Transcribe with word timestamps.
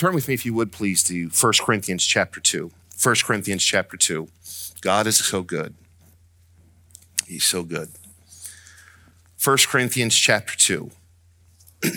Turn 0.00 0.14
with 0.14 0.28
me, 0.28 0.34
if 0.34 0.46
you 0.46 0.54
would, 0.54 0.72
please, 0.72 1.02
to 1.02 1.28
1 1.28 1.52
Corinthians 1.60 2.06
chapter 2.06 2.40
2. 2.40 2.70
1 3.02 3.16
Corinthians 3.22 3.62
chapter 3.62 3.98
2. 3.98 4.28
God 4.80 5.06
is 5.06 5.18
so 5.18 5.42
good. 5.42 5.74
He's 7.28 7.44
so 7.44 7.62
good. 7.62 7.90
1 9.44 9.58
Corinthians 9.68 10.14
chapter 10.14 10.56
2. 10.56 10.90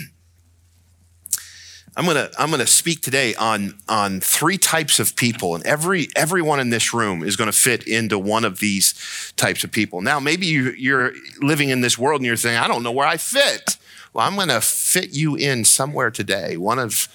I'm 1.96 2.04
gonna 2.04 2.28
I'm 2.38 2.50
gonna 2.50 2.66
speak 2.66 3.00
today 3.00 3.34
on 3.36 3.78
on 3.88 4.20
three 4.20 4.58
types 4.58 5.00
of 5.00 5.16
people, 5.16 5.54
and 5.54 5.64
every 5.64 6.08
everyone 6.14 6.60
in 6.60 6.68
this 6.68 6.92
room 6.92 7.22
is 7.22 7.36
to 7.50 7.58
fit 7.58 7.88
into 7.88 8.18
one 8.18 8.44
of 8.44 8.58
these 8.58 9.32
types 9.36 9.64
of 9.64 9.72
people. 9.72 10.02
Now, 10.02 10.20
maybe 10.20 10.44
you, 10.44 10.72
you're 10.72 11.12
living 11.40 11.70
in 11.70 11.80
this 11.80 11.96
world 11.96 12.20
and 12.20 12.26
you're 12.26 12.36
saying, 12.36 12.58
I 12.58 12.68
don't 12.68 12.82
know 12.82 12.92
where 12.92 13.06
I 13.06 13.16
fit. 13.16 13.78
Well, 14.12 14.26
I'm 14.26 14.36
to 14.48 14.60
fit 14.60 15.14
you 15.14 15.36
in 15.36 15.64
somewhere 15.64 16.10
today. 16.10 16.58
One 16.58 16.78
of 16.78 17.08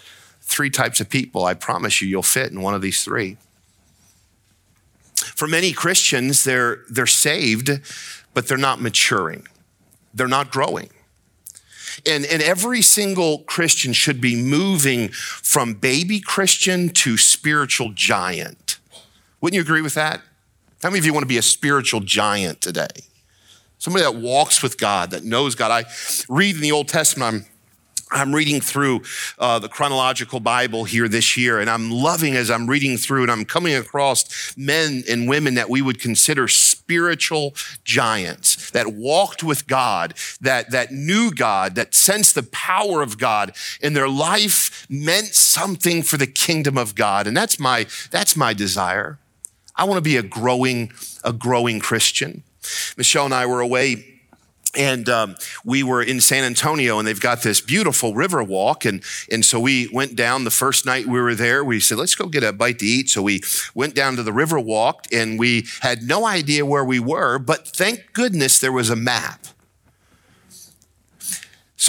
three 0.50 0.70
types 0.70 1.00
of 1.00 1.10
people. 1.10 1.46
I 1.46 1.54
promise 1.54 2.02
you, 2.02 2.08
you'll 2.08 2.24
fit 2.24 2.52
in 2.52 2.62
one 2.62 2.74
of 2.74 2.82
these 2.82 3.04
three. 3.04 3.38
For 5.14 5.48
many 5.48 5.72
Christians, 5.72 6.44
they're 6.44 6.80
they're 6.90 7.06
saved, 7.06 7.70
but 8.34 8.48
they're 8.48 8.58
not 8.58 8.82
maturing. 8.82 9.48
They're 10.14 10.28
not 10.28 10.52
growing. 10.52 10.90
And, 12.06 12.26
and 12.26 12.42
every 12.42 12.82
single 12.82 13.40
Christian 13.40 13.94
should 13.94 14.22
be 14.22 14.36
moving 14.42 15.10
from 15.10 15.74
baby 15.74 16.20
Christian 16.20 16.90
to 16.90 17.18
spiritual 17.18 17.92
giant. 17.94 18.80
Wouldn't 19.42 19.56
you 19.56 19.62
agree 19.62 19.82
with 19.82 19.96
that? 19.96 20.22
How 20.82 20.90
many 20.90 21.00
of 21.00 21.06
you 21.06 21.14
want 21.14 21.24
to 21.24 21.28
be 21.28 21.38
a 21.38 21.42
spiritual 21.42 22.00
giant 22.00 22.62
today? 22.62 22.88
Somebody 23.80 24.04
that 24.04 24.16
walks 24.16 24.64
with 24.64 24.78
God, 24.78 25.12
that 25.12 25.24
knows 25.24 25.56
God. 25.56 25.72
I 25.72 25.90
read 26.30 26.56
in 26.56 26.62
the 26.62 26.72
Old 26.72 26.88
Testament, 26.88 27.36
I'm 27.36 27.46
I'm 28.12 28.34
reading 28.34 28.60
through 28.60 29.04
uh, 29.38 29.60
the 29.60 29.70
chronological 29.70 30.40
Bible 30.40 30.84
here 30.84 31.08
this 31.08 31.38
year, 31.38 31.60
and 31.60 31.70
I'm 31.70 31.92
loving 31.92 32.36
as 32.36 32.50
I'm 32.50 32.68
reading 32.68 32.98
through, 32.98 33.22
and 33.22 33.32
I'm 33.32 33.46
coming 33.46 33.76
across 33.76 34.58
men 34.58 35.04
and 35.08 35.30
women 35.30 35.54
that 35.56 35.70
we 35.70 35.84
would 35.84 36.00
consider 36.00 36.48
spiritual 36.48 37.54
giants 37.84 38.72
that 38.72 38.88
walked 38.88 39.44
with 39.44 39.68
God, 39.68 40.16
that, 40.42 40.72
that 40.72 40.92
knew 40.92 41.30
God, 41.30 41.76
that 41.76 41.94
sensed 41.94 42.34
the 42.34 42.44
power 42.44 43.04
of 43.04 43.20
God, 43.20 43.56
and 43.82 43.96
their 43.96 44.10
life 44.10 44.88
meant 44.90 45.28
something 45.28 46.02
for 46.02 46.18
the 46.18 46.28
kingdom 46.28 46.80
of 46.80 46.96
God. 46.96 47.28
And 47.28 47.38
that's 47.38 47.60
my, 47.60 47.86
that's 48.10 48.36
my 48.36 48.54
desire. 48.54 49.20
I 49.76 49.84
want 49.84 49.98
to 49.98 50.02
be 50.02 50.18
a 50.18 50.24
growing, 50.24 50.92
a 51.24 51.32
growing 51.32 51.80
Christian. 51.80 52.42
Michelle 52.98 53.26
and 53.26 53.34
I 53.34 53.46
were 53.46 53.62
away 53.62 54.19
and 54.76 55.10
um, 55.10 55.36
we 55.66 55.84
were 55.84 56.02
in 56.02 56.22
San 56.22 56.44
Antonio, 56.44 57.00
and 57.00 57.08
they've 57.08 57.20
got 57.20 57.42
this 57.42 57.62
beautiful 57.62 58.14
river 58.14 58.44
walk, 58.44 58.86
and 58.86 59.04
and 59.32 59.44
so 59.44 59.60
we 59.60 59.90
went 59.92 60.16
down 60.16 60.44
the 60.44 60.52
first 60.52 60.86
night 60.86 61.08
we 61.08 61.20
were 61.20 61.36
there. 61.36 61.64
We 61.64 61.80
said, 61.80 61.98
let's 61.98 62.16
go 62.16 62.28
get 62.28 62.44
a 62.44 62.54
bite 62.54 62.80
to 62.80 62.86
eat. 62.86 63.10
So 63.10 63.22
we 63.22 63.42
went 63.74 63.96
down 63.96 64.16
to 64.18 64.24
the 64.24 64.34
river 64.34 64.60
walk, 64.60 65.08
and 65.12 65.40
we 65.40 65.66
had 65.82 66.04
no 66.04 66.26
idea 66.26 66.66
where 66.66 66.86
we 66.86 67.00
were, 67.00 67.40
but 67.40 67.68
thank 67.68 68.14
goodness 68.14 68.60
there 68.60 68.72
was 68.72 68.90
a 68.90 68.96
map. 68.96 69.46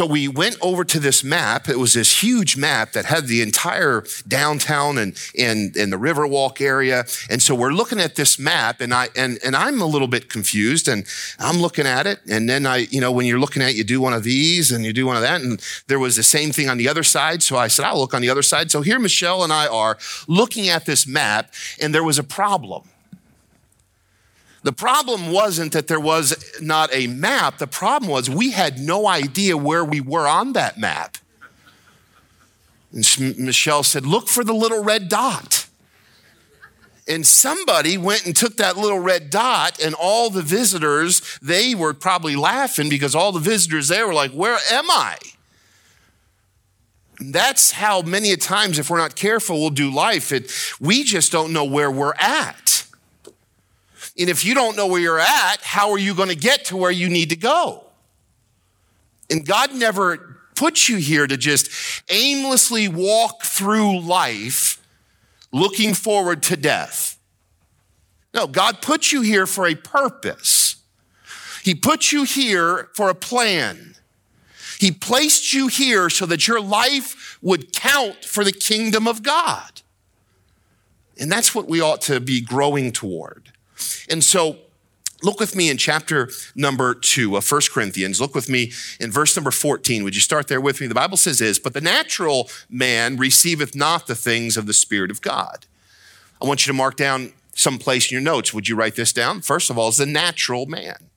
So 0.01 0.07
we 0.07 0.29
went 0.29 0.57
over 0.63 0.83
to 0.83 0.99
this 0.99 1.23
map. 1.23 1.69
It 1.69 1.79
was 1.79 1.93
this 1.93 2.23
huge 2.23 2.57
map 2.57 2.93
that 2.93 3.05
had 3.05 3.27
the 3.27 3.43
entire 3.43 4.03
downtown 4.27 4.97
and, 4.97 5.15
and, 5.39 5.77
and 5.77 5.93
the 5.93 5.99
Riverwalk 5.99 6.63
area. 6.63 7.05
And 7.29 7.43
so 7.43 7.55
we're 7.55 7.73
looking 7.75 8.01
at 8.01 8.15
this 8.15 8.39
map 8.39 8.81
and 8.81 8.95
I, 8.95 9.11
and, 9.15 9.39
and 9.45 9.55
I'm 9.55 9.79
a 9.83 9.85
little 9.85 10.09
bit 10.09 10.31
confused 10.31 10.89
and 10.89 11.05
I'm 11.39 11.59
looking 11.59 11.85
at 11.85 12.07
it. 12.07 12.21
And 12.27 12.49
then 12.49 12.65
I, 12.65 12.87
you 12.91 12.99
know, 12.99 13.13
when 13.13 13.27
you're 13.27 13.39
looking 13.39 13.61
at 13.61 13.73
it, 13.73 13.77
you 13.77 13.85
do 13.85 14.01
one 14.01 14.15
of 14.15 14.25
these 14.25 14.73
and 14.73 14.87
you 14.87 14.95
do 14.95 15.05
one 15.05 15.17
of 15.17 15.23
that. 15.23 15.43
And 15.43 15.63
there 15.89 15.99
was 15.99 16.17
the 16.17 16.23
same 16.23 16.51
thing 16.51 16.71
on 16.71 16.79
the 16.79 16.89
other 16.89 17.03
side. 17.03 17.43
So 17.43 17.59
I 17.59 17.69
said, 17.69 17.85
I'll 17.85 17.99
look 17.99 18.15
on 18.15 18.23
the 18.23 18.31
other 18.31 18.41
side. 18.41 18.71
So 18.71 18.81
here 18.81 18.99
Michelle 18.99 19.45
and 19.45 19.53
I 19.53 19.67
are 19.67 19.99
looking 20.27 20.71
at 20.71 20.87
this 20.87 21.07
map 21.07 21.53
and 21.79 21.95
there 21.95 22.05
was 22.05 22.19
a 22.19 22.25
problem. 22.25 22.89
The 24.63 24.73
problem 24.73 25.33
wasn't 25.33 25.73
that 25.73 25.87
there 25.87 26.01
was 26.01 26.61
not 26.61 26.91
a 26.93 27.07
map. 27.07 27.59
The 27.59 27.67
problem 27.67 28.11
was 28.11 28.29
we 28.29 28.51
had 28.51 28.79
no 28.79 29.07
idea 29.07 29.57
where 29.57 29.85
we 29.85 30.01
were 30.01 30.29
on 30.29 30.53
that 30.53 30.79
map. 30.79 31.17
And 32.93 33.39
Michelle 33.39 33.83
said, 33.83 34.05
Look 34.05 34.29
for 34.29 34.45
the 34.45 34.53
little 34.53 34.83
red 34.83 35.09
dot. 35.09 35.67
And 37.09 37.27
somebody 37.27 37.97
went 37.97 38.27
and 38.27 38.37
took 38.37 38.59
that 38.59 38.77
little 38.77 38.99
red 38.99 39.31
dot, 39.31 39.81
and 39.83 39.95
all 39.95 40.31
the 40.31 40.43
visitors, 40.43 41.39
they 41.41 41.75
were 41.75 41.95
probably 41.95 42.37
laughing 42.37 42.89
because 42.89 43.15
all 43.15 43.33
the 43.33 43.41
visitors 43.41 43.89
there 43.89 44.07
were 44.07 44.15
like, 44.15 44.33
Where 44.33 44.59
am 44.71 44.91
I? 44.91 45.17
That's 47.19 47.73
how 47.73 48.03
many 48.03 48.33
a 48.33 48.37
times, 48.37 48.79
if 48.79 48.91
we're 48.91 48.99
not 48.99 49.15
careful, 49.15 49.61
we'll 49.61 49.71
do 49.71 49.91
life. 49.91 50.33
It, 50.33 50.53
we 50.81 51.05
just 51.05 51.31
don't 51.31 51.53
know 51.53 51.65
where 51.65 51.91
we're 51.91 52.15
at. 52.19 52.70
And 54.21 54.29
if 54.29 54.45
you 54.45 54.55
don't 54.55 54.77
know 54.77 54.87
where 54.87 55.01
you're 55.01 55.19
at, 55.19 55.63
how 55.63 55.93
are 55.93 55.99
you 55.99 56.15
going 56.15 56.29
to 56.29 56.37
get 56.37 56.67
to 56.67 56.77
where 56.77 56.91
you 56.91 57.09
need 57.09 57.31
to 57.31 57.37
go? 57.37 57.87
And 59.31 59.47
God 59.47 59.75
never 59.75 60.37
puts 60.55 60.91
you 60.91 60.99
here 60.99 61.27
to 61.27 61.39
just 61.39 61.71
aimlessly 62.11 62.87
walk 62.87 63.45
through 63.45 64.01
life 64.01 64.87
looking 65.53 65.95
forward 65.95 66.43
to 66.45 66.57
death. 66.57 67.19
No, 68.35 68.47
God 68.47 68.83
put 68.83 69.11
you 69.11 69.23
here 69.23 69.47
for 69.47 69.67
a 69.67 69.75
purpose. 69.75 70.77
He 71.63 71.75
put 71.75 72.13
you 72.13 72.25
here 72.25 72.91
for 72.95 73.09
a 73.09 73.15
plan. 73.15 73.95
He 74.79 74.93
placed 74.93 75.55
you 75.55 75.69
here 75.69 76.11
so 76.11 76.27
that 76.27 76.47
your 76.47 76.61
life 76.61 77.39
would 77.41 77.73
count 77.73 78.27
for 78.27 78.45
the 78.45 78.53
kingdom 78.53 79.09
of 79.09 79.23
God. 79.23 79.81
And 81.19 81.33
that's 81.33 81.55
what 81.55 81.69
we 81.69 81.81
ought 81.81 82.03
to 82.03 82.21
be 82.21 82.43
growing 82.43 82.93
toward. 82.93 83.53
And 84.11 84.23
so, 84.23 84.57
Look 85.23 85.39
with 85.39 85.55
me 85.55 85.69
in 85.69 85.77
chapter 85.77 86.31
number 86.55 86.95
two 86.95 87.37
of 87.37 87.51
1 87.51 87.61
Corinthians. 87.73 88.21
Look 88.21 88.35
with 88.35 88.49
me 88.49 88.73
in 88.99 89.11
verse 89.11 89.37
number 89.37 89.51
14. 89.51 90.03
Would 90.05 90.15
you 90.15 90.21
start 90.21 90.49
there 90.49 90.61
with 90.61 90.81
me? 90.81 90.87
The 90.87 90.95
Bible 90.95 91.17
says 91.17 91.41
this, 91.41 91.59
but 91.59 91.75
the 91.75 91.81
natural 91.81 92.49
man 92.71 93.17
receiveth 93.17 93.75
not 93.75 94.07
the 94.07 94.15
things 94.15 94.57
of 94.57 94.67
the 94.67 94.73
Spirit 94.73 95.11
of 95.11 95.21
God. 95.21 95.67
I 96.41 96.47
want 96.47 96.67
you 96.67 96.73
to 96.73 96.77
mark 96.77 96.97
down 96.97 97.33
some 97.55 97.79
place 97.79 98.11
in 98.11 98.15
your 98.15 98.23
notes. 98.23 98.55
Would 98.55 98.69
you 98.69 98.77
write 98.77 98.97
this 98.97 99.13
down? 99.13 99.43
First 99.43 99.69
of 99.69 99.77
all, 99.77 99.89
is 99.89 99.99
the 99.99 100.07
natural 100.07 100.65
man. 100.65 101.10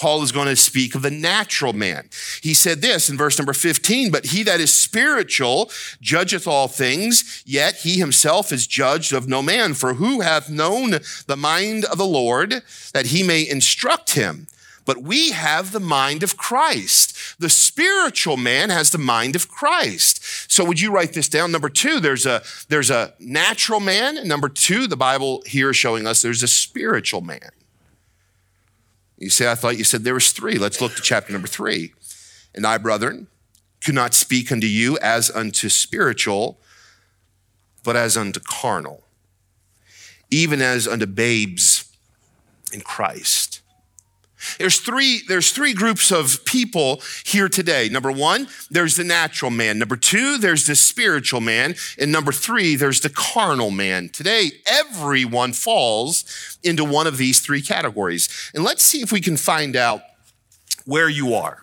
Paul 0.00 0.22
is 0.22 0.32
going 0.32 0.48
to 0.48 0.56
speak 0.56 0.94
of 0.94 1.02
the 1.02 1.10
natural 1.10 1.74
man. 1.74 2.08
He 2.42 2.54
said 2.54 2.80
this 2.80 3.10
in 3.10 3.18
verse 3.18 3.38
number 3.38 3.52
15, 3.52 4.10
but 4.10 4.26
he 4.26 4.42
that 4.44 4.58
is 4.58 4.72
spiritual 4.72 5.70
judgeth 6.00 6.48
all 6.48 6.68
things, 6.68 7.42
yet 7.44 7.76
he 7.76 7.98
himself 7.98 8.50
is 8.50 8.66
judged 8.66 9.12
of 9.12 9.28
no 9.28 9.42
man. 9.42 9.74
For 9.74 9.94
who 9.94 10.22
hath 10.22 10.48
known 10.48 11.00
the 11.26 11.36
mind 11.36 11.84
of 11.84 11.98
the 11.98 12.06
Lord 12.06 12.62
that 12.94 13.06
he 13.06 13.22
may 13.22 13.46
instruct 13.46 14.14
him? 14.14 14.46
But 14.86 15.02
we 15.02 15.32
have 15.32 15.70
the 15.70 15.80
mind 15.80 16.22
of 16.22 16.38
Christ. 16.38 17.38
The 17.38 17.50
spiritual 17.50 18.38
man 18.38 18.70
has 18.70 18.90
the 18.90 18.98
mind 18.98 19.36
of 19.36 19.50
Christ. 19.50 20.50
So 20.50 20.64
would 20.64 20.80
you 20.80 20.90
write 20.90 21.12
this 21.12 21.28
down? 21.28 21.52
Number 21.52 21.68
two, 21.68 22.00
there's 22.00 22.24
a, 22.24 22.42
there's 22.68 22.90
a 22.90 23.12
natural 23.20 23.80
man. 23.80 24.26
Number 24.26 24.48
two, 24.48 24.86
the 24.86 24.96
Bible 24.96 25.42
here 25.44 25.70
is 25.70 25.76
showing 25.76 26.06
us 26.06 26.22
there's 26.22 26.42
a 26.42 26.48
spiritual 26.48 27.20
man. 27.20 27.50
You 29.20 29.28
say, 29.30 29.50
I 29.50 29.54
thought 29.54 29.76
you 29.76 29.84
said 29.84 30.02
there 30.02 30.14
was 30.14 30.32
three. 30.32 30.58
Let's 30.58 30.80
look 30.80 30.94
to 30.96 31.02
chapter 31.02 31.32
number 31.32 31.46
three. 31.46 31.92
And 32.54 32.66
I, 32.66 32.78
brethren, 32.78 33.28
could 33.84 33.94
not 33.94 34.14
speak 34.14 34.50
unto 34.50 34.66
you 34.66 34.98
as 34.98 35.30
unto 35.30 35.68
spiritual, 35.68 36.58
but 37.84 37.96
as 37.96 38.16
unto 38.16 38.40
carnal, 38.40 39.04
even 40.30 40.62
as 40.62 40.88
unto 40.88 41.06
babes 41.06 41.84
in 42.72 42.80
Christ. 42.80 43.49
There's 44.58 44.80
three, 44.80 45.22
there's 45.28 45.50
three 45.50 45.72
groups 45.74 46.10
of 46.10 46.44
people 46.44 47.02
here 47.24 47.48
today. 47.48 47.88
Number 47.88 48.12
one, 48.12 48.48
there's 48.70 48.96
the 48.96 49.04
natural 49.04 49.50
man. 49.50 49.78
Number 49.78 49.96
two, 49.96 50.38
there's 50.38 50.66
the 50.66 50.74
spiritual 50.74 51.40
man. 51.40 51.74
And 51.98 52.12
number 52.12 52.32
three, 52.32 52.76
there's 52.76 53.00
the 53.00 53.10
carnal 53.10 53.70
man. 53.70 54.08
Today, 54.08 54.52
everyone 54.66 55.52
falls 55.52 56.58
into 56.62 56.84
one 56.84 57.06
of 57.06 57.16
these 57.16 57.40
three 57.40 57.62
categories. 57.62 58.50
And 58.54 58.64
let's 58.64 58.82
see 58.82 59.00
if 59.00 59.12
we 59.12 59.20
can 59.20 59.36
find 59.36 59.76
out 59.76 60.02
where 60.84 61.08
you 61.08 61.34
are. 61.34 61.62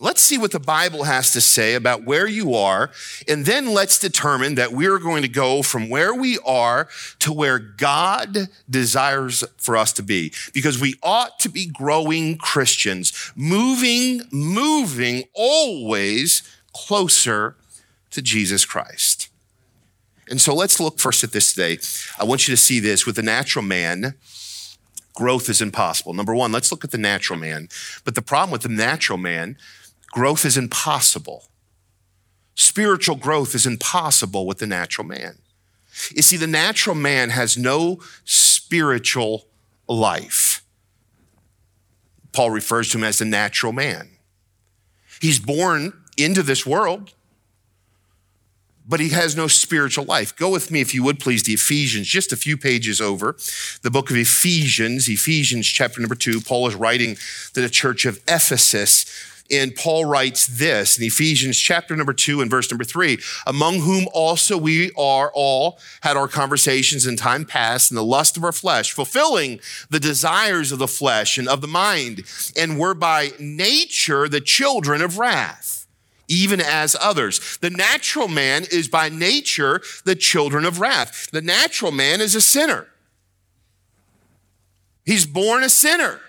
Let's 0.00 0.20
see 0.20 0.38
what 0.38 0.52
the 0.52 0.60
Bible 0.60 1.04
has 1.04 1.32
to 1.32 1.40
say 1.40 1.74
about 1.74 2.04
where 2.04 2.26
you 2.26 2.54
are, 2.54 2.90
and 3.26 3.44
then 3.44 3.72
let's 3.72 3.98
determine 3.98 4.54
that 4.54 4.72
we're 4.72 4.98
going 4.98 5.22
to 5.22 5.28
go 5.28 5.62
from 5.62 5.88
where 5.88 6.14
we 6.14 6.38
are 6.46 6.88
to 7.20 7.32
where 7.32 7.58
God 7.58 8.48
desires 8.70 9.42
for 9.56 9.76
us 9.76 9.92
to 9.94 10.02
be. 10.02 10.32
Because 10.52 10.80
we 10.80 10.94
ought 11.02 11.38
to 11.40 11.48
be 11.48 11.66
growing 11.66 12.38
Christians, 12.38 13.32
moving, 13.34 14.22
moving 14.30 15.24
always 15.34 16.42
closer 16.72 17.56
to 18.10 18.22
Jesus 18.22 18.64
Christ. 18.64 19.28
And 20.30 20.40
so 20.40 20.54
let's 20.54 20.78
look 20.78 20.98
first 20.98 21.24
at 21.24 21.32
this 21.32 21.52
today. 21.54 21.78
I 22.18 22.24
want 22.24 22.46
you 22.46 22.52
to 22.52 22.60
see 22.60 22.80
this 22.80 23.06
with 23.06 23.16
the 23.16 23.22
natural 23.22 23.64
man 23.64 24.14
growth 25.18 25.48
is 25.48 25.60
impossible. 25.60 26.14
Number 26.14 26.32
one, 26.32 26.52
let's 26.52 26.70
look 26.70 26.84
at 26.84 26.92
the 26.92 26.98
natural 26.98 27.40
man. 27.40 27.68
But 28.04 28.14
the 28.14 28.22
problem 28.22 28.52
with 28.52 28.62
the 28.62 28.68
natural 28.68 29.18
man 29.18 29.56
growth 30.10 30.44
is 30.44 30.56
impossible. 30.56 31.44
Spiritual 32.54 33.16
growth 33.16 33.54
is 33.54 33.66
impossible 33.66 34.46
with 34.46 34.58
the 34.58 34.66
natural 34.66 35.06
man. 35.06 35.38
You 36.14 36.22
see, 36.22 36.36
the 36.36 36.46
natural 36.46 36.96
man 36.96 37.30
has 37.30 37.56
no 37.56 38.00
spiritual 38.24 39.46
life. 39.88 40.62
Paul 42.32 42.50
refers 42.50 42.90
to 42.90 42.98
him 42.98 43.04
as 43.04 43.18
the 43.18 43.24
natural 43.24 43.72
man. 43.72 44.10
He's 45.20 45.38
born 45.38 45.92
into 46.16 46.42
this 46.42 46.64
world, 46.64 47.14
but 48.86 49.00
he 49.00 49.10
has 49.10 49.36
no 49.36 49.48
spiritual 49.48 50.04
life. 50.04 50.34
Go 50.36 50.50
with 50.50 50.70
me, 50.70 50.80
if 50.80 50.94
you 50.94 51.02
would 51.02 51.20
please, 51.20 51.42
to 51.44 51.52
Ephesians, 51.52 52.06
just 52.06 52.32
a 52.32 52.36
few 52.36 52.56
pages 52.56 53.00
over. 53.00 53.36
The 53.82 53.90
book 53.90 54.10
of 54.10 54.16
Ephesians, 54.16 55.08
Ephesians 55.08 55.66
chapter 55.66 56.00
number 56.00 56.14
two. 56.14 56.40
Paul 56.40 56.68
is 56.68 56.74
writing 56.74 57.16
to 57.54 57.60
the 57.60 57.68
church 57.68 58.04
of 58.04 58.20
Ephesus. 58.28 59.04
And 59.50 59.74
Paul 59.74 60.04
writes 60.04 60.46
this 60.46 60.98
in 60.98 61.04
Ephesians 61.04 61.58
chapter 61.58 61.96
number 61.96 62.12
two 62.12 62.40
and 62.42 62.50
verse 62.50 62.70
number 62.70 62.84
three, 62.84 63.18
among 63.46 63.80
whom 63.80 64.06
also 64.12 64.58
we 64.58 64.90
are 64.96 65.32
all 65.34 65.78
had 66.02 66.16
our 66.16 66.28
conversations 66.28 67.06
in 67.06 67.16
time 67.16 67.46
past 67.46 67.90
in 67.90 67.94
the 67.94 68.04
lust 68.04 68.36
of 68.36 68.44
our 68.44 68.52
flesh, 68.52 68.92
fulfilling 68.92 69.60
the 69.88 70.00
desires 70.00 70.70
of 70.70 70.78
the 70.78 70.88
flesh 70.88 71.38
and 71.38 71.48
of 71.48 71.62
the 71.62 71.66
mind, 71.66 72.24
and 72.56 72.78
were 72.78 72.94
by 72.94 73.30
nature 73.38 74.28
the 74.28 74.40
children 74.40 75.00
of 75.00 75.18
wrath, 75.18 75.86
even 76.28 76.60
as 76.60 76.94
others. 77.00 77.56
The 77.62 77.70
natural 77.70 78.28
man 78.28 78.64
is 78.70 78.86
by 78.86 79.08
nature 79.08 79.80
the 80.04 80.16
children 80.16 80.66
of 80.66 80.78
wrath. 80.78 81.30
The 81.30 81.42
natural 81.42 81.92
man 81.92 82.20
is 82.20 82.34
a 82.34 82.40
sinner. 82.42 82.86
He's 85.06 85.24
born 85.24 85.64
a 85.64 85.70
sinner. 85.70 86.20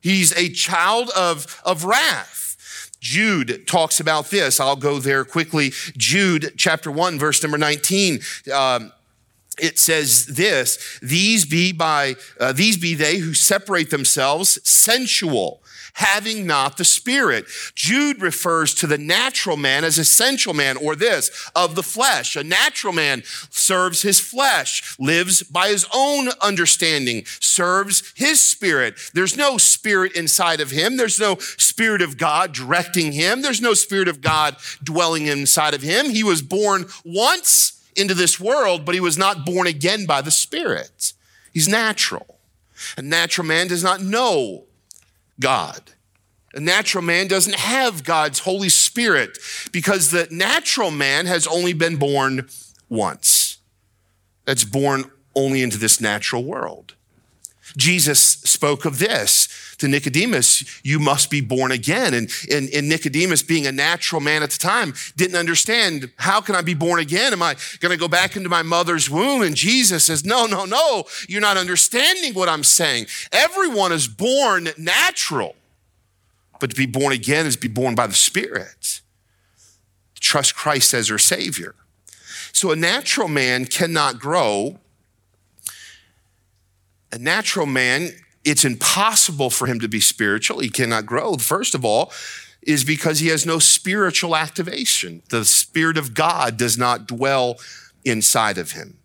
He's 0.00 0.36
a 0.36 0.48
child 0.48 1.10
of, 1.16 1.60
of 1.64 1.84
wrath. 1.84 2.92
Jude 3.00 3.66
talks 3.66 4.00
about 4.00 4.30
this. 4.30 4.58
I'll 4.58 4.76
go 4.76 4.98
there 4.98 5.24
quickly. 5.24 5.72
Jude 5.96 6.54
chapter 6.56 6.90
1, 6.90 7.18
verse 7.18 7.42
number 7.42 7.58
19. 7.58 8.20
Um, 8.52 8.92
it 9.58 9.78
says 9.78 10.26
this 10.26 10.98
these 11.00 11.46
be 11.46 11.72
by 11.72 12.16
uh, 12.38 12.52
these 12.52 12.76
be 12.76 12.94
they 12.94 13.16
who 13.16 13.32
separate 13.32 13.90
themselves 13.90 14.58
sensual 14.68 15.62
having 15.94 16.46
not 16.46 16.76
the 16.76 16.84
Spirit. 16.84 17.46
Jude 17.74 18.20
refers 18.20 18.74
to 18.74 18.86
the 18.86 18.98
natural 18.98 19.56
man 19.56 19.84
as 19.84 19.98
essential 19.98 20.54
man, 20.54 20.76
or 20.76 20.96
this, 20.96 21.50
of 21.54 21.74
the 21.74 21.82
flesh. 21.82 22.36
A 22.36 22.44
natural 22.44 22.92
man 22.92 23.22
serves 23.50 24.02
his 24.02 24.20
flesh, 24.20 24.96
lives 24.98 25.42
by 25.42 25.68
his 25.68 25.86
own 25.94 26.28
understanding, 26.40 27.24
serves 27.40 28.12
his 28.14 28.42
spirit. 28.42 28.98
There's 29.14 29.36
no 29.36 29.58
spirit 29.58 30.14
inside 30.16 30.60
of 30.60 30.70
him. 30.70 30.96
There's 30.96 31.18
no 31.18 31.36
spirit 31.38 32.02
of 32.02 32.18
God 32.18 32.52
directing 32.52 33.12
him. 33.12 33.42
There's 33.42 33.60
no 33.60 33.74
spirit 33.74 34.08
of 34.08 34.20
God 34.20 34.56
dwelling 34.82 35.26
inside 35.26 35.74
of 35.74 35.82
him. 35.82 36.10
He 36.10 36.22
was 36.22 36.42
born 36.42 36.86
once 37.04 37.82
into 37.96 38.14
this 38.14 38.38
world, 38.38 38.84
but 38.84 38.94
he 38.94 39.00
was 39.00 39.18
not 39.18 39.46
born 39.46 39.66
again 39.66 40.06
by 40.06 40.20
the 40.20 40.30
Spirit. 40.30 41.12
He's 41.52 41.68
natural. 41.68 42.38
A 42.98 43.02
natural 43.02 43.46
man 43.46 43.68
does 43.68 43.82
not 43.82 44.02
know 44.02 44.65
God. 45.40 45.92
A 46.54 46.60
natural 46.60 47.04
man 47.04 47.28
doesn't 47.28 47.56
have 47.56 48.04
God's 48.04 48.40
Holy 48.40 48.70
Spirit 48.70 49.38
because 49.72 50.10
the 50.10 50.26
natural 50.30 50.90
man 50.90 51.26
has 51.26 51.46
only 51.46 51.74
been 51.74 51.96
born 51.96 52.48
once. 52.88 53.58
That's 54.46 54.64
born 54.64 55.10
only 55.34 55.62
into 55.62 55.76
this 55.76 56.00
natural 56.00 56.44
world. 56.44 56.94
Jesus 57.76 58.20
spoke 58.20 58.84
of 58.84 58.98
this 58.98 59.48
to 59.78 59.88
Nicodemus, 59.88 60.80
you 60.84 60.98
must 60.98 61.30
be 61.30 61.40
born 61.40 61.70
again. 61.70 62.14
And, 62.14 62.30
and, 62.50 62.68
and, 62.70 62.88
Nicodemus, 62.88 63.42
being 63.42 63.66
a 63.66 63.72
natural 63.72 64.20
man 64.20 64.42
at 64.42 64.50
the 64.50 64.58
time, 64.58 64.94
didn't 65.16 65.36
understand 65.36 66.10
how 66.16 66.40
can 66.40 66.54
I 66.54 66.62
be 66.62 66.74
born 66.74 67.00
again? 67.00 67.32
Am 67.32 67.42
I 67.42 67.56
going 67.80 67.92
to 67.92 67.98
go 67.98 68.08
back 68.08 68.36
into 68.36 68.48
my 68.48 68.62
mother's 68.62 69.10
womb? 69.10 69.42
And 69.42 69.54
Jesus 69.54 70.06
says, 70.06 70.24
No, 70.24 70.46
no, 70.46 70.64
no. 70.64 71.04
You're 71.28 71.40
not 71.40 71.56
understanding 71.56 72.34
what 72.34 72.48
I'm 72.48 72.64
saying. 72.64 73.06
Everyone 73.32 73.92
is 73.92 74.08
born 74.08 74.68
natural, 74.78 75.56
but 76.60 76.70
to 76.70 76.76
be 76.76 76.86
born 76.86 77.12
again 77.12 77.46
is 77.46 77.56
to 77.56 77.60
be 77.60 77.68
born 77.68 77.94
by 77.94 78.06
the 78.06 78.14
Spirit. 78.14 79.00
Trust 80.18 80.56
Christ 80.56 80.94
as 80.94 81.08
your 81.08 81.18
Savior. 81.18 81.74
So 82.52 82.70
a 82.70 82.76
natural 82.76 83.28
man 83.28 83.66
cannot 83.66 84.18
grow 84.18 84.80
a 87.12 87.18
natural 87.18 87.66
man, 87.66 88.10
it's 88.46 88.64
impossible 88.64 89.50
for 89.50 89.66
him 89.66 89.80
to 89.80 89.88
be 89.88 90.00
spiritual. 90.00 90.60
He 90.60 90.70
cannot 90.70 91.04
grow. 91.04 91.34
First 91.34 91.74
of 91.74 91.84
all, 91.84 92.12
is 92.62 92.84
because 92.84 93.18
he 93.18 93.28
has 93.28 93.44
no 93.44 93.58
spiritual 93.58 94.34
activation. 94.34 95.22
The 95.30 95.44
Spirit 95.44 95.98
of 95.98 96.14
God 96.14 96.56
does 96.56 96.78
not 96.78 97.06
dwell 97.06 97.58
inside 98.04 98.56
of 98.58 98.72
him. 98.72 98.98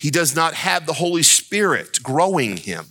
He 0.00 0.10
does 0.10 0.34
not 0.34 0.54
have 0.54 0.86
the 0.86 0.94
Holy 0.94 1.22
Spirit 1.22 2.02
growing 2.02 2.56
him 2.56 2.86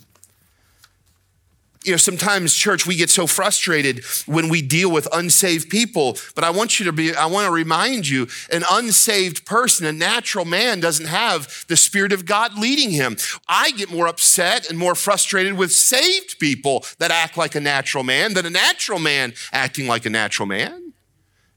you 1.84 1.92
know, 1.92 1.96
sometimes 1.96 2.54
church, 2.54 2.86
we 2.86 2.94
get 2.94 3.08
so 3.08 3.26
frustrated 3.26 4.04
when 4.26 4.50
we 4.50 4.60
deal 4.60 4.90
with 4.90 5.08
unsaved 5.12 5.70
people. 5.70 6.18
But 6.34 6.44
I 6.44 6.50
want 6.50 6.78
you 6.78 6.84
to 6.86 6.92
be, 6.92 7.14
I 7.14 7.24
want 7.26 7.46
to 7.46 7.52
remind 7.52 8.06
you 8.06 8.28
an 8.52 8.64
unsaved 8.70 9.46
person, 9.46 9.86
a 9.86 9.92
natural 9.92 10.44
man, 10.44 10.80
doesn't 10.80 11.06
have 11.06 11.64
the 11.68 11.76
Spirit 11.76 12.12
of 12.12 12.26
God 12.26 12.58
leading 12.58 12.90
him. 12.90 13.16
I 13.48 13.70
get 13.70 13.90
more 13.90 14.08
upset 14.08 14.68
and 14.68 14.78
more 14.78 14.94
frustrated 14.94 15.54
with 15.54 15.72
saved 15.72 16.38
people 16.38 16.84
that 16.98 17.10
act 17.10 17.38
like 17.38 17.54
a 17.54 17.60
natural 17.60 18.04
man 18.04 18.34
than 18.34 18.44
a 18.44 18.50
natural 18.50 18.98
man 18.98 19.32
acting 19.50 19.86
like 19.86 20.04
a 20.04 20.10
natural 20.10 20.46
man. 20.46 20.92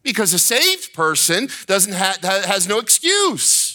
Because 0.03 0.33
a 0.33 0.39
saved 0.39 0.93
person 0.93 1.49
doesn't 1.65 1.93
have, 1.93 2.17
has 2.23 2.67
no 2.67 2.79
excuse. 2.79 3.72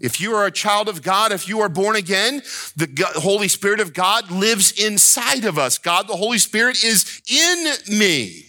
If 0.00 0.20
you 0.20 0.34
are 0.34 0.46
a 0.46 0.52
child 0.52 0.88
of 0.88 1.02
God, 1.02 1.32
if 1.32 1.48
you 1.48 1.60
are 1.60 1.68
born 1.68 1.96
again, 1.96 2.42
the 2.76 3.10
Holy 3.16 3.48
Spirit 3.48 3.80
of 3.80 3.92
God 3.92 4.30
lives 4.30 4.72
inside 4.72 5.44
of 5.44 5.58
us. 5.58 5.76
God, 5.76 6.06
the 6.06 6.16
Holy 6.16 6.38
Spirit, 6.38 6.84
is 6.84 7.20
in 7.28 7.98
me. 7.98 8.44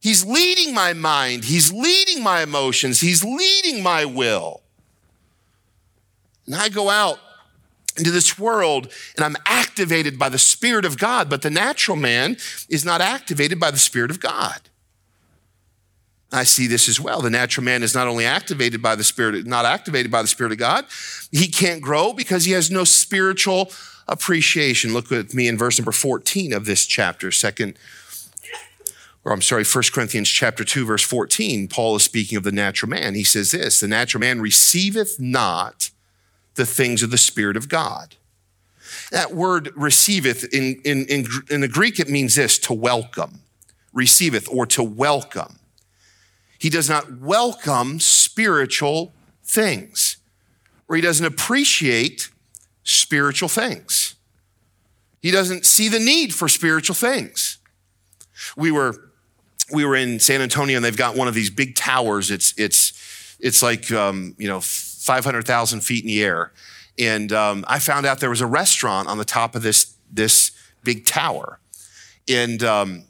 He's 0.00 0.24
leading 0.24 0.72
my 0.72 0.92
mind, 0.92 1.44
He's 1.44 1.72
leading 1.72 2.22
my 2.22 2.42
emotions, 2.42 3.00
He's 3.00 3.24
leading 3.24 3.82
my 3.82 4.04
will. 4.04 4.62
And 6.46 6.54
I 6.54 6.68
go 6.68 6.88
out 6.88 7.18
into 7.96 8.10
this 8.10 8.38
world 8.38 8.92
and 9.16 9.24
I'm 9.24 9.36
activated 9.46 10.18
by 10.18 10.28
the 10.28 10.38
Spirit 10.38 10.84
of 10.84 10.96
God, 10.96 11.28
but 11.28 11.42
the 11.42 11.50
natural 11.50 11.96
man 11.96 12.36
is 12.68 12.84
not 12.84 13.00
activated 13.00 13.60
by 13.60 13.70
the 13.70 13.78
Spirit 13.78 14.10
of 14.10 14.20
God. 14.20 14.69
I 16.32 16.44
see 16.44 16.66
this 16.66 16.88
as 16.88 17.00
well. 17.00 17.20
The 17.20 17.30
natural 17.30 17.64
man 17.64 17.82
is 17.82 17.94
not 17.94 18.06
only 18.06 18.24
activated 18.24 18.80
by 18.80 18.94
the 18.94 19.02
Spirit, 19.04 19.46
not 19.46 19.64
activated 19.64 20.12
by 20.12 20.22
the 20.22 20.28
Spirit 20.28 20.52
of 20.52 20.58
God, 20.58 20.86
he 21.32 21.48
can't 21.48 21.80
grow 21.80 22.12
because 22.12 22.44
he 22.44 22.52
has 22.52 22.70
no 22.70 22.84
spiritual 22.84 23.72
appreciation. 24.06 24.92
Look 24.92 25.10
with 25.10 25.34
me 25.34 25.48
in 25.48 25.58
verse 25.58 25.78
number 25.78 25.92
14 25.92 26.52
of 26.52 26.66
this 26.66 26.86
chapter, 26.86 27.32
second, 27.32 27.76
or 29.24 29.32
I'm 29.32 29.42
sorry, 29.42 29.64
1 29.64 29.84
Corinthians 29.92 30.28
chapter 30.28 30.64
2, 30.64 30.86
verse 30.86 31.04
14. 31.04 31.68
Paul 31.68 31.96
is 31.96 32.04
speaking 32.04 32.38
of 32.38 32.44
the 32.44 32.52
natural 32.52 32.88
man. 32.88 33.14
He 33.14 33.24
says 33.24 33.50
this: 33.50 33.80
the 33.80 33.88
natural 33.88 34.20
man 34.20 34.40
receiveth 34.40 35.20
not 35.20 35.90
the 36.54 36.66
things 36.66 37.02
of 37.02 37.10
the 37.10 37.18
Spirit 37.18 37.56
of 37.56 37.68
God. 37.68 38.16
That 39.10 39.32
word 39.32 39.72
receiveth 39.76 40.52
in, 40.52 40.80
in, 40.84 41.06
in, 41.06 41.26
in 41.48 41.60
the 41.60 41.68
Greek, 41.68 42.00
it 42.00 42.08
means 42.08 42.34
this 42.34 42.58
to 42.60 42.72
welcome, 42.72 43.40
receiveth 43.92 44.48
or 44.50 44.66
to 44.66 44.82
welcome. 44.82 45.59
He 46.60 46.68
does 46.68 46.90
not 46.90 47.18
welcome 47.18 48.00
spiritual 48.00 49.14
things, 49.42 50.18
or 50.88 50.94
he 50.94 51.02
doesn't 51.02 51.24
appreciate 51.24 52.28
spiritual 52.84 53.48
things. 53.48 54.14
He 55.22 55.30
doesn't 55.30 55.64
see 55.64 55.88
the 55.88 55.98
need 55.98 56.34
for 56.34 56.48
spiritual 56.48 56.94
things. 56.94 57.58
We 58.56 58.70
were 58.70 59.10
we 59.72 59.86
were 59.86 59.96
in 59.96 60.20
San 60.20 60.42
Antonio, 60.42 60.76
and 60.76 60.84
they've 60.84 60.96
got 60.96 61.16
one 61.16 61.28
of 61.28 61.34
these 61.34 61.48
big 61.48 61.76
towers. 61.76 62.30
It's 62.30 62.52
it's 62.58 63.36
it's 63.40 63.62
like 63.62 63.90
um, 63.90 64.34
you 64.38 64.46
know 64.46 64.60
five 64.60 65.24
hundred 65.24 65.46
thousand 65.46 65.80
feet 65.80 66.04
in 66.04 66.08
the 66.08 66.22
air, 66.22 66.52
and 66.98 67.32
um, 67.32 67.64
I 67.68 67.78
found 67.78 68.04
out 68.04 68.20
there 68.20 68.28
was 68.28 68.42
a 68.42 68.46
restaurant 68.46 69.08
on 69.08 69.16
the 69.16 69.24
top 69.24 69.54
of 69.54 69.62
this 69.62 69.94
this 70.12 70.50
big 70.84 71.06
tower, 71.06 71.58
and 72.28 72.62
um, 72.62 73.04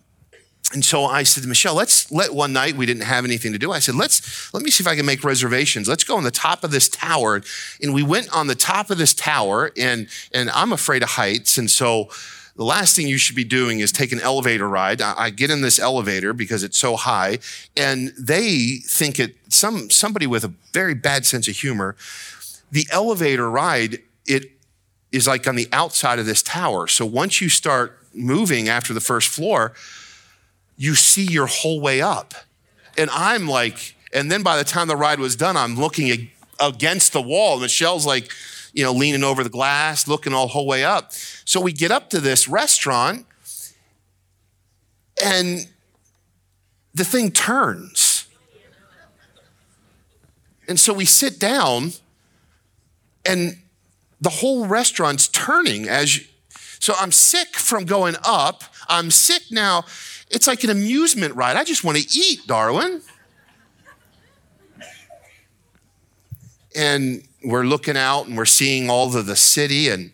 and 0.72 0.84
so 0.84 1.04
I 1.04 1.24
said 1.24 1.42
to 1.42 1.48
Michelle, 1.48 1.74
let's 1.74 2.12
let 2.12 2.32
one 2.32 2.52
night 2.52 2.76
we 2.76 2.86
didn't 2.86 3.02
have 3.02 3.24
anything 3.24 3.52
to 3.52 3.58
do. 3.58 3.72
I 3.72 3.80
said, 3.80 3.96
let's 3.96 4.54
let 4.54 4.62
me 4.62 4.70
see 4.70 4.82
if 4.82 4.88
I 4.88 4.94
can 4.94 5.04
make 5.04 5.24
reservations. 5.24 5.88
Let's 5.88 6.04
go 6.04 6.16
on 6.16 6.22
the 6.22 6.30
top 6.30 6.62
of 6.62 6.70
this 6.70 6.88
tower. 6.88 7.42
And 7.82 7.92
we 7.92 8.04
went 8.04 8.32
on 8.32 8.46
the 8.46 8.54
top 8.54 8.90
of 8.90 8.98
this 8.98 9.12
tower, 9.12 9.72
and 9.76 10.08
and 10.32 10.48
I'm 10.50 10.72
afraid 10.72 11.02
of 11.02 11.10
heights. 11.10 11.58
And 11.58 11.68
so 11.68 12.08
the 12.54 12.64
last 12.64 12.94
thing 12.94 13.08
you 13.08 13.18
should 13.18 13.34
be 13.34 13.44
doing 13.44 13.80
is 13.80 13.90
take 13.90 14.12
an 14.12 14.20
elevator 14.20 14.68
ride. 14.68 15.02
I, 15.02 15.14
I 15.16 15.30
get 15.30 15.50
in 15.50 15.60
this 15.60 15.80
elevator 15.80 16.32
because 16.32 16.62
it's 16.62 16.78
so 16.78 16.94
high, 16.94 17.38
and 17.76 18.12
they 18.16 18.76
think 18.84 19.18
it 19.18 19.36
some 19.48 19.90
somebody 19.90 20.28
with 20.28 20.44
a 20.44 20.52
very 20.72 20.94
bad 20.94 21.26
sense 21.26 21.48
of 21.48 21.56
humor. 21.56 21.96
The 22.70 22.86
elevator 22.92 23.50
ride, 23.50 23.98
it 24.24 24.52
is 25.10 25.26
like 25.26 25.48
on 25.48 25.56
the 25.56 25.68
outside 25.72 26.20
of 26.20 26.26
this 26.26 26.44
tower. 26.44 26.86
So 26.86 27.04
once 27.04 27.40
you 27.40 27.48
start 27.48 27.98
moving 28.14 28.68
after 28.68 28.94
the 28.94 29.00
first 29.00 29.28
floor, 29.28 29.72
you 30.80 30.94
see 30.94 31.24
your 31.24 31.46
whole 31.46 31.78
way 31.78 32.00
up. 32.00 32.32
And 32.96 33.10
I'm 33.10 33.46
like, 33.46 33.94
and 34.14 34.32
then 34.32 34.42
by 34.42 34.56
the 34.56 34.64
time 34.64 34.88
the 34.88 34.96
ride 34.96 35.20
was 35.20 35.36
done, 35.36 35.54
I'm 35.54 35.76
looking 35.76 36.30
against 36.58 37.12
the 37.12 37.20
wall. 37.20 37.60
Michelle's 37.60 38.06
like, 38.06 38.32
you 38.72 38.82
know, 38.82 38.92
leaning 38.92 39.22
over 39.22 39.44
the 39.44 39.50
glass, 39.50 40.08
looking 40.08 40.32
all 40.32 40.46
the 40.46 40.54
whole 40.54 40.66
way 40.66 40.82
up. 40.82 41.12
So 41.12 41.60
we 41.60 41.72
get 41.72 41.90
up 41.90 42.08
to 42.10 42.18
this 42.18 42.48
restaurant 42.48 43.26
and 45.22 45.68
the 46.94 47.04
thing 47.04 47.30
turns. 47.30 48.26
And 50.66 50.80
so 50.80 50.94
we 50.94 51.04
sit 51.04 51.38
down 51.38 51.92
and 53.26 53.58
the 54.18 54.30
whole 54.30 54.66
restaurant's 54.66 55.28
turning 55.28 55.90
as 55.90 56.16
you, 56.16 56.24
so 56.78 56.94
I'm 56.98 57.12
sick 57.12 57.56
from 57.56 57.84
going 57.84 58.16
up. 58.24 58.64
I'm 58.88 59.10
sick 59.10 59.42
now. 59.50 59.84
It's 60.30 60.46
like 60.46 60.62
an 60.64 60.70
amusement 60.70 61.34
ride. 61.34 61.56
I 61.56 61.64
just 61.64 61.82
want 61.84 61.98
to 61.98 62.18
eat, 62.18 62.46
darling. 62.46 63.00
And 66.76 67.24
we're 67.42 67.64
looking 67.64 67.96
out 67.96 68.26
and 68.26 68.36
we're 68.36 68.44
seeing 68.44 68.88
all 68.88 69.14
of 69.14 69.26
the 69.26 69.36
city 69.36 69.88
and 69.88 70.12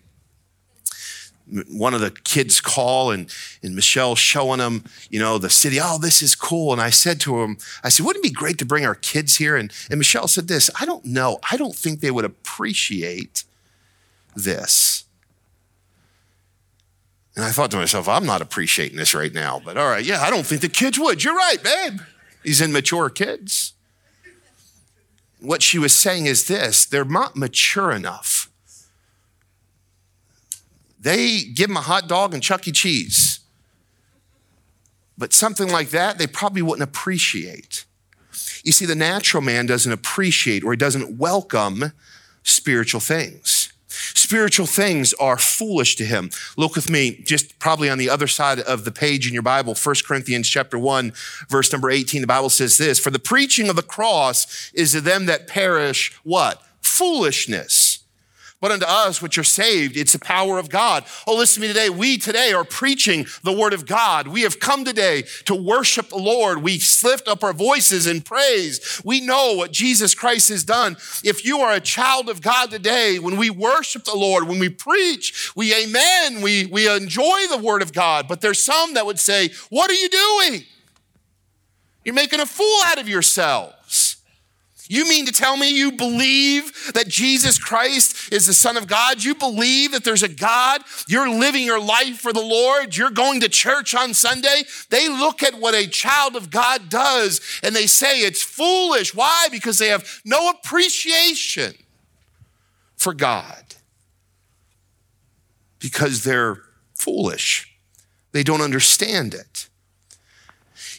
one 1.71 1.95
of 1.95 2.01
the 2.01 2.11
kids 2.11 2.61
call 2.61 3.11
and, 3.11 3.31
and 3.63 3.75
Michelle 3.75 4.17
showing 4.17 4.59
them, 4.59 4.85
you 5.11 5.21
know, 5.21 5.39
the 5.39 5.51
city. 5.51 5.79
Oh, 5.81 5.99
this 5.99 6.23
is 6.23 6.35
cool. 6.35 6.73
And 6.73 6.81
I 6.81 6.91
said 6.91 7.21
to 7.21 7.41
him, 7.43 7.59
I 7.85 7.89
said, 7.89 8.05
wouldn't 8.05 8.25
it 8.25 8.29
be 8.29 8.35
great 8.35 8.59
to 8.59 8.65
bring 8.65 8.85
our 8.85 8.95
kids 8.95 9.37
here? 9.37 9.57
And, 9.57 9.73
and 9.91 9.99
Michelle 9.99 10.29
said 10.29 10.49
this, 10.49 10.71
I 10.81 10.87
don't 10.87 11.05
know. 11.05 11.39
I 11.51 11.57
don't 11.57 11.77
think 11.77 12.01
they 12.01 12.11
would 12.11 12.25
appreciate 12.25 13.45
this. 14.35 15.06
And 17.37 17.45
I 17.45 17.51
thought 17.51 17.71
to 17.73 17.77
myself, 17.77 18.09
I'm 18.09 18.25
not 18.25 18.41
appreciating 18.41 18.97
this 18.97 19.15
right 19.15 19.33
now, 19.33 19.61
but 19.63 19.77
all 19.77 19.89
right, 19.89 20.05
yeah, 20.05 20.23
I 20.23 20.31
don't 20.31 20.47
think 20.47 20.63
the 20.63 20.71
kids 20.71 20.99
would. 20.99 21.23
You're 21.23 21.37
right, 21.37 21.63
babe. 21.63 22.01
These 22.43 22.63
immature 22.63 23.11
kids. 23.11 23.75
What 25.41 25.63
she 25.63 25.79
was 25.79 25.95
saying 25.95 26.27
is 26.27 26.49
this 26.49 26.87
they're 26.87 27.05
not 27.05 27.37
mature 27.37 27.93
enough. 27.93 28.51
They 30.99 31.43
give 31.43 31.69
them 31.69 31.77
a 31.77 31.83
hot 31.83 32.09
dog 32.09 32.33
and 32.33 32.43
Chuck 32.43 32.67
E. 32.67 32.73
Cheese. 32.73 33.41
But 35.19 35.33
something 35.33 35.69
like 35.69 35.91
that, 35.91 36.19
they 36.19 36.27
probably 36.27 36.63
wouldn't 36.63 36.89
appreciate. 36.89 37.85
You 38.65 38.73
see, 38.73 38.87
the 38.87 38.95
natural 38.95 39.43
man 39.43 39.67
doesn't 39.67 39.93
appreciate 39.93 40.65
or 40.65 40.73
he 40.73 40.77
doesn't 40.77 41.17
welcome 41.17 41.93
spiritual 42.43 43.01
things. 43.01 43.66
Spiritual 43.89 44.67
things 44.67 45.15
are 45.15 45.39
foolish 45.39 45.97
to 45.97 46.05
him. 46.05 46.31
Look 46.57 46.75
with 46.75 46.91
me, 46.91 47.23
just 47.25 47.59
probably 47.59 47.89
on 47.89 47.99
the 47.99 48.11
other 48.11 48.27
side 48.27 48.61
of 48.61 48.85
the 48.85 48.91
page 48.91 49.27
in 49.29 49.33
your 49.33 49.43
Bible, 49.43 49.75
1 49.75 49.95
Corinthians 50.05 50.49
chapter 50.49 50.79
1, 50.79 51.13
verse 51.49 51.73
number 51.73 51.91
18. 51.91 52.21
The 52.21 52.27
Bible 52.27 52.51
says 52.51 52.79
this, 52.79 52.99
for 52.99 53.11
the 53.11 53.19
preaching 53.19 53.69
of 53.69 53.77
the 53.77 53.83
cross 53.83 54.71
is 54.75 54.93
to 54.93 55.01
them 55.01 55.27
that 55.27 55.47
perish 55.47 56.13
what? 56.25 56.63
Foolishness 56.81 57.86
but 58.61 58.71
unto 58.71 58.87
us 58.87 59.21
which 59.21 59.37
are 59.37 59.45
saved, 59.45 59.97
it's 59.97 60.15
the 60.15 60.19
power 60.19 60.59
of 60.59 60.71
God. 60.71 61.05
Oh, 61.27 61.37
listen 61.37 61.61
to 61.61 61.69
me 61.69 61.73
today. 61.73 61.91
We 61.91 62.17
today 62.17 62.53
are 62.53 62.65
preaching 62.65 63.27
the 63.43 63.53
word 63.53 63.75
of 63.75 63.87
God. 63.87 64.29
We 64.29 64.43
have 64.43 64.61
come 64.61 64.85
today 64.85 65.25
to 65.45 65.55
worship 65.55 66.09
the 66.09 66.17
Lord. 66.17 66.63
We 66.63 66.81
lift 67.05 67.29
up 67.29 67.45
our 67.45 67.53
voices 67.53 68.07
in 68.07 68.23
praise. 68.23 69.03
We 69.05 69.21
know 69.21 69.53
what 69.53 69.73
Jesus 69.73 70.15
Christ 70.15 70.49
has 70.49 70.65
done. 70.65 70.97
If 71.23 71.45
you 71.45 71.61
are 71.61 71.75
a 71.75 71.81
child 71.81 72.31
of 72.31 72.41
God 72.41 72.71
today, 72.71 73.19
when 73.19 73.37
we 73.37 73.51
worship 73.51 74.05
the 74.05 74.17
Lord, 74.17 74.49
when 74.49 74.59
we 74.59 74.71
preach, 74.71 75.53
we 75.55 75.75
amen, 75.75 76.41
we, 76.41 76.67
we 76.67 76.91
enjoy 76.91 77.47
the 77.51 77.61
word 77.63 77.83
of 77.83 77.93
God. 77.93 78.27
But 78.27 78.41
there's 78.41 78.65
some 78.65 78.95
that 78.95 79.05
would 79.05 79.19
say, 79.19 79.51
What 79.69 79.91
are 79.91 79.95
you 79.95 80.09
doing? 80.09 80.65
You're 82.05 82.15
making 82.15 82.41
a 82.41 82.47
fool 82.47 82.81
out 82.87 82.99
of 82.99 83.09
yourselves. 83.09 83.76
You 84.89 85.09
mean 85.09 85.27
to 85.27 85.33
tell 85.33 85.57
me 85.57 85.71
you 85.71 85.93
believe 85.93 86.93
that 86.95 87.09
Jesus 87.09 87.59
Christ 87.59 88.33
is 88.33 88.47
the 88.47 88.55
Son 88.55 88.77
of 88.77 88.87
God? 88.87 89.25
You 89.25 89.35
believe 89.35 89.93
that 89.93 90.05
there's 90.05 90.23
a 90.23 90.29
God? 90.29 90.83
You're 91.09 91.29
living 91.29 91.65
your 91.65 91.81
life 91.81 92.19
for 92.19 92.33
the 92.33 92.43
Lord? 92.43 92.97
You're 92.97 93.11
going 93.11 93.41
to 93.41 93.49
church 93.49 93.95
on 93.95 94.15
Sunday? 94.15 94.63
They 94.91 95.09
look 95.09 95.43
at 95.43 95.59
what 95.59 95.75
a 95.75 95.89
child 95.89 96.37
of 96.37 96.51
God 96.51 96.89
does 96.89 97.41
and 97.63 97.75
they 97.75 97.87
say 97.87 98.21
it's 98.21 98.43
foolish. 98.43 99.15
Why? 99.15 99.49
Because 99.51 99.79
they 99.79 99.89
have 99.89 100.21
no 100.25 100.51
appreciation 100.51 101.75
for 102.97 103.13
God. 103.13 103.75
Because 105.79 106.25
they're 106.25 106.59
foolish, 106.95 107.77
they 108.33 108.43
don't 108.43 108.63
understand 108.63 109.35
it. 109.35 109.69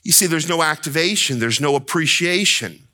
You 0.03 0.12
see, 0.12 0.25
there's 0.25 0.48
no 0.48 0.62
activation, 0.62 1.39
there's 1.39 1.60
no 1.60 1.75
appreciation. 1.75 2.87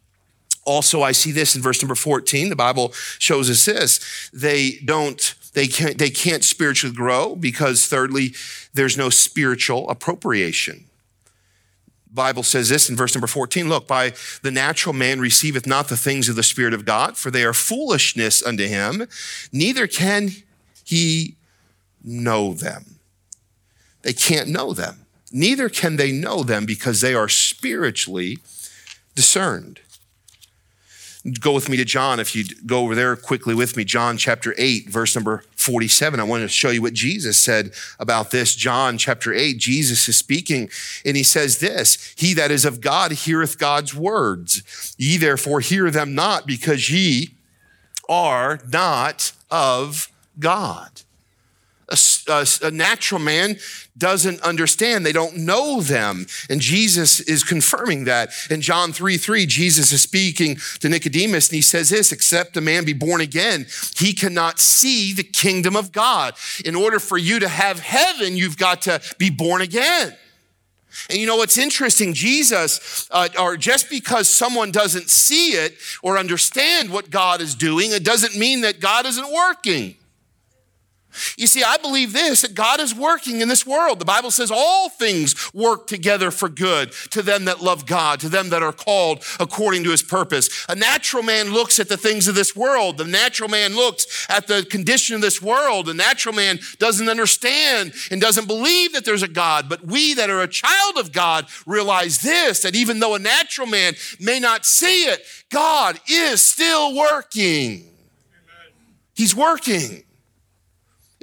Also, 0.65 1.01
I 1.01 1.11
see 1.11 1.31
this 1.31 1.55
in 1.55 1.61
verse 1.61 1.81
number 1.81 1.95
14. 1.95 2.49
The 2.49 2.55
Bible 2.55 2.93
shows 3.19 3.49
us 3.49 3.65
this. 3.65 4.29
They 4.33 4.79
don't, 4.85 5.35
they 5.53 5.67
can't, 5.67 5.97
they 5.97 6.09
can't 6.09 6.43
spiritually 6.43 6.95
grow 6.95 7.35
because 7.35 7.85
thirdly, 7.85 8.33
there's 8.73 8.97
no 8.97 9.09
spiritual 9.09 9.89
appropriation. 9.89 10.85
Bible 12.13 12.43
says 12.43 12.69
this 12.69 12.89
in 12.89 12.95
verse 12.95 13.15
number 13.15 13.27
14 13.27 13.67
look 13.67 13.87
by 13.87 14.13
the 14.43 14.51
natural 14.51 14.93
man 14.93 15.19
receiveth 15.19 15.65
not 15.65 15.87
the 15.87 15.97
things 15.97 16.29
of 16.29 16.35
the 16.35 16.43
spirit 16.43 16.73
of 16.73 16.85
god 16.85 17.17
for 17.17 17.31
they 17.31 17.43
are 17.43 17.53
foolishness 17.53 18.43
unto 18.43 18.67
him 18.67 19.07
neither 19.51 19.87
can 19.87 20.29
he 20.83 21.35
know 22.03 22.53
them 22.53 22.99
they 24.03 24.13
can't 24.13 24.47
know 24.47 24.73
them 24.73 25.05
neither 25.31 25.69
can 25.69 25.95
they 25.95 26.11
know 26.11 26.43
them 26.43 26.65
because 26.65 27.01
they 27.01 27.15
are 27.15 27.29
spiritually 27.29 28.37
discerned 29.15 29.79
Go 31.39 31.53
with 31.53 31.69
me 31.69 31.77
to 31.77 31.85
John 31.85 32.19
if 32.19 32.35
you 32.35 32.43
go 32.65 32.81
over 32.81 32.95
there 32.95 33.15
quickly 33.15 33.55
with 33.55 33.77
me. 33.77 33.85
John 33.85 34.17
chapter 34.17 34.53
8, 34.57 34.89
verse 34.89 35.15
number 35.15 35.45
47. 35.55 36.19
I 36.19 36.23
want 36.23 36.41
to 36.41 36.49
show 36.49 36.69
you 36.69 36.81
what 36.81 36.91
Jesus 36.93 37.39
said 37.39 37.73
about 37.97 38.31
this. 38.31 38.53
John 38.55 38.97
chapter 38.97 39.33
8, 39.33 39.57
Jesus 39.57 40.09
is 40.09 40.17
speaking 40.17 40.69
and 41.05 41.15
he 41.15 41.23
says 41.23 41.59
this 41.59 42.13
He 42.17 42.33
that 42.33 42.51
is 42.51 42.65
of 42.65 42.81
God 42.81 43.13
heareth 43.13 43.57
God's 43.57 43.95
words. 43.95 44.95
Ye 44.97 45.15
therefore 45.15 45.61
hear 45.61 45.89
them 45.89 46.13
not 46.13 46.45
because 46.45 46.91
ye 46.91 47.35
are 48.09 48.59
not 48.67 49.31
of 49.49 50.09
God. 50.39 51.03
A, 51.93 52.31
a, 52.31 52.67
a, 52.67 52.71
natural 52.71 53.19
man 53.19 53.57
doesn't 53.97 54.41
understand. 54.41 55.05
They 55.05 55.11
don't 55.11 55.37
know 55.37 55.81
them. 55.81 56.25
And 56.49 56.59
Jesus 56.59 57.19
is 57.19 57.43
confirming 57.43 58.05
that. 58.05 58.31
In 58.49 58.61
John 58.61 58.91
3 58.91 59.17
3, 59.17 59.45
Jesus 59.45 59.91
is 59.91 60.01
speaking 60.01 60.57
to 60.79 60.89
Nicodemus 60.89 61.49
and 61.49 61.55
he 61.55 61.61
says 61.61 61.89
this 61.89 62.11
except 62.11 62.57
a 62.57 62.61
man 62.61 62.85
be 62.85 62.93
born 62.93 63.21
again, 63.21 63.67
he 63.95 64.13
cannot 64.13 64.59
see 64.59 65.13
the 65.13 65.23
kingdom 65.23 65.75
of 65.75 65.91
God. 65.91 66.33
In 66.65 66.75
order 66.75 66.99
for 66.99 67.17
you 67.17 67.39
to 67.39 67.47
have 67.47 67.79
heaven, 67.79 68.35
you've 68.35 68.57
got 68.57 68.81
to 68.83 69.01
be 69.17 69.29
born 69.29 69.61
again. 69.61 70.15
And 71.09 71.19
you 71.19 71.27
know 71.27 71.37
what's 71.37 71.57
interesting? 71.57 72.13
Jesus, 72.13 73.07
uh, 73.11 73.27
or 73.39 73.57
just 73.57 73.89
because 73.89 74.29
someone 74.29 74.71
doesn't 74.71 75.09
see 75.09 75.51
it 75.51 75.75
or 76.01 76.17
understand 76.17 76.91
what 76.91 77.09
God 77.09 77.41
is 77.41 77.55
doing, 77.55 77.91
it 77.91 78.03
doesn't 78.03 78.37
mean 78.37 78.61
that 78.61 78.79
God 78.79 79.05
isn't 79.05 79.31
working. 79.31 79.95
You 81.37 81.47
see, 81.47 81.63
I 81.63 81.77
believe 81.77 82.13
this 82.13 82.41
that 82.41 82.55
God 82.55 82.79
is 82.79 82.93
working 82.95 83.41
in 83.41 83.47
this 83.47 83.65
world. 83.65 83.99
The 83.99 84.05
Bible 84.05 84.31
says 84.31 84.51
all 84.51 84.89
things 84.89 85.53
work 85.53 85.87
together 85.87 86.31
for 86.31 86.49
good 86.49 86.91
to 87.11 87.21
them 87.21 87.45
that 87.45 87.61
love 87.61 87.85
God, 87.85 88.19
to 88.21 88.29
them 88.29 88.49
that 88.49 88.63
are 88.63 88.73
called 88.73 89.23
according 89.39 89.83
to 89.83 89.91
his 89.91 90.03
purpose. 90.03 90.65
A 90.69 90.75
natural 90.75 91.23
man 91.23 91.51
looks 91.51 91.79
at 91.79 91.89
the 91.89 91.97
things 91.97 92.27
of 92.27 92.35
this 92.35 92.55
world. 92.55 92.97
The 92.97 93.05
natural 93.05 93.49
man 93.49 93.75
looks 93.75 94.27
at 94.29 94.47
the 94.47 94.65
condition 94.69 95.15
of 95.15 95.21
this 95.21 95.41
world. 95.41 95.85
The 95.85 95.93
natural 95.93 96.35
man 96.35 96.59
doesn't 96.79 97.09
understand 97.09 97.93
and 98.11 98.19
doesn't 98.19 98.47
believe 98.47 98.93
that 98.93 99.05
there's 99.05 99.23
a 99.23 99.27
God. 99.27 99.69
But 99.69 99.85
we 99.85 100.13
that 100.15 100.29
are 100.29 100.41
a 100.41 100.47
child 100.47 100.97
of 100.97 101.11
God 101.11 101.47
realize 101.65 102.21
this 102.21 102.61
that 102.61 102.75
even 102.75 102.99
though 102.99 103.15
a 103.15 103.19
natural 103.19 103.67
man 103.67 103.93
may 104.19 104.39
not 104.39 104.65
see 104.65 105.03
it, 105.05 105.21
God 105.49 105.99
is 106.09 106.41
still 106.41 106.95
working. 106.95 107.89
He's 109.15 109.35
working. 109.35 110.03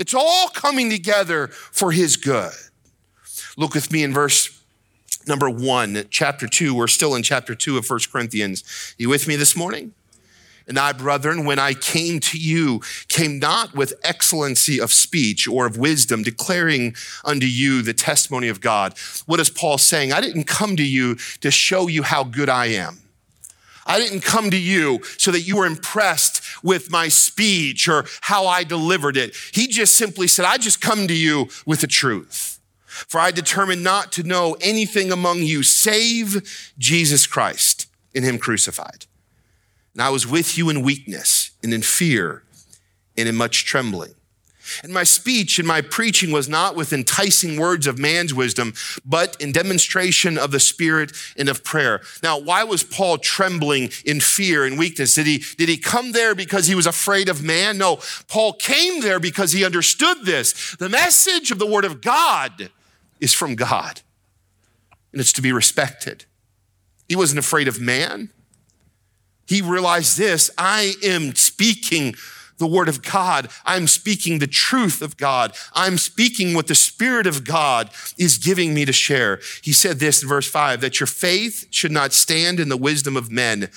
It's 0.01 0.15
all 0.15 0.49
coming 0.49 0.89
together 0.89 1.49
for 1.49 1.93
his 1.93 2.17
good. 2.17 2.53
Look 3.59 3.75
with 3.75 3.93
me 3.93 4.03
in 4.03 4.15
verse 4.15 4.59
number 5.27 5.51
one, 5.51 6.05
chapter 6.09 6.49
two. 6.49 6.75
We're 6.75 6.87
still 6.87 7.15
in 7.15 7.23
chapter 7.23 7.55
two 7.55 7.77
of 7.77 7.85
First 7.85 8.11
Corinthians. 8.11 8.63
Are 8.99 9.03
you 9.03 9.09
with 9.11 9.29
me 9.29 9.37
this 9.37 9.55
morning? 9.55 9.93
And 10.67 10.79
I, 10.79 10.93
brethren, 10.93 11.45
when 11.45 11.59
I 11.59 11.75
came 11.75 12.19
to 12.21 12.39
you, 12.39 12.81
came 13.09 13.39
not 13.39 13.75
with 13.75 13.93
excellency 14.03 14.81
of 14.81 14.91
speech 14.91 15.47
or 15.47 15.67
of 15.67 15.77
wisdom, 15.77 16.23
declaring 16.23 16.95
unto 17.23 17.47
you 17.47 17.83
the 17.83 17.93
testimony 17.93 18.49
of 18.49 18.63
God. 18.63 18.97
What 19.27 19.39
is 19.39 19.51
Paul 19.51 19.77
saying? 19.77 20.15
I 20.15 20.23
didn't 20.23 20.45
come 20.45 20.77
to 20.77 20.87
you 20.87 21.17
to 21.43 21.51
show 21.51 21.89
you 21.89 22.05
how 22.05 22.25
good 22.25 22.49
I 22.49 22.67
am. 22.67 23.03
I 23.91 23.99
didn't 23.99 24.21
come 24.21 24.53
to 24.53 24.57
you 24.57 25.01
so 25.19 25.33
that 25.33 25.41
you 25.41 25.57
were 25.57 25.67
impressed 25.67 26.43
with 26.63 26.93
my 26.93 27.09
speech 27.09 27.89
or 27.89 28.07
how 28.21 28.47
I 28.47 28.63
delivered 28.63 29.17
it. 29.17 29.35
He 29.53 29.67
just 29.67 29.97
simply 29.97 30.29
said, 30.29 30.45
I 30.45 30.59
just 30.59 30.81
come 30.81 31.09
to 31.09 31.15
you 31.15 31.49
with 31.67 31.81
the 31.81 31.89
truth. 31.89 32.61
For 32.87 33.19
I 33.19 33.33
determined 33.33 33.83
not 33.83 34.13
to 34.13 34.23
know 34.23 34.57
anything 34.61 35.11
among 35.11 35.39
you 35.39 35.65
save 35.65 36.71
Jesus 36.79 37.27
Christ 37.27 37.89
in 38.15 38.23
him 38.23 38.39
crucified. 38.39 39.07
And 39.95 40.03
I 40.03 40.11
was 40.11 40.25
with 40.25 40.57
you 40.57 40.71
in 40.71 40.83
weakness 40.83 41.51
and 41.61 41.75
in 41.75 41.83
fear 41.83 42.45
and 43.17 43.29
in 43.29 43.35
much 43.35 43.65
trembling. 43.65 44.15
And 44.83 44.93
my 44.93 45.05
speech 45.05 45.59
and 45.59 45.67
my 45.67 45.81
preaching 45.81 46.33
was 46.33 46.49
not 46.49 46.77
with 46.77 46.93
enticing 46.93 47.59
words 47.59 47.87
of 47.87 47.99
man's 47.99 48.35
wisdom, 48.35 48.75
but 49.05 49.37
in 49.41 49.53
demonstration 49.53 50.39
of 50.39 50.51
the 50.51 50.61
Spirit 50.61 51.13
and 51.37 51.49
of 51.49 51.65
prayer. 51.65 52.01
Now, 52.23 52.39
why 52.39 52.65
was 52.65 52.83
Paul 52.83 53.19
trembling 53.19 53.91
in 54.05 54.21
fear 54.21 54.65
and 54.65 54.79
weakness? 54.79 55.15
Did 55.15 55.27
he, 55.27 55.43
did 55.57 55.69
he 55.69 55.77
come 55.77 56.13
there 56.13 56.35
because 56.35 56.67
he 56.67 56.75
was 56.75 56.87
afraid 56.87 57.29
of 57.29 57.43
man? 57.43 57.79
No, 57.79 58.01
Paul 58.29 58.53
came 58.55 59.01
there 59.01 59.21
because 59.21 59.53
he 59.53 59.65
understood 59.65 60.25
this. 60.25 60.77
The 60.77 60.89
message 60.89 61.51
of 61.51 61.59
the 61.59 61.67
Word 61.67 61.85
of 61.85 62.01
God 62.01 62.71
is 63.21 63.35
from 63.35 63.55
God, 63.55 64.01
and 65.13 65.21
it's 65.21 65.33
to 65.35 65.43
be 65.43 65.53
respected. 65.53 66.25
He 67.09 67.17
wasn't 67.17 67.41
afraid 67.41 67.69
of 67.69 67.81
man. 67.81 68.31
He 69.47 69.63
realized 69.63 70.17
this 70.17 70.49
I 70.57 70.95
am 71.03 71.35
speaking 71.35 72.15
the 72.61 72.67
word 72.69 72.89
of 72.89 73.03
God. 73.03 73.51
I'm 73.65 73.89
speaking 73.89 74.39
the 74.39 74.47
truth 74.47 75.03
of 75.03 75.17
God. 75.17 75.53
I'm 75.73 75.99
speaking 75.99 76.55
what 76.55 76.69
the 76.69 76.77
Spirit 76.77 77.27
of 77.27 77.43
God 77.43 77.91
is 78.17 78.39
giving 78.39 78.73
me 78.73 78.85
to 78.85 78.93
share. 78.93 79.41
He 79.63 79.73
said 79.73 79.99
this 79.99 80.23
in 80.23 80.29
verse 80.29 80.49
five 80.49 80.81
that 80.83 81.01
your 81.01 81.09
faith 81.09 81.67
should 81.71 81.91
not 81.91 82.13
stand 82.13 82.61
in 82.61 82.69
the 82.69 82.77
wisdom 82.77 83.17
of 83.17 83.33
men, 83.33 83.69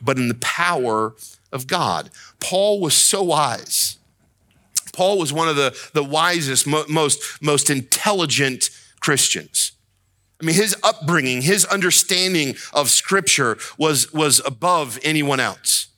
but 0.00 0.18
in 0.18 0.28
the 0.28 0.34
power 0.34 1.16
of 1.50 1.66
God. 1.66 2.10
Paul 2.38 2.80
was 2.80 2.94
so 2.94 3.24
wise. 3.24 3.98
Paul 4.92 5.18
was 5.18 5.32
one 5.32 5.48
of 5.48 5.56
the, 5.56 5.76
the 5.92 6.04
wisest, 6.04 6.66
most, 6.66 7.42
most 7.42 7.68
intelligent 7.68 8.70
Christians. 9.00 9.72
I 10.40 10.44
mean, 10.44 10.54
his 10.54 10.76
upbringing, 10.82 11.42
his 11.42 11.64
understanding 11.64 12.56
of 12.72 12.90
scripture 12.90 13.58
was, 13.78 14.12
was 14.12 14.40
above 14.44 14.98
anyone 15.02 15.40
else. 15.40 15.88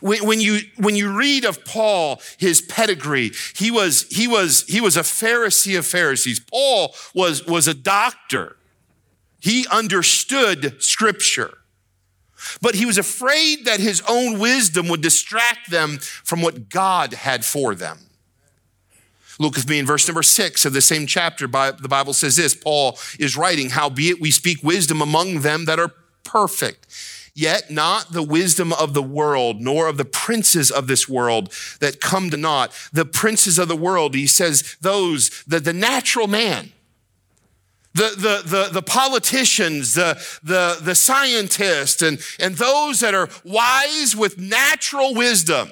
When, 0.00 0.26
when, 0.26 0.40
you, 0.40 0.60
when 0.76 0.96
you 0.96 1.16
read 1.16 1.44
of 1.44 1.64
Paul, 1.64 2.20
his 2.38 2.60
pedigree, 2.60 3.32
he 3.54 3.70
was, 3.70 4.06
he 4.10 4.26
was, 4.28 4.64
he 4.68 4.80
was 4.80 4.96
a 4.96 5.02
Pharisee 5.02 5.78
of 5.78 5.86
Pharisees. 5.86 6.40
Paul 6.40 6.94
was, 7.14 7.44
was 7.46 7.68
a 7.68 7.74
doctor. 7.74 8.56
He 9.40 9.66
understood 9.70 10.82
scripture. 10.82 11.58
But 12.60 12.74
he 12.74 12.86
was 12.86 12.98
afraid 12.98 13.64
that 13.64 13.80
his 13.80 14.02
own 14.08 14.38
wisdom 14.38 14.88
would 14.88 15.00
distract 15.00 15.70
them 15.70 15.98
from 15.98 16.42
what 16.42 16.68
God 16.68 17.14
had 17.14 17.44
for 17.44 17.74
them. 17.74 17.98
Look 19.38 19.56
with 19.56 19.68
me 19.68 19.78
in 19.78 19.86
verse 19.86 20.06
number 20.08 20.22
six 20.22 20.64
of 20.64 20.72
the 20.72 20.80
same 20.80 21.06
chapter. 21.06 21.46
The 21.46 21.88
Bible 21.88 22.14
says 22.14 22.36
this 22.36 22.54
Paul 22.54 22.98
is 23.18 23.36
writing, 23.36 23.70
Howbeit 23.70 24.20
we 24.20 24.30
speak 24.30 24.62
wisdom 24.62 25.02
among 25.02 25.40
them 25.40 25.66
that 25.66 25.78
are 25.78 25.92
perfect, 26.24 26.86
yet 27.36 27.70
not 27.70 28.12
the 28.12 28.22
wisdom 28.22 28.72
of 28.72 28.94
the 28.94 29.02
world, 29.02 29.60
nor 29.60 29.88
of 29.88 29.98
the 29.98 30.04
princes 30.04 30.70
of 30.70 30.86
this 30.86 31.06
world 31.06 31.52
that 31.80 32.00
come 32.00 32.30
to 32.30 32.36
naught. 32.36 32.72
The 32.92 33.04
princes 33.04 33.58
of 33.58 33.68
the 33.68 33.76
world, 33.76 34.14
he 34.14 34.26
says, 34.26 34.76
those, 34.80 35.44
the, 35.46 35.60
the 35.60 35.74
natural 35.74 36.26
man. 36.26 36.72
The, 37.92 38.14
the, 38.16 38.42
the, 38.48 38.68
the 38.72 38.82
politicians, 38.82 39.94
the, 39.94 40.22
the, 40.42 40.78
the 40.82 40.94
scientists, 40.94 42.02
and, 42.02 42.20
and 42.40 42.54
those 42.56 43.00
that 43.00 43.14
are 43.14 43.28
wise 43.44 44.16
with 44.16 44.38
natural 44.38 45.14
wisdom. 45.14 45.70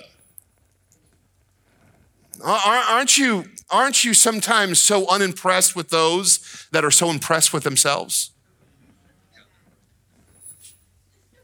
Aren't 2.42 3.16
you 3.16 3.44
aren't 3.70 4.04
you 4.04 4.12
sometimes 4.12 4.78
so 4.78 5.08
unimpressed 5.08 5.74
with 5.74 5.88
those 5.88 6.66
that 6.72 6.84
are 6.84 6.90
so 6.90 7.08
impressed 7.10 7.52
with 7.52 7.64
themselves? 7.64 8.30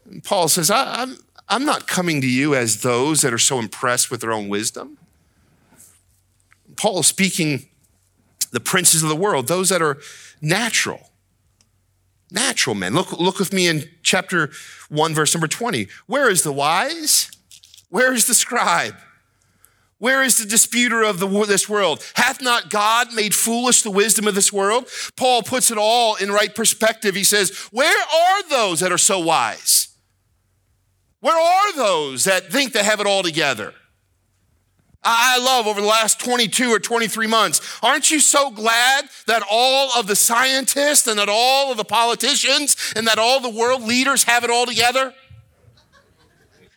Paul 0.23 0.47
says, 0.47 0.69
I, 0.69 1.01
I'm, 1.01 1.17
I'm 1.47 1.65
not 1.65 1.87
coming 1.87 2.21
to 2.21 2.29
you 2.29 2.55
as 2.55 2.81
those 2.81 3.21
that 3.21 3.33
are 3.33 3.37
so 3.37 3.59
impressed 3.59 4.11
with 4.11 4.21
their 4.21 4.31
own 4.31 4.49
wisdom. 4.49 4.97
Paul 6.75 6.99
is 6.99 7.07
speaking 7.07 7.67
the 8.51 8.59
princes 8.59 9.03
of 9.03 9.09
the 9.09 9.15
world, 9.15 9.47
those 9.47 9.69
that 9.69 9.81
are 9.81 9.97
natural. 10.41 11.11
Natural 12.31 12.75
men. 12.75 12.93
Look, 12.93 13.11
look 13.11 13.39
with 13.39 13.53
me 13.53 13.67
in 13.67 13.83
chapter 14.03 14.51
1, 14.89 15.13
verse 15.13 15.33
number 15.33 15.47
20. 15.47 15.87
Where 16.07 16.29
is 16.29 16.43
the 16.43 16.53
wise? 16.53 17.29
Where 17.89 18.13
is 18.13 18.25
the 18.25 18.33
scribe? 18.33 18.95
Where 19.97 20.23
is 20.23 20.37
the 20.37 20.47
disputer 20.47 21.03
of 21.03 21.19
the, 21.19 21.27
this 21.45 21.69
world? 21.69 22.03
Hath 22.15 22.41
not 22.41 22.71
God 22.71 23.13
made 23.13 23.35
foolish 23.35 23.83
the 23.83 23.91
wisdom 23.91 24.27
of 24.27 24.33
this 24.33 24.51
world? 24.51 24.87
Paul 25.15 25.43
puts 25.43 25.69
it 25.69 25.77
all 25.77 26.15
in 26.15 26.31
right 26.31 26.55
perspective. 26.55 27.13
He 27.13 27.23
says, 27.23 27.55
Where 27.71 27.95
are 27.95 28.49
those 28.49 28.79
that 28.79 28.91
are 28.91 28.97
so 28.97 29.19
wise? 29.19 29.89
Where 31.21 31.39
are 31.39 31.75
those 31.75 32.25
that 32.25 32.51
think 32.51 32.73
they 32.73 32.83
have 32.83 32.99
it 32.99 33.07
all 33.07 33.23
together? 33.23 33.73
I 35.03 35.39
love 35.39 35.65
over 35.65 35.81
the 35.81 35.87
last 35.87 36.19
22 36.19 36.69
or 36.69 36.79
23 36.79 37.25
months. 37.25 37.61
Aren't 37.81 38.11
you 38.11 38.19
so 38.19 38.51
glad 38.51 39.05
that 39.25 39.43
all 39.49 39.91
of 39.97 40.05
the 40.05 40.15
scientists 40.15 41.07
and 41.07 41.17
that 41.17 41.29
all 41.29 41.71
of 41.71 41.77
the 41.77 41.83
politicians 41.83 42.93
and 42.95 43.07
that 43.07 43.17
all 43.17 43.39
the 43.39 43.49
world 43.49 43.81
leaders 43.81 44.23
have 44.23 44.43
it 44.43 44.51
all 44.51 44.65
together? 44.65 45.13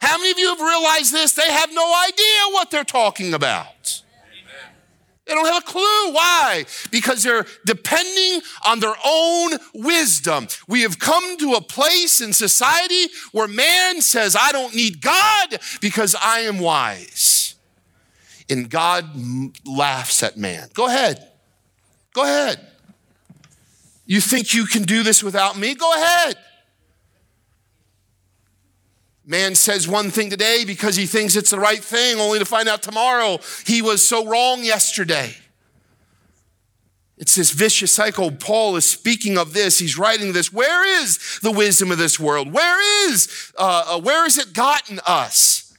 How 0.00 0.16
many 0.16 0.30
of 0.30 0.38
you 0.38 0.48
have 0.48 0.60
realized 0.60 1.12
this? 1.12 1.32
They 1.32 1.50
have 1.50 1.72
no 1.72 1.94
idea 2.06 2.52
what 2.52 2.70
they're 2.70 2.84
talking 2.84 3.34
about. 3.34 4.02
They 5.26 5.32
don't 5.32 5.46
have 5.46 5.62
a 5.62 5.66
clue. 5.66 6.12
Why? 6.12 6.66
Because 6.90 7.22
they're 7.22 7.46
depending 7.64 8.42
on 8.66 8.80
their 8.80 8.94
own 9.04 9.52
wisdom. 9.72 10.48
We 10.68 10.82
have 10.82 10.98
come 10.98 11.38
to 11.38 11.54
a 11.54 11.62
place 11.62 12.20
in 12.20 12.32
society 12.32 13.06
where 13.32 13.48
man 13.48 14.02
says, 14.02 14.36
I 14.38 14.52
don't 14.52 14.74
need 14.74 15.00
God 15.00 15.58
because 15.80 16.14
I 16.20 16.40
am 16.40 16.58
wise. 16.58 17.54
And 18.50 18.68
God 18.68 19.06
laughs 19.64 20.22
at 20.22 20.36
man. 20.36 20.68
Go 20.74 20.86
ahead. 20.86 21.26
Go 22.12 22.22
ahead. 22.22 22.60
You 24.06 24.20
think 24.20 24.52
you 24.52 24.66
can 24.66 24.82
do 24.82 25.02
this 25.02 25.22
without 25.22 25.58
me? 25.58 25.74
Go 25.74 25.90
ahead. 25.90 26.36
Man 29.26 29.54
says 29.54 29.88
one 29.88 30.10
thing 30.10 30.28
today 30.28 30.64
because 30.66 30.96
he 30.96 31.06
thinks 31.06 31.34
it's 31.34 31.50
the 31.50 31.58
right 31.58 31.82
thing, 31.82 32.18
only 32.18 32.38
to 32.38 32.44
find 32.44 32.68
out 32.68 32.82
tomorrow 32.82 33.38
he 33.66 33.80
was 33.80 34.06
so 34.06 34.26
wrong 34.26 34.62
yesterday. 34.62 35.34
It's 37.16 37.34
this 37.36 37.52
vicious 37.52 37.92
cycle. 37.92 38.30
Paul 38.32 38.76
is 38.76 38.84
speaking 38.84 39.38
of 39.38 39.54
this. 39.54 39.78
He's 39.78 39.96
writing 39.96 40.32
this. 40.32 40.52
Where 40.52 41.02
is 41.02 41.38
the 41.42 41.52
wisdom 41.52 41.90
of 41.90 41.98
this 41.98 42.18
world? 42.18 42.52
Where 42.52 43.08
is, 43.08 43.52
uh, 43.56 43.84
uh, 43.86 44.00
where 44.00 44.24
has 44.24 44.36
it 44.36 44.52
gotten 44.52 45.00
us? 45.06 45.74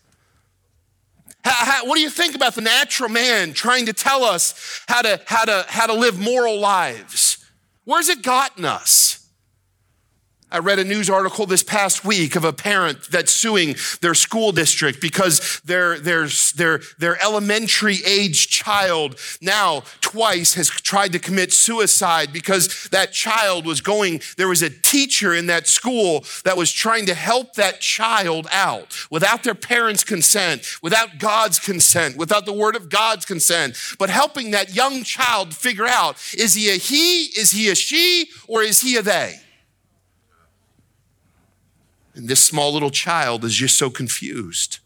How, 1.44 1.72
how, 1.72 1.86
what 1.86 1.96
do 1.96 2.02
you 2.02 2.10
think 2.10 2.36
about 2.36 2.56
the 2.56 2.62
natural 2.62 3.10
man 3.10 3.54
trying 3.54 3.86
to 3.86 3.94
tell 3.94 4.24
us 4.24 4.82
how 4.88 5.02
to, 5.02 5.22
how 5.28 5.46
to, 5.46 5.66
how 5.68 5.86
to 5.86 5.94
live 5.94 6.18
moral 6.18 6.60
lives? 6.60 7.46
Where's 7.84 8.10
it 8.10 8.24
gotten 8.24 8.66
us? 8.66 9.25
I 10.52 10.60
read 10.60 10.78
a 10.78 10.84
news 10.84 11.10
article 11.10 11.48
this 11.48 11.64
past 11.64 12.06
week 12.06 12.36
of 12.36 12.46
a 12.46 12.54
parent 12.54 13.10
that's 13.10 13.32
suing 13.32 13.76
their 14.02 14.14
school 14.14 14.52
district 14.52 15.02
because 15.02 15.60
their, 15.66 15.98
their, 15.98 16.28
their, 16.56 16.82
their 17.00 17.22
elementary 17.22 17.98
age 18.06 18.48
child 18.48 19.20
now 19.42 19.82
twice 20.02 20.54
has 20.54 20.70
tried 20.70 21.14
to 21.14 21.20
commit 21.20 21.52
suicide 21.52 22.32
because 22.32 22.88
that 22.92 23.12
child 23.12 23.66
was 23.66 23.82
going, 23.82 24.22
there 24.38 24.48
was 24.48 24.62
a 24.62 24.70
teacher 24.70 25.34
in 25.34 25.48
that 25.48 25.68
school 25.68 26.24
that 26.44 26.56
was 26.56 26.72
trying 26.72 27.08
to 27.08 27.16
help 27.16 27.56
that 27.56 27.82
child 27.82 28.48
out 28.52 28.96
without 29.10 29.42
their 29.42 29.56
parents' 29.56 30.04
consent, 30.04 30.78
without 30.84 31.18
God's 31.18 31.58
consent, 31.58 32.18
without 32.18 32.46
the 32.46 32.54
word 32.54 32.76
of 32.76 32.90
God's 32.90 33.26
consent, 33.26 33.76
but 33.98 34.12
helping 34.12 34.52
that 34.52 34.76
young 34.76 35.04
child 35.04 35.56
figure 35.56 35.88
out 35.88 36.18
is 36.38 36.54
he 36.54 36.70
a 36.70 36.78
he, 36.78 37.24
is 37.24 37.50
he 37.50 37.68
a 37.70 37.76
she, 37.76 38.30
or 38.48 38.62
is 38.62 38.82
he 38.82 38.96
a 38.96 39.02
they? 39.02 39.40
And 42.16 42.30
this 42.30 42.44
small 42.44 42.74
little 42.74 42.90
child 42.90 43.44
is 43.44 43.54
just 43.54 43.78
so 43.78 43.90
confused. 43.90 44.80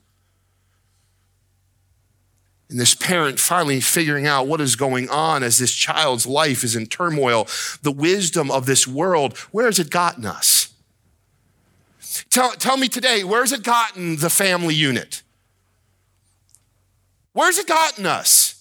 And 2.70 2.80
this 2.80 2.94
parent 2.94 3.40
finally 3.40 3.82
figuring 3.82 4.28
out 4.28 4.48
what 4.48 4.62
is 4.62 4.76
going 4.76 5.10
on 5.10 5.44
as 5.44 5.58
this 5.58 5.74
child's 5.74 6.28
life 6.28 6.64
is 6.64 6.76
in 6.76 6.86
turmoil. 6.88 7.48
The 7.82 7.92
wisdom 7.92 8.52
of 8.52 8.66
this 8.66 8.88
world, 8.88 9.38
where 9.52 9.66
has 9.66 9.80
it 9.80 9.90
gotten 9.90 10.26
us? 10.26 10.74
Tell, 12.30 12.52
tell 12.52 12.78
me 12.78 12.88
today, 12.88 13.24
where 13.24 13.42
has 13.42 13.52
it 13.52 13.64
gotten 13.64 14.18
the 14.18 14.30
family 14.30 14.76
unit? 14.76 15.24
Where's 17.34 17.58
it 17.58 17.68
gotten 17.68 18.06
us? 18.06 18.59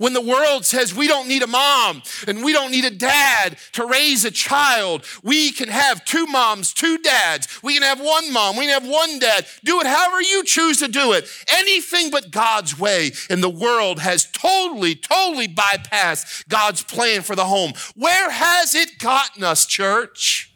When 0.00 0.14
the 0.14 0.22
world 0.22 0.64
says 0.64 0.94
we 0.94 1.08
don't 1.08 1.28
need 1.28 1.42
a 1.42 1.46
mom 1.46 2.00
and 2.26 2.42
we 2.42 2.54
don't 2.54 2.70
need 2.70 2.86
a 2.86 2.90
dad 2.90 3.58
to 3.72 3.84
raise 3.84 4.24
a 4.24 4.30
child, 4.30 5.04
we 5.22 5.52
can 5.52 5.68
have 5.68 6.06
two 6.06 6.24
moms, 6.24 6.72
two 6.72 6.96
dads. 6.96 7.62
We 7.62 7.74
can 7.74 7.82
have 7.82 8.00
one 8.00 8.32
mom, 8.32 8.56
we 8.56 8.64
can 8.64 8.82
have 8.82 8.90
one 8.90 9.18
dad. 9.18 9.44
Do 9.62 9.78
it 9.78 9.86
however 9.86 10.22
you 10.22 10.42
choose 10.42 10.78
to 10.78 10.88
do 10.88 11.12
it. 11.12 11.28
Anything 11.52 12.10
but 12.10 12.30
God's 12.30 12.78
way. 12.78 13.12
And 13.28 13.42
the 13.42 13.50
world 13.50 13.98
has 13.98 14.24
totally, 14.24 14.94
totally 14.94 15.48
bypassed 15.48 16.48
God's 16.48 16.82
plan 16.82 17.20
for 17.20 17.36
the 17.36 17.44
home. 17.44 17.74
Where 17.94 18.30
has 18.30 18.74
it 18.74 18.98
gotten 18.98 19.44
us, 19.44 19.66
church? 19.66 20.50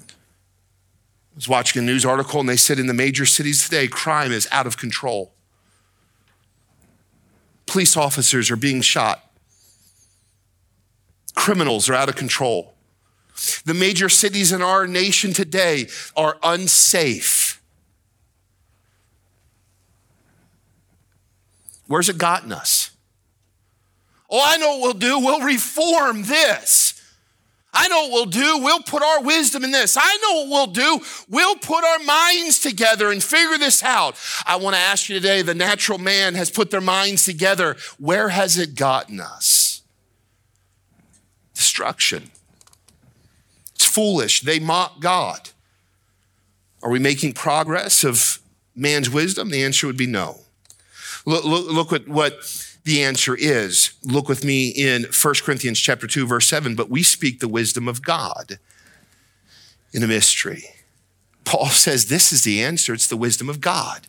I 0.00 1.36
was 1.36 1.48
watching 1.48 1.80
a 1.80 1.86
news 1.86 2.04
article 2.04 2.40
and 2.40 2.48
they 2.48 2.56
said 2.56 2.80
in 2.80 2.88
the 2.88 2.92
major 2.92 3.24
cities 3.24 3.62
today, 3.62 3.86
crime 3.86 4.32
is 4.32 4.48
out 4.50 4.66
of 4.66 4.76
control. 4.76 5.33
Police 7.74 7.96
officers 7.96 8.52
are 8.52 8.56
being 8.56 8.82
shot. 8.82 9.28
Criminals 11.34 11.88
are 11.88 11.94
out 11.94 12.08
of 12.08 12.14
control. 12.14 12.72
The 13.64 13.74
major 13.74 14.08
cities 14.08 14.52
in 14.52 14.62
our 14.62 14.86
nation 14.86 15.32
today 15.32 15.88
are 16.16 16.38
unsafe. 16.44 17.60
Where's 21.88 22.08
it 22.08 22.16
gotten 22.16 22.52
us? 22.52 22.92
Oh, 24.30 24.40
I 24.40 24.56
know 24.56 24.76
what 24.76 24.80
we'll 24.80 24.92
do. 24.92 25.18
We'll 25.18 25.44
reform 25.44 26.22
this. 26.22 27.03
I 27.74 27.88
know 27.88 28.02
what 28.02 28.12
we'll 28.12 28.26
do. 28.26 28.58
We'll 28.62 28.82
put 28.82 29.02
our 29.02 29.22
wisdom 29.22 29.64
in 29.64 29.72
this. 29.72 29.96
I 30.00 30.18
know 30.22 30.44
what 30.44 30.48
we'll 30.48 30.98
do. 30.98 31.04
We'll 31.28 31.56
put 31.56 31.84
our 31.84 31.98
minds 31.98 32.60
together 32.60 33.10
and 33.10 33.22
figure 33.22 33.58
this 33.58 33.82
out. 33.82 34.16
I 34.46 34.56
want 34.56 34.76
to 34.76 34.80
ask 34.80 35.08
you 35.08 35.16
today 35.16 35.42
the 35.42 35.54
natural 35.54 35.98
man 35.98 36.34
has 36.34 36.50
put 36.50 36.70
their 36.70 36.80
minds 36.80 37.24
together. 37.24 37.76
Where 37.98 38.28
has 38.28 38.58
it 38.58 38.76
gotten 38.76 39.20
us? 39.20 39.82
Destruction. 41.54 42.30
It's 43.74 43.84
foolish. 43.84 44.42
They 44.42 44.60
mock 44.60 45.00
God. 45.00 45.50
Are 46.82 46.90
we 46.90 46.98
making 46.98 47.32
progress 47.32 48.04
of 48.04 48.38
man's 48.76 49.10
wisdom? 49.10 49.50
The 49.50 49.64
answer 49.64 49.86
would 49.86 49.96
be 49.96 50.06
no. 50.06 50.40
Look, 51.26 51.44
look, 51.44 51.70
look 51.70 51.92
at 51.92 52.08
what 52.08 52.34
the 52.84 53.02
answer 53.02 53.34
is. 53.34 53.94
Look 54.04 54.28
with 54.28 54.44
me 54.44 54.68
in 54.68 55.04
1 55.04 55.34
Corinthians 55.42 55.80
chapter 55.80 56.06
2 56.06 56.26
verse 56.26 56.46
7, 56.46 56.74
but 56.74 56.90
we 56.90 57.02
speak 57.02 57.40
the 57.40 57.48
wisdom 57.48 57.88
of 57.88 58.02
God 58.02 58.58
in 59.92 60.02
a 60.02 60.06
mystery. 60.06 60.64
Paul 61.44 61.68
says 61.68 62.06
this 62.06 62.32
is 62.32 62.44
the 62.44 62.62
answer, 62.62 62.94
it's 62.94 63.06
the 63.06 63.16
wisdom 63.16 63.48
of 63.48 63.60
God. 63.60 64.06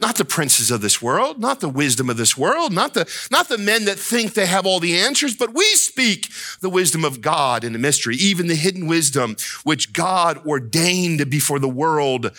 Not 0.00 0.16
the 0.16 0.24
princes 0.24 0.70
of 0.70 0.80
this 0.80 1.02
world, 1.02 1.40
not 1.40 1.60
the 1.60 1.68
wisdom 1.68 2.08
of 2.08 2.16
this 2.16 2.34
world, 2.34 2.72
not 2.72 2.94
the, 2.94 3.06
not 3.30 3.50
the 3.50 3.58
men 3.58 3.84
that 3.84 3.98
think 3.98 4.32
they 4.32 4.46
have 4.46 4.64
all 4.64 4.80
the 4.80 4.98
answers, 4.98 5.36
but 5.36 5.52
we 5.52 5.66
speak 5.74 6.28
the 6.60 6.70
wisdom 6.70 7.04
of 7.04 7.20
God 7.20 7.64
in 7.64 7.74
a 7.74 7.78
mystery, 7.78 8.16
even 8.16 8.46
the 8.46 8.54
hidden 8.54 8.86
wisdom 8.86 9.36
which 9.62 9.92
God 9.92 10.38
ordained 10.46 11.28
before 11.28 11.58
the 11.58 11.68
world 11.68 12.34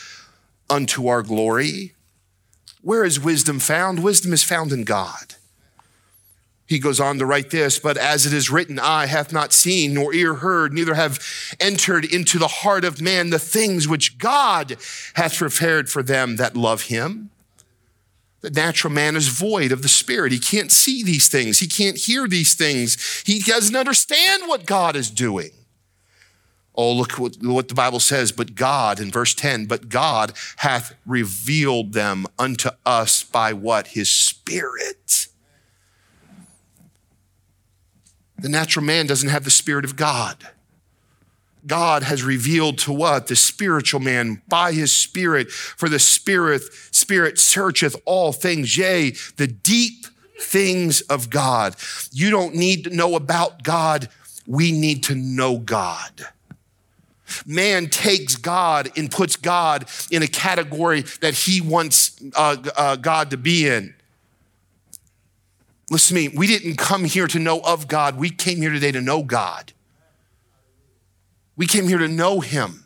unto 0.71 1.07
our 1.07 1.21
glory 1.21 1.93
where 2.81 3.03
is 3.03 3.19
wisdom 3.19 3.59
found? 3.59 4.03
Wisdom 4.03 4.33
is 4.33 4.43
found 4.43 4.71
in 4.71 4.83
God. 4.83 5.35
He 6.65 6.79
goes 6.79 7.01
on 7.01 7.19
to 7.19 7.25
write 7.25 7.49
this, 7.49 7.79
but 7.79 7.97
as 7.97 8.25
it 8.25 8.31
is 8.31 8.49
written, 8.49 8.79
eye 8.79 9.05
hath 9.05 9.33
not 9.33 9.51
seen, 9.51 9.93
nor 9.93 10.13
ear 10.13 10.35
heard, 10.35 10.71
neither 10.71 10.93
have 10.93 11.19
entered 11.59 12.05
into 12.05 12.39
the 12.39 12.47
heart 12.47 12.85
of 12.85 13.01
man 13.01 13.29
the 13.29 13.39
things 13.39 13.89
which 13.89 14.17
God 14.17 14.77
hath 15.15 15.37
prepared 15.37 15.89
for 15.89 16.01
them 16.01 16.37
that 16.37 16.55
love 16.55 16.83
him. 16.83 17.29
The 18.39 18.49
natural 18.49 18.93
man 18.93 19.17
is 19.17 19.27
void 19.27 19.71
of 19.71 19.81
the 19.81 19.89
spirit. 19.89 20.31
He 20.31 20.39
can't 20.39 20.71
see 20.71 21.03
these 21.03 21.27
things. 21.27 21.59
He 21.59 21.67
can't 21.67 21.97
hear 21.97 22.27
these 22.27 22.53
things. 22.53 23.21
He 23.25 23.39
doesn't 23.39 23.75
understand 23.75 24.43
what 24.47 24.65
God 24.65 24.95
is 24.95 25.11
doing. 25.11 25.51
Oh, 26.75 26.93
look 26.93 27.13
what, 27.13 27.35
what, 27.41 27.67
the 27.67 27.75
Bible 27.75 27.99
says. 27.99 28.31
But 28.31 28.55
God, 28.55 28.99
in 28.99 29.11
verse 29.11 29.33
10, 29.33 29.65
but 29.65 29.89
God 29.89 30.33
hath 30.57 30.95
revealed 31.05 31.93
them 31.93 32.25
unto 32.39 32.69
us 32.85 33.23
by 33.23 33.53
what? 33.53 33.87
His 33.87 34.09
Spirit. 34.09 35.27
The 38.37 38.49
natural 38.49 38.85
man 38.85 39.05
doesn't 39.05 39.29
have 39.29 39.43
the 39.43 39.51
Spirit 39.51 39.85
of 39.85 39.95
God. 39.95 40.37
God 41.65 42.03
has 42.03 42.23
revealed 42.23 42.79
to 42.79 42.91
what? 42.91 43.27
The 43.27 43.35
spiritual 43.35 43.99
man 43.99 44.41
by 44.47 44.71
his 44.71 44.91
spirit, 44.91 45.51
for 45.51 45.89
the 45.89 45.99
spirit, 45.99 46.63
spirit 46.91 47.37
searcheth 47.37 47.95
all 48.05 48.33
things, 48.33 48.77
yea, 48.77 49.11
the 49.37 49.47
deep 49.47 50.07
things 50.39 51.01
of 51.01 51.29
God. 51.29 51.75
You 52.11 52.31
don't 52.31 52.55
need 52.55 52.85
to 52.85 52.89
know 52.89 53.15
about 53.15 53.63
God. 53.63 54.09
We 54.47 54.71
need 54.71 55.03
to 55.03 55.15
know 55.15 55.59
God. 55.59 56.27
Man 57.45 57.87
takes 57.89 58.35
God 58.35 58.91
and 58.97 59.09
puts 59.09 59.35
God 59.35 59.87
in 60.11 60.23
a 60.23 60.27
category 60.27 61.01
that 61.21 61.33
he 61.33 61.61
wants 61.61 62.21
uh, 62.35 62.57
uh, 62.75 62.95
God 62.97 63.31
to 63.31 63.37
be 63.37 63.67
in. 63.67 63.93
Listen 65.89 66.15
to 66.15 66.29
me, 66.29 66.35
we 66.35 66.47
didn't 66.47 66.77
come 66.77 67.03
here 67.03 67.27
to 67.27 67.37
know 67.37 67.59
of 67.59 67.87
God. 67.87 68.17
We 68.17 68.29
came 68.29 68.57
here 68.57 68.71
today 68.71 68.93
to 68.93 69.01
know 69.01 69.23
God. 69.23 69.73
We 71.57 71.67
came 71.67 71.87
here 71.87 71.97
to 71.97 72.07
know 72.07 72.39
him. 72.39 72.85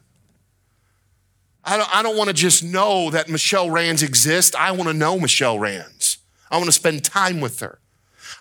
I 1.64 1.78
don't, 1.78 1.96
I 1.96 2.04
don't 2.04 2.18
want 2.18 2.30
to 2.30 2.34
just 2.34 2.64
know 2.64 3.10
that 3.12 3.30
Michelle 3.30 3.70
Rands 3.70 4.04
exists. 4.04 4.56
I 4.56 4.72
want 4.72 4.88
to 4.90 4.94
know 4.94 5.20
Michelle 5.20 5.58
Rands. 5.58 6.18
I 6.50 6.58
want 6.58 6.68
to 6.68 6.72
spend 6.72 7.04
time 7.04 7.42
with 7.42 7.60
her. 7.60 7.80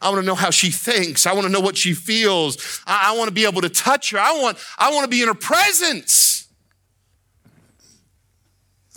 I 0.05 0.11
want 0.11 0.21
to 0.21 0.27
know 0.27 0.35
how 0.35 0.51
she 0.51 0.71
thinks. 0.71 1.27
I 1.27 1.33
want 1.33 1.47
to 1.47 1.53
know 1.53 1.61
what 1.61 1.79
she 1.79 1.95
feels. 1.95 2.83
I, 2.87 3.13
I 3.13 3.17
want 3.17 3.29
to 3.29 3.35
be 3.35 3.47
able 3.47 3.63
to 3.63 3.71
touch 3.71 4.11
her. 4.11 4.19
I 4.19 4.39
want, 4.39 4.59
I 4.79 4.93
want 4.93 5.05
to 5.05 5.09
be 5.09 5.23
in 5.23 5.29
her 5.29 5.35
presence. 5.35 6.47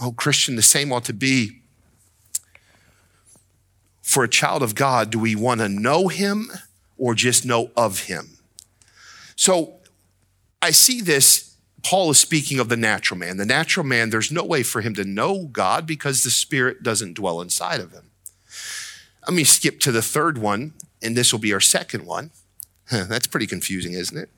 Oh, 0.02 0.12
Christian, 0.12 0.58
the 0.58 0.62
same 0.62 0.92
ought 0.92 1.06
to 1.06 1.14
be 1.14 1.62
for 4.02 4.26
a 4.26 4.28
child 4.28 4.62
of 4.62 4.76
God. 4.76 5.10
Do 5.10 5.18
we 5.18 5.34
want 5.34 5.62
to 5.62 5.70
know 5.70 6.10
him 6.10 6.52
or 6.98 7.16
just 7.16 7.46
know 7.46 7.72
of 7.78 8.02
him? 8.02 8.38
So 9.38 9.76
I 10.62 10.72
see 10.72 11.00
this. 11.00 11.56
Paul 11.84 12.10
is 12.10 12.20
speaking 12.20 12.60
of 12.60 12.68
the 12.68 12.76
natural 12.76 13.18
man. 13.18 13.38
The 13.38 13.46
natural 13.46 13.86
man, 13.86 14.10
there's 14.10 14.30
no 14.30 14.44
way 14.44 14.62
for 14.62 14.82
him 14.82 14.94
to 14.96 15.06
know 15.06 15.46
God 15.46 15.88
because 15.88 16.24
the 16.24 16.32
Spirit 16.32 16.84
doesn't 16.84 17.14
dwell 17.14 17.40
inside 17.40 17.80
of 17.80 17.94
him. 17.94 18.12
Let 19.26 19.34
me 19.34 19.46
skip 19.46 19.80
to 19.82 19.94
the 19.94 20.02
third 20.02 20.38
one 20.38 20.74
and 21.02 21.16
this 21.16 21.32
will 21.32 21.40
be 21.40 21.54
our 21.54 21.60
second 21.60 22.06
one. 22.06 22.32
That's 22.92 23.28
pretty 23.28 23.48
confusing, 23.48 23.94
isn't 23.94 24.18
it? 24.18 24.30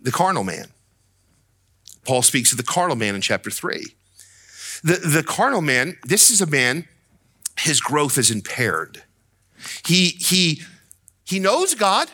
The 0.00 0.12
carnal 0.12 0.44
man. 0.44 0.66
Paul 2.04 2.22
speaks 2.22 2.52
of 2.52 2.58
the 2.58 2.64
carnal 2.64 2.96
man 2.96 3.14
in 3.14 3.20
chapter 3.20 3.50
3. 3.50 3.84
The, 4.82 4.96
the 4.96 5.22
carnal 5.22 5.60
man, 5.60 5.98
this 6.04 6.30
is 6.30 6.40
a 6.40 6.46
man, 6.46 6.86
his 7.58 7.80
growth 7.80 8.16
is 8.16 8.30
impaired. 8.30 9.02
He, 9.84 10.08
he, 10.08 10.62
he 11.24 11.38
knows 11.38 11.74
God. 11.74 12.10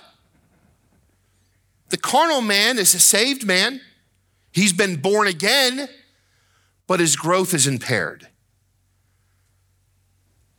The 1.91 1.97
carnal 1.97 2.41
man 2.41 2.79
is 2.79 2.95
a 2.95 3.01
saved 3.01 3.47
man. 3.47 3.81
He's 4.53 4.73
been 4.73 4.97
born 4.97 5.29
again, 5.29 5.89
but 6.87 6.99
his 6.99 7.15
growth 7.15 7.55
is 7.55 7.67
impaired. 7.67 8.27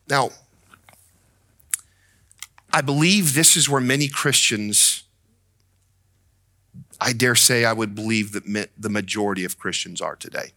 Now, 0.10 0.30
I 2.72 2.82
believe 2.82 3.34
this 3.34 3.56
is 3.56 3.70
where 3.70 3.82
many 3.82 4.08
Christians, 4.08 5.04
I 7.00 7.14
dare 7.14 7.36
say, 7.36 7.66
I 7.66 7.74
would 7.74 7.96
believe 7.96 8.34
that 8.34 8.70
the 8.78 8.90
majority 8.90 9.46
of 9.46 9.58
Christians 9.58 10.02
are 10.02 10.16
today. 10.16 10.52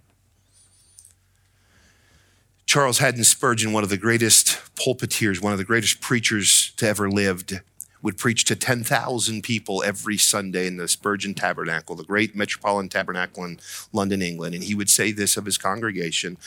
Charles 2.67 2.99
Haddon 2.99 3.25
Spurgeon, 3.25 3.73
one 3.73 3.83
of 3.83 3.89
the 3.89 3.97
greatest 3.97 4.59
pulpiteers, 4.77 5.43
one 5.43 5.53
of 5.53 5.59
the 5.59 5.65
greatest 5.65 6.01
preachers 6.01 6.71
to 6.77 6.87
ever 6.87 7.11
lived, 7.11 7.61
would 8.03 8.17
preach 8.17 8.45
to 8.45 8.57
10,000 8.57 9.43
people 9.43 9.83
every 9.85 10.17
Sunday 10.17 10.67
in 10.67 10.77
the 10.77 10.89
Spurgeon 10.89 11.35
Tabernacle, 11.35 11.97
the 11.97 12.05
great 12.05 12.35
metropolitan 12.35 12.89
tabernacle 12.89 13.45
in 13.45 13.59
London, 13.93 14.23
England. 14.23 14.55
And 14.55 14.65
he 14.65 14.75
would 14.75 14.89
say 14.89 15.13
this 15.13 15.37
of 15.37 15.45
his 15.45 15.59
congregation 15.59 16.39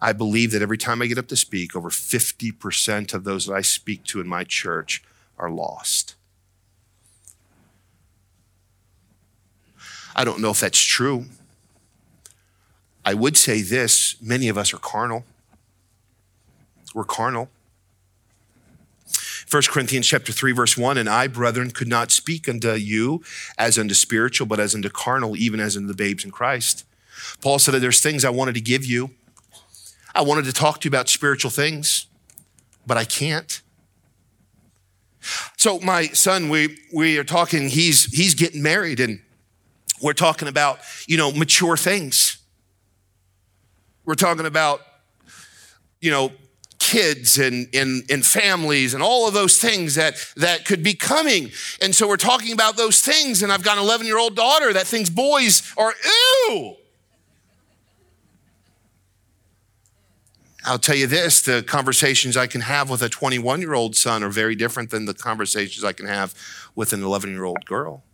I 0.00 0.12
believe 0.12 0.52
that 0.52 0.62
every 0.62 0.78
time 0.78 1.02
I 1.02 1.06
get 1.06 1.18
up 1.18 1.28
to 1.28 1.36
speak, 1.36 1.74
over 1.74 1.90
50% 1.90 3.12
of 3.12 3.24
those 3.24 3.46
that 3.46 3.54
I 3.54 3.60
speak 3.60 4.04
to 4.04 4.20
in 4.20 4.28
my 4.28 4.44
church 4.44 5.02
are 5.40 5.50
lost. 5.50 6.14
I 10.14 10.24
don't 10.24 10.40
know 10.40 10.50
if 10.50 10.60
that's 10.60 10.80
true. 10.80 11.26
I 13.04 13.14
would 13.14 13.36
say 13.36 13.62
this 13.62 14.16
many 14.20 14.48
of 14.48 14.58
us 14.58 14.74
are 14.74 14.78
carnal. 14.78 15.24
We're 16.94 17.04
carnal. 17.04 17.48
1 19.50 19.62
Corinthians 19.68 20.06
chapter 20.06 20.32
3 20.32 20.52
verse 20.52 20.76
1 20.76 20.96
and 20.96 21.08
I 21.08 21.26
brethren 21.26 21.72
could 21.72 21.88
not 21.88 22.12
speak 22.12 22.48
unto 22.48 22.74
you 22.74 23.22
as 23.58 23.78
unto 23.78 23.94
spiritual 23.94 24.46
but 24.46 24.60
as 24.60 24.76
unto 24.76 24.88
carnal 24.88 25.36
even 25.36 25.58
as 25.58 25.76
unto 25.76 25.88
the 25.88 25.94
babes 25.94 26.24
in 26.24 26.30
Christ. 26.30 26.84
Paul 27.40 27.58
said 27.58 27.74
that 27.74 27.80
there's 27.80 28.00
things 28.00 28.24
I 28.24 28.30
wanted 28.30 28.54
to 28.54 28.60
give 28.60 28.84
you. 28.84 29.10
I 30.14 30.22
wanted 30.22 30.44
to 30.44 30.52
talk 30.52 30.80
to 30.80 30.84
you 30.86 30.90
about 30.90 31.08
spiritual 31.08 31.50
things. 31.50 32.06
but 32.86 32.96
I 32.96 33.04
can't. 33.04 33.60
So 35.60 35.78
my 35.78 36.06
son, 36.06 36.48
we 36.48 36.78
we 36.90 37.18
are 37.18 37.24
talking. 37.24 37.68
He's 37.68 38.06
he's 38.06 38.32
getting 38.32 38.62
married, 38.62 38.98
and 38.98 39.20
we're 40.00 40.14
talking 40.14 40.48
about 40.48 40.78
you 41.06 41.18
know 41.18 41.30
mature 41.30 41.76
things. 41.76 42.38
We're 44.06 44.14
talking 44.14 44.46
about 44.46 44.80
you 46.00 46.12
know 46.12 46.32
kids 46.78 47.36
and, 47.36 47.68
and, 47.74 48.10
and 48.10 48.24
families 48.24 48.94
and 48.94 49.02
all 49.02 49.28
of 49.28 49.34
those 49.34 49.58
things 49.58 49.96
that, 49.96 50.14
that 50.36 50.64
could 50.64 50.82
be 50.82 50.94
coming. 50.94 51.50
And 51.82 51.94
so 51.94 52.08
we're 52.08 52.16
talking 52.16 52.52
about 52.52 52.78
those 52.78 53.02
things. 53.02 53.42
And 53.42 53.52
I've 53.52 53.62
got 53.62 53.76
an 53.76 53.84
11 53.84 54.06
year 54.06 54.18
old 54.18 54.34
daughter 54.34 54.72
that 54.72 54.86
thinks 54.86 55.10
boys 55.10 55.62
are 55.76 55.92
ew. 56.48 56.76
I'll 60.70 60.78
tell 60.78 60.94
you 60.94 61.08
this 61.08 61.42
the 61.42 61.64
conversations 61.64 62.36
I 62.36 62.46
can 62.46 62.60
have 62.60 62.90
with 62.90 63.02
a 63.02 63.08
21 63.08 63.60
year 63.60 63.74
old 63.74 63.96
son 63.96 64.22
are 64.22 64.28
very 64.28 64.54
different 64.54 64.90
than 64.90 65.04
the 65.04 65.14
conversations 65.14 65.82
I 65.84 65.92
can 65.92 66.06
have 66.06 66.32
with 66.76 66.92
an 66.92 67.02
11 67.02 67.30
year 67.30 67.42
old 67.42 67.66
girl. 67.66 68.04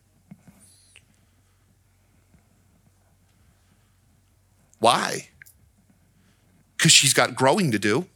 Why? 4.78 5.28
Because 6.78 6.92
she's 6.92 7.12
got 7.12 7.34
growing 7.34 7.72
to 7.72 7.78
do. 7.78 8.06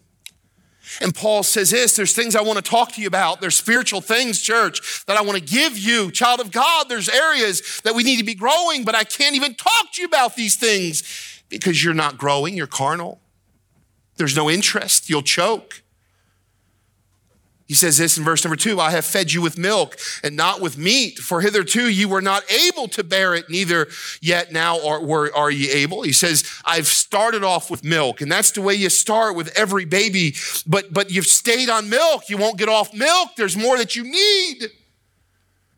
And 1.03 1.15
Paul 1.15 1.43
says 1.43 1.69
this 1.69 1.95
there's 1.95 2.15
things 2.15 2.35
I 2.35 2.41
want 2.41 2.57
to 2.57 2.63
talk 2.63 2.93
to 2.93 3.03
you 3.03 3.09
about. 3.09 3.43
There's 3.43 3.57
spiritual 3.57 4.01
things, 4.01 4.41
church, 4.41 5.05
that 5.05 5.19
I 5.19 5.21
want 5.21 5.37
to 5.37 5.45
give 5.45 5.77
you. 5.77 6.11
Child 6.11 6.41
of 6.41 6.51
God, 6.51 6.89
there's 6.89 7.11
areas 7.11 7.83
that 7.85 7.95
we 7.95 8.05
need 8.05 8.17
to 8.17 8.25
be 8.25 8.35
growing, 8.35 8.85
but 8.85 8.95
I 8.95 9.05
can't 9.05 9.37
even 9.37 9.55
talk 9.55 9.93
to 9.93 10.01
you 10.01 10.07
about 10.07 10.35
these 10.35 10.57
things 10.57 11.03
because 11.51 11.85
you're 11.85 11.93
not 11.93 12.17
growing, 12.17 12.57
you're 12.57 12.67
carnal. 12.67 13.20
There's 14.21 14.37
no 14.37 14.51
interest, 14.51 15.09
you'll 15.09 15.23
choke. 15.23 15.83
He 17.67 17.73
says 17.75 17.97
this 17.97 18.19
in 18.19 18.25
verse 18.25 18.45
number 18.45 18.57
two 18.57 18.79
I 18.79 18.91
have 18.91 19.07
fed 19.07 19.33
you 19.33 19.41
with 19.41 19.57
milk 19.57 19.97
and 20.23 20.37
not 20.37 20.61
with 20.61 20.77
meat, 20.77 21.19
for 21.19 21.41
hitherto 21.41 21.89
you 21.89 22.07
were 22.07 22.21
not 22.21 22.43
able 22.53 22.87
to 22.89 23.03
bear 23.03 23.35
it, 23.35 23.49
neither 23.49 23.87
yet 24.21 24.53
now 24.53 24.87
are, 24.87 25.03
were, 25.03 25.35
are 25.35 25.51
ye 25.51 25.71
able. 25.71 26.03
He 26.03 26.13
says, 26.13 26.45
I've 26.67 26.87
started 26.87 27.43
off 27.43 27.71
with 27.71 27.83
milk, 27.83 28.21
and 28.21 28.31
that's 28.31 28.51
the 28.51 28.61
way 28.61 28.75
you 28.75 28.91
start 28.91 29.37
with 29.37 29.57
every 29.57 29.87
baby, 29.87 30.35
but, 30.67 30.93
but 30.93 31.11
you've 31.11 31.25
stayed 31.25 31.71
on 31.71 31.89
milk. 31.89 32.29
You 32.29 32.37
won't 32.37 32.59
get 32.59 32.69
off 32.69 32.93
milk. 32.93 33.31
There's 33.39 33.57
more 33.57 33.79
that 33.79 33.97
you 33.97 34.03
need. 34.03 34.71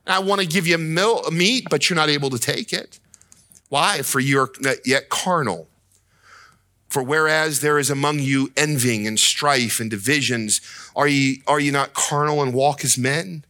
I 0.04 0.18
want 0.18 0.40
to 0.40 0.48
give 0.48 0.66
you 0.66 0.78
milk, 0.78 1.32
meat, 1.32 1.68
but 1.70 1.88
you're 1.88 1.96
not 1.96 2.08
able 2.08 2.30
to 2.30 2.38
take 2.40 2.72
it. 2.72 2.98
Why? 3.68 4.02
For 4.02 4.18
you're 4.18 4.50
yet 4.84 5.10
carnal. 5.10 5.68
For 6.92 7.02
whereas 7.02 7.60
there 7.60 7.78
is 7.78 7.88
among 7.88 8.18
you 8.18 8.52
envying 8.54 9.06
and 9.06 9.18
strife 9.18 9.80
and 9.80 9.90
divisions, 9.90 10.60
are 10.94 11.08
ye, 11.08 11.42
are 11.46 11.58
ye 11.58 11.70
not 11.70 11.94
carnal 11.94 12.42
and 12.42 12.52
walk 12.52 12.84
as 12.84 12.98
men? 12.98 13.46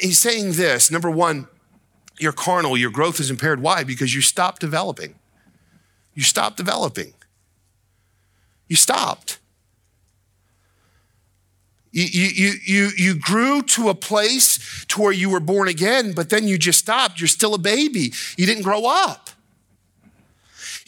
He's 0.00 0.18
saying 0.18 0.52
this 0.52 0.90
number 0.90 1.10
one, 1.10 1.46
you're 2.18 2.32
carnal, 2.32 2.74
your 2.74 2.90
growth 2.90 3.20
is 3.20 3.30
impaired. 3.30 3.60
Why? 3.60 3.84
Because 3.84 4.14
you 4.14 4.22
stopped 4.22 4.62
developing. 4.62 5.16
You 6.14 6.22
stopped 6.22 6.56
developing. 6.56 7.12
You 8.66 8.76
stopped. 8.76 9.38
You, 11.92 12.04
you, 12.04 12.52
you, 12.64 12.90
you 12.96 13.14
grew 13.14 13.60
to 13.60 13.90
a 13.90 13.94
place 13.94 14.86
to 14.88 15.02
where 15.02 15.12
you 15.12 15.28
were 15.28 15.38
born 15.38 15.68
again, 15.68 16.14
but 16.14 16.30
then 16.30 16.48
you 16.48 16.56
just 16.56 16.78
stopped. 16.78 17.20
You're 17.20 17.28
still 17.28 17.52
a 17.52 17.58
baby. 17.58 18.14
You 18.38 18.46
didn't 18.46 18.62
grow 18.62 18.86
up. 18.86 19.28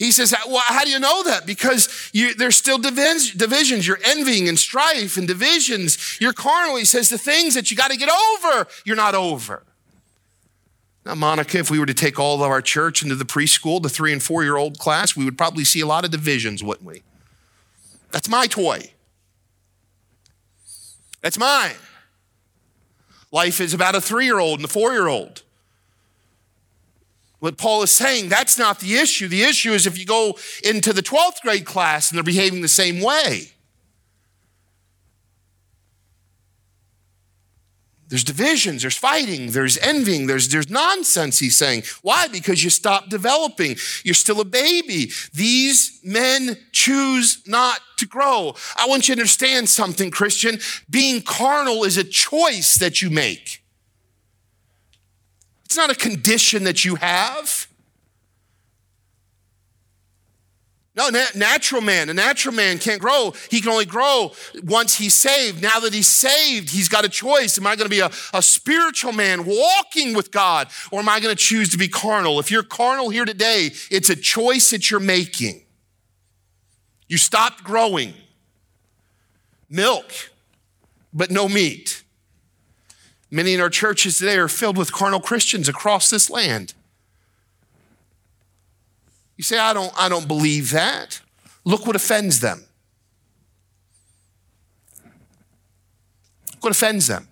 He 0.01 0.09
says, 0.09 0.33
well, 0.47 0.63
how 0.65 0.83
do 0.83 0.89
you 0.89 0.97
know 0.97 1.21
that? 1.25 1.45
Because 1.45 2.09
you, 2.11 2.33
there's 2.33 2.55
still 2.55 2.79
divisions. 2.79 3.87
You're 3.87 3.99
envying 4.03 4.49
and 4.49 4.57
strife 4.57 5.15
and 5.15 5.27
divisions. 5.27 6.17
You're 6.19 6.33
carnal. 6.33 6.77
He 6.77 6.85
says 6.85 7.09
the 7.09 7.19
things 7.19 7.53
that 7.53 7.69
you 7.69 7.77
got 7.77 7.91
to 7.91 7.97
get 7.97 8.09
over, 8.09 8.65
you're 8.83 8.95
not 8.95 9.13
over. 9.13 9.61
Now, 11.05 11.13
Monica, 11.13 11.59
if 11.59 11.69
we 11.69 11.77
were 11.77 11.85
to 11.85 11.93
take 11.93 12.17
all 12.17 12.43
of 12.43 12.49
our 12.49 12.63
church 12.63 13.03
into 13.03 13.13
the 13.13 13.25
preschool, 13.25 13.79
the 13.79 13.89
three 13.89 14.11
and 14.11 14.23
four 14.23 14.41
year 14.41 14.57
old 14.57 14.79
class, 14.79 15.15
we 15.15 15.23
would 15.23 15.37
probably 15.37 15.63
see 15.63 15.81
a 15.81 15.85
lot 15.85 16.03
of 16.03 16.09
divisions, 16.09 16.63
wouldn't 16.63 16.87
we? 16.87 17.03
That's 18.09 18.27
my 18.27 18.47
toy. 18.47 18.93
That's 21.21 21.37
mine. 21.37 21.75
Life 23.31 23.61
is 23.61 23.75
about 23.75 23.93
a 23.93 24.01
three 24.01 24.25
year 24.25 24.39
old 24.39 24.61
and 24.61 24.65
a 24.65 24.67
four 24.67 24.93
year 24.93 25.07
old. 25.07 25.43
What 27.41 27.57
Paul 27.57 27.81
is 27.81 27.89
saying, 27.89 28.29
that's 28.29 28.59
not 28.59 28.79
the 28.79 28.97
issue. 28.97 29.27
The 29.27 29.41
issue 29.41 29.73
is 29.73 29.87
if 29.87 29.97
you 29.97 30.05
go 30.05 30.37
into 30.63 30.93
the 30.93 31.01
12th 31.01 31.41
grade 31.41 31.65
class 31.65 32.11
and 32.11 32.15
they're 32.15 32.23
behaving 32.23 32.61
the 32.61 32.67
same 32.67 33.01
way. 33.01 33.47
There's 38.09 38.23
divisions, 38.23 38.83
there's 38.83 38.95
fighting, 38.95 39.51
there's 39.51 39.79
envying, 39.79 40.27
there's, 40.27 40.49
there's 40.49 40.69
nonsense, 40.69 41.39
he's 41.39 41.57
saying. 41.57 41.81
Why? 42.03 42.27
Because 42.27 42.63
you 42.63 42.69
stopped 42.69 43.09
developing. 43.09 43.75
You're 44.03 44.13
still 44.13 44.39
a 44.39 44.45
baby. 44.45 45.11
These 45.33 45.99
men 46.03 46.57
choose 46.71 47.41
not 47.47 47.79
to 47.97 48.05
grow. 48.05 48.53
I 48.77 48.85
want 48.85 49.09
you 49.09 49.15
to 49.15 49.21
understand 49.21 49.67
something, 49.67 50.11
Christian. 50.11 50.59
Being 50.91 51.23
carnal 51.23 51.85
is 51.85 51.97
a 51.97 52.03
choice 52.03 52.75
that 52.75 53.01
you 53.01 53.09
make. 53.09 53.60
It's 55.71 55.77
not 55.77 55.89
a 55.89 55.95
condition 55.95 56.65
that 56.65 56.83
you 56.83 56.95
have. 56.95 57.65
No, 60.97 61.09
natural 61.33 61.79
man, 61.79 62.09
a 62.09 62.13
natural 62.13 62.53
man 62.53 62.77
can't 62.77 62.99
grow. 62.99 63.33
He 63.49 63.61
can 63.61 63.69
only 63.69 63.85
grow 63.85 64.33
once 64.65 64.95
he's 64.97 65.13
saved. 65.13 65.61
Now 65.61 65.79
that 65.79 65.93
he's 65.93 66.09
saved, 66.09 66.71
he's 66.71 66.89
got 66.89 67.05
a 67.05 67.09
choice. 67.09 67.57
Am 67.57 67.65
I 67.65 67.77
going 67.77 67.85
to 67.85 67.89
be 67.89 68.01
a, 68.01 68.11
a 68.33 68.41
spiritual 68.41 69.13
man 69.13 69.45
walking 69.45 70.13
with 70.13 70.29
God, 70.29 70.67
or 70.91 70.99
am 70.99 71.07
I 71.07 71.21
going 71.21 71.33
to 71.33 71.41
choose 71.41 71.69
to 71.69 71.77
be 71.77 71.87
carnal? 71.87 72.37
If 72.41 72.51
you're 72.51 72.63
carnal 72.63 73.07
here 73.07 73.23
today, 73.23 73.71
it's 73.89 74.09
a 74.09 74.15
choice 74.17 74.71
that 74.71 74.91
you're 74.91 74.99
making. 74.99 75.61
You 77.07 77.17
stopped 77.17 77.63
growing. 77.63 78.13
Milk, 79.69 80.11
but 81.13 81.31
no 81.31 81.47
meat. 81.47 82.03
Many 83.31 83.53
in 83.53 83.61
our 83.61 83.69
churches 83.69 84.17
today 84.17 84.35
are 84.35 84.49
filled 84.49 84.77
with 84.77 84.91
carnal 84.91 85.21
Christians 85.21 85.69
across 85.69 86.09
this 86.09 86.29
land. 86.29 86.73
You 89.37 89.43
say, 89.43 89.57
I 89.57 89.73
don't, 89.73 89.93
I 89.97 90.09
don't 90.09 90.27
believe 90.27 90.71
that. 90.71 91.21
Look 91.63 91.87
what 91.87 91.95
offends 91.95 92.41
them. 92.41 92.65
Look 96.55 96.63
what 96.65 96.71
offends 96.71 97.07
them. 97.07 97.29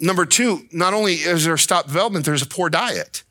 Number 0.00 0.24
two, 0.24 0.66
not 0.72 0.94
only 0.94 1.14
is 1.14 1.44
there 1.44 1.56
stop 1.56 1.86
development, 1.86 2.24
there's 2.24 2.42
a 2.42 2.46
poor 2.46 2.70
diet. 2.70 3.22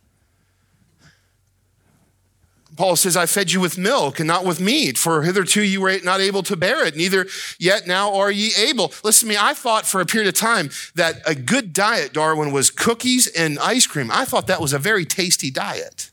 Paul 2.75 2.95
says, 2.95 3.15
I 3.15 3.25
fed 3.25 3.51
you 3.51 3.59
with 3.59 3.77
milk 3.77 4.19
and 4.19 4.27
not 4.27 4.45
with 4.45 4.59
meat, 4.59 4.97
for 4.97 5.21
hitherto 5.21 5.61
you 5.61 5.81
were 5.81 5.97
not 6.03 6.19
able 6.19 6.41
to 6.43 6.55
bear 6.55 6.85
it, 6.85 6.95
neither 6.95 7.27
yet 7.59 7.85
now 7.85 8.13
are 8.15 8.31
ye 8.31 8.51
able. 8.57 8.91
Listen 9.03 9.27
to 9.27 9.33
me, 9.33 9.39
I 9.39 9.53
thought 9.53 9.85
for 9.85 10.01
a 10.01 10.05
period 10.05 10.27
of 10.27 10.33
time 10.33 10.69
that 10.95 11.21
a 11.27 11.35
good 11.35 11.73
diet, 11.73 12.13
Darwin, 12.13 12.51
was 12.51 12.71
cookies 12.71 13.27
and 13.27 13.59
ice 13.59 13.85
cream. 13.85 14.09
I 14.11 14.25
thought 14.25 14.47
that 14.47 14.61
was 14.61 14.73
a 14.73 14.79
very 14.79 15.05
tasty 15.05 15.51
diet. 15.51 16.09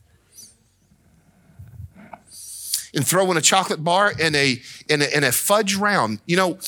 And 2.92 3.06
throw 3.06 3.30
in 3.30 3.36
a 3.36 3.40
chocolate 3.40 3.84
bar 3.84 4.12
and 4.20 4.34
a, 4.34 4.60
and 4.90 5.02
a, 5.02 5.16
and 5.16 5.24
a 5.24 5.32
fudge 5.32 5.76
round. 5.76 6.18
You 6.26 6.36
know, 6.36 6.58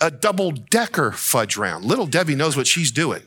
a 0.00 0.10
double 0.10 0.50
decker 0.50 1.12
fudge 1.12 1.56
round. 1.56 1.84
Little 1.84 2.06
Debbie 2.06 2.34
knows 2.34 2.56
what 2.56 2.66
she's 2.66 2.92
doing. 2.92 3.22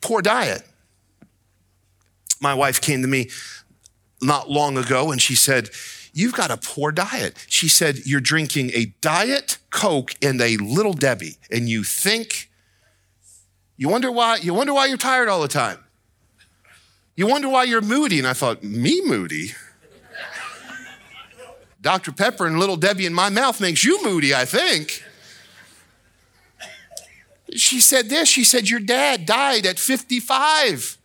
Poor 0.00 0.22
diet. 0.22 0.62
My 2.40 2.54
wife 2.54 2.80
came 2.80 3.02
to 3.02 3.08
me 3.08 3.30
not 4.22 4.50
long 4.50 4.78
ago 4.78 5.10
and 5.12 5.20
she 5.20 5.34
said, 5.34 5.70
You've 6.12 6.34
got 6.34 6.50
a 6.50 6.56
poor 6.56 6.90
diet. 6.90 7.36
She 7.48 7.68
said, 7.68 8.06
You're 8.06 8.20
drinking 8.20 8.70
a 8.74 8.86
diet 9.00 9.58
Coke 9.70 10.14
and 10.20 10.40
a 10.40 10.56
little 10.56 10.92
Debbie, 10.92 11.36
and 11.50 11.68
you 11.68 11.84
think, 11.84 12.50
you 13.76 13.88
wonder 13.88 14.10
why, 14.12 14.36
you 14.36 14.52
wonder 14.52 14.74
why 14.74 14.86
you're 14.86 14.98
tired 14.98 15.28
all 15.28 15.40
the 15.40 15.48
time. 15.48 15.78
You 17.16 17.26
wonder 17.26 17.48
why 17.48 17.64
you're 17.64 17.80
moody. 17.80 18.18
And 18.18 18.26
I 18.28 18.34
thought, 18.34 18.62
Me 18.62 19.00
moody? 19.04 19.52
Dr. 21.80 22.12
Pepper 22.12 22.46
and 22.46 22.58
little 22.58 22.76
Debbie 22.76 23.06
in 23.06 23.14
my 23.14 23.30
mouth 23.30 23.58
makes 23.58 23.82
you 23.82 24.02
moody, 24.04 24.34
I 24.34 24.44
think. 24.44 25.02
She 27.54 27.80
said 27.80 28.08
this 28.08 28.28
She 28.28 28.44
said, 28.44 28.68
Your 28.68 28.80
dad 28.80 29.26
died 29.26 29.66
at 29.66 29.78
55. 29.78 30.98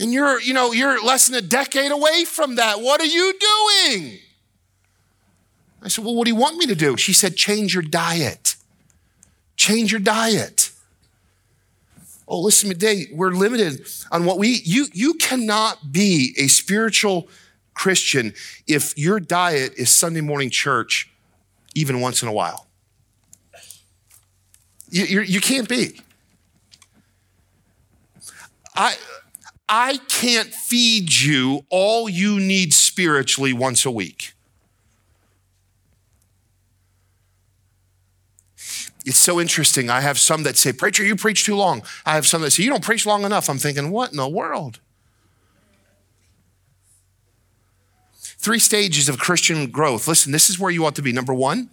And 0.00 0.12
you're, 0.12 0.40
you 0.40 0.54
know, 0.54 0.72
you're 0.72 1.04
less 1.04 1.26
than 1.26 1.36
a 1.36 1.46
decade 1.46 1.90
away 1.90 2.24
from 2.24 2.54
that. 2.54 2.80
What 2.80 3.00
are 3.00 3.06
you 3.06 3.34
doing? 3.38 4.18
I 5.82 5.88
said, 5.88 6.04
Well, 6.04 6.14
what 6.14 6.24
do 6.24 6.30
you 6.30 6.36
want 6.36 6.56
me 6.56 6.66
to 6.66 6.74
do? 6.74 6.96
She 6.96 7.12
said, 7.12 7.36
Change 7.36 7.74
your 7.74 7.82
diet. 7.82 8.56
Change 9.56 9.90
your 9.90 10.00
diet. 10.00 10.70
Oh, 12.28 12.40
listen 12.40 12.68
today, 12.68 13.06
we're 13.10 13.30
limited 13.30 13.86
on 14.12 14.26
what 14.26 14.38
we, 14.38 14.60
you, 14.64 14.86
you 14.92 15.14
cannot 15.14 15.90
be 15.90 16.34
a 16.36 16.46
spiritual 16.46 17.26
Christian 17.72 18.34
if 18.66 18.96
your 18.98 19.18
diet 19.18 19.72
is 19.76 19.90
Sunday 19.90 20.20
morning 20.20 20.50
church 20.50 21.10
even 21.74 22.00
once 22.00 22.22
in 22.22 22.28
a 22.28 22.32
while. 22.32 22.67
You, 24.90 25.04
you're, 25.04 25.22
you 25.22 25.40
can 25.40 25.60
not 25.60 25.68
be. 25.68 26.00
I, 28.74 28.94
I 29.68 29.98
can't 30.08 30.54
feed 30.54 31.12
you 31.20 31.64
all 31.68 32.08
you 32.08 32.40
need 32.40 32.72
spiritually 32.72 33.52
once 33.52 33.84
a 33.84 33.90
week. 33.90 34.32
It's 39.04 39.18
so 39.18 39.40
interesting. 39.40 39.88
I 39.88 40.00
have 40.00 40.18
some 40.18 40.42
that 40.42 40.56
say, 40.56 40.72
Preacher, 40.72 41.02
you 41.02 41.16
preach 41.16 41.44
too 41.44 41.56
long. 41.56 41.82
I 42.04 42.14
have 42.14 42.26
some 42.26 42.42
that 42.42 42.50
say, 42.50 42.62
You 42.62 42.70
don't 42.70 42.84
preach 42.84 43.06
long 43.06 43.24
enough. 43.24 43.48
I'm 43.48 43.58
thinking, 43.58 43.90
What 43.90 44.10
in 44.10 44.16
the 44.16 44.28
world? 44.28 44.80
Three 48.48 48.58
stages 48.58 49.10
of 49.10 49.18
Christian 49.18 49.66
growth. 49.66 50.08
Listen, 50.08 50.32
this 50.32 50.48
is 50.48 50.58
where 50.58 50.70
you 50.70 50.86
ought 50.86 50.94
to 50.94 51.02
be. 51.02 51.12
Number 51.12 51.34
one, 51.34 51.68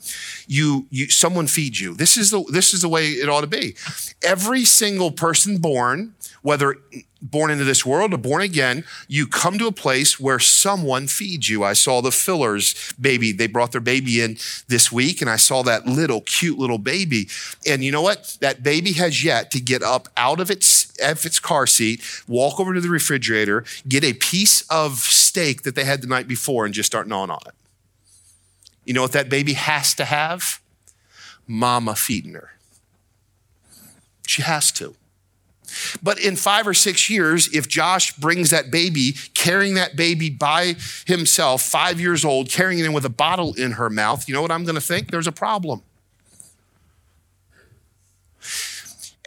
you, 0.45 0.87
you 0.89 1.09
someone 1.09 1.47
feeds 1.47 1.79
you. 1.79 1.93
This 1.93 2.17
is 2.17 2.31
the 2.31 2.43
this 2.51 2.73
is 2.73 2.81
the 2.81 2.89
way 2.89 3.11
it 3.11 3.29
ought 3.29 3.39
to 3.39 3.47
be. 3.47 3.77
Every 4.21 4.65
single 4.65 5.11
person 5.11 5.59
born, 5.59 6.15
whether 6.41 6.75
born 7.21 7.49
into 7.49 7.63
this 7.63 7.85
world 7.85 8.13
or 8.13 8.17
born 8.17 8.41
again, 8.41 8.83
you 9.07 9.25
come 9.25 9.57
to 9.57 9.67
a 9.67 9.71
place 9.71 10.19
where 10.19 10.37
someone 10.37 11.07
feeds 11.07 11.49
you. 11.49 11.63
I 11.63 11.73
saw 11.73 12.01
the 12.01 12.11
Fillers 12.11 12.93
baby. 12.99 13.31
They 13.31 13.47
brought 13.47 13.71
their 13.71 13.81
baby 13.81 14.21
in 14.21 14.37
this 14.67 14.91
week, 14.91 15.21
and 15.21 15.29
I 15.29 15.37
saw 15.37 15.63
that 15.63 15.87
little, 15.87 16.21
cute 16.21 16.59
little 16.59 16.77
baby. 16.77 17.27
And 17.65 17.83
you 17.83 17.91
know 17.91 18.01
what? 18.01 18.37
That 18.41 18.63
baby 18.63 18.91
has 18.93 19.23
yet 19.23 19.49
to 19.51 19.59
get 19.59 19.81
up 19.81 20.07
out 20.17 20.39
of 20.39 20.51
its, 20.51 20.91
of 21.01 21.25
its 21.25 21.39
car 21.39 21.65
seat, 21.65 22.03
walk 22.27 22.59
over 22.59 22.73
to 22.73 22.81
the 22.81 22.89
refrigerator, 22.89 23.65
get 23.87 24.03
a 24.03 24.13
piece 24.13 24.61
of 24.69 24.99
steak 25.35 25.63
that 25.63 25.75
they 25.75 25.83
had 25.83 26.01
the 26.01 26.07
night 26.07 26.29
before, 26.29 26.63
and 26.63 26.73
just 26.73 26.87
start 26.87 27.09
gnawing 27.09 27.29
on 27.29 27.41
it. 27.45 27.53
You 28.85 28.93
know 28.93 29.01
what 29.01 29.11
that 29.11 29.27
baby 29.27 29.51
has 29.51 29.93
to 29.95 30.05
have? 30.05 30.61
Mama 31.45 31.93
feeding 31.93 32.35
her. 32.35 32.51
She 34.25 34.41
has 34.43 34.71
to. 34.73 34.95
But 36.01 36.21
in 36.21 36.37
five 36.37 36.65
or 36.65 36.73
six 36.73 37.09
years, 37.09 37.53
if 37.53 37.67
Josh 37.67 38.15
brings 38.15 38.51
that 38.51 38.71
baby, 38.71 39.15
carrying 39.33 39.73
that 39.73 39.97
baby 39.97 40.29
by 40.29 40.75
himself, 41.05 41.61
five 41.61 41.99
years 41.99 42.23
old, 42.23 42.49
carrying 42.49 42.79
it 42.79 42.85
in 42.85 42.93
with 42.93 43.03
a 43.03 43.09
bottle 43.09 43.53
in 43.55 43.73
her 43.73 43.89
mouth, 43.89 44.29
you 44.29 44.33
know 44.33 44.41
what 44.41 44.51
I'm 44.51 44.63
going 44.63 44.75
to 44.75 44.81
think? 44.81 45.11
There's 45.11 45.27
a 45.27 45.33
problem. 45.33 45.81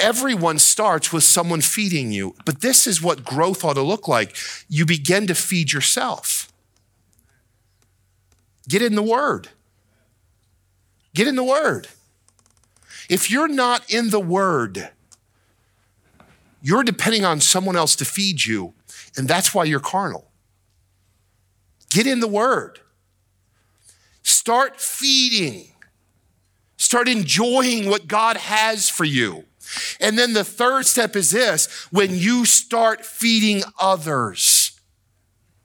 Everyone 0.01 0.59
starts 0.59 1.13
with 1.13 1.25
someone 1.25 1.61
feeding 1.61 2.13
you, 2.13 2.35
but 2.45 2.61
this 2.61 2.87
is 2.87 3.03
what 3.03 3.25
growth 3.25 3.65
ought 3.65 3.75
to 3.75 3.83
look 3.83 4.07
like. 4.07 4.37
You 4.69 4.87
begin 4.87 5.27
to 5.27 5.35
feed 5.35 5.73
yourself. 5.73 6.53
Get 8.69 8.83
in 8.83 8.95
the 8.95 9.03
Word. 9.03 9.49
Get 11.15 11.27
in 11.27 11.37
the 11.37 11.45
Word. 11.45 11.89
If 13.09 13.31
you're 13.31 13.49
not 13.49 13.91
in 13.93 14.11
the 14.11 14.21
Word, 14.21 14.91
you're 16.63 16.85
depending 16.85 17.25
on 17.25 17.41
someone 17.41 17.77
else 17.77 17.97
to 17.97 18.05
feed 18.05 18.45
you, 18.45 18.75
and 19.17 19.27
that's 19.27 19.55
why 19.55 19.65
you're 19.65 19.81
carnal. 19.81 20.31
Get 21.91 22.07
in 22.07 22.21
the 22.21 22.29
Word. 22.29 22.81
Start 24.23 24.81
feeding. 24.81 25.73
Start 26.77 27.09
enjoying 27.09 27.89
what 27.89 28.07
God 28.07 28.37
has 28.37 28.91
for 28.91 29.05
you. 29.05 29.45
And 30.01 30.19
then 30.19 30.33
the 30.33 30.45
third 30.45 30.87
step 30.87 31.17
is 31.17 31.31
this 31.31 31.67
when 31.91 32.15
you 32.15 32.45
start 32.45 33.05
feeding 33.05 33.63
others. 33.81 34.73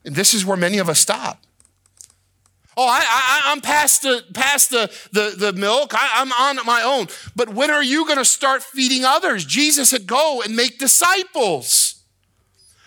And 0.06 0.16
this 0.16 0.34
is 0.34 0.46
where 0.46 0.58
many 0.58 0.78
of 0.80 0.90
us 0.90 1.00
stop. 1.00 1.44
Oh, 2.76 2.88
I, 2.88 3.52
am 3.52 3.62
past 3.62 4.02
the 4.02 4.24
past 4.34 4.72
the 4.72 4.92
the, 5.12 5.36
the 5.38 5.54
milk. 5.54 5.94
I, 5.94 6.10
I'm 6.16 6.32
on 6.32 6.66
my 6.66 6.82
own. 6.82 7.08
But 7.36 7.50
when 7.50 7.70
are 7.70 7.84
you 7.84 8.06
going 8.06 8.18
to 8.18 8.26
start 8.26 8.64
feeding 8.64 9.06
others? 9.06 9.46
Jesus 9.46 9.90
said, 9.90 10.08
"Go 10.08 10.42
and 10.42 10.56
make 10.56 10.80
disciples." 10.80 11.83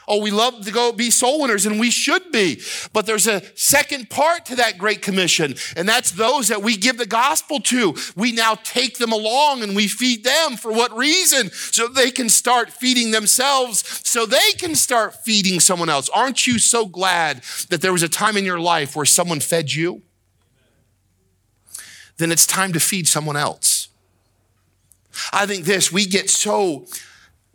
Oh, 0.09 0.21
we 0.21 0.31
love 0.31 0.65
to 0.65 0.71
go 0.71 0.93
be 0.93 1.11
soul 1.11 1.43
winners, 1.43 1.67
and 1.67 1.81
we 1.81 1.91
should 1.91 2.31
be. 2.31 2.61
But 2.93 3.07
there's 3.07 3.27
a 3.27 3.43
second 3.57 4.09
part 4.09 4.47
to 4.47 4.57
that 4.57 4.79
Great 4.79 5.03
Commission, 5.03 5.55
and 5.77 5.89
that's 5.89 6.13
those 6.13 6.49
that 6.49 6.63
we 6.63 6.77
give 6.77 6.97
the 6.97 7.07
gospel 7.07 7.61
to. 7.61 7.97
We 8.15 8.33
now 8.33 8.55
take 8.63 8.99
them 8.99 9.13
along 9.13 9.63
and 9.63 9.75
we 9.75 9.89
feed 9.89 10.25
them. 10.25 10.57
For 10.57 10.71
what 10.71 10.97
reason? 10.97 11.51
So 11.51 11.89
they 11.89 12.11
can 12.11 12.29
start 12.29 12.71
feeding 12.71 13.11
themselves, 13.11 14.01
so 14.09 14.27
they 14.27 14.53
can 14.59 14.75
start 14.75 15.25
feeding 15.25 15.59
someone 15.61 15.89
else. 15.89 16.09
Aren't 16.11 16.47
you 16.47 16.59
so 16.59 16.87
glad 16.87 17.43
that 17.71 17.81
there 17.83 17.93
was 17.93 18.03
a 18.03 18.09
time 18.09 18.37
in 18.37 18.45
your 18.45 18.61
life 18.61 18.95
where 18.95 19.07
someone 19.07 19.41
fed 19.41 19.73
you? 19.73 20.03
Then 22.19 22.33
it's 22.33 22.47
time 22.47 22.73
to 22.73 22.81
feed 22.81 23.07
someone 23.09 23.37
else. 23.37 23.89
I 25.33 25.47
think 25.47 25.65
this, 25.65 25.91
we 25.91 26.07
get 26.07 26.31
so 26.31 26.87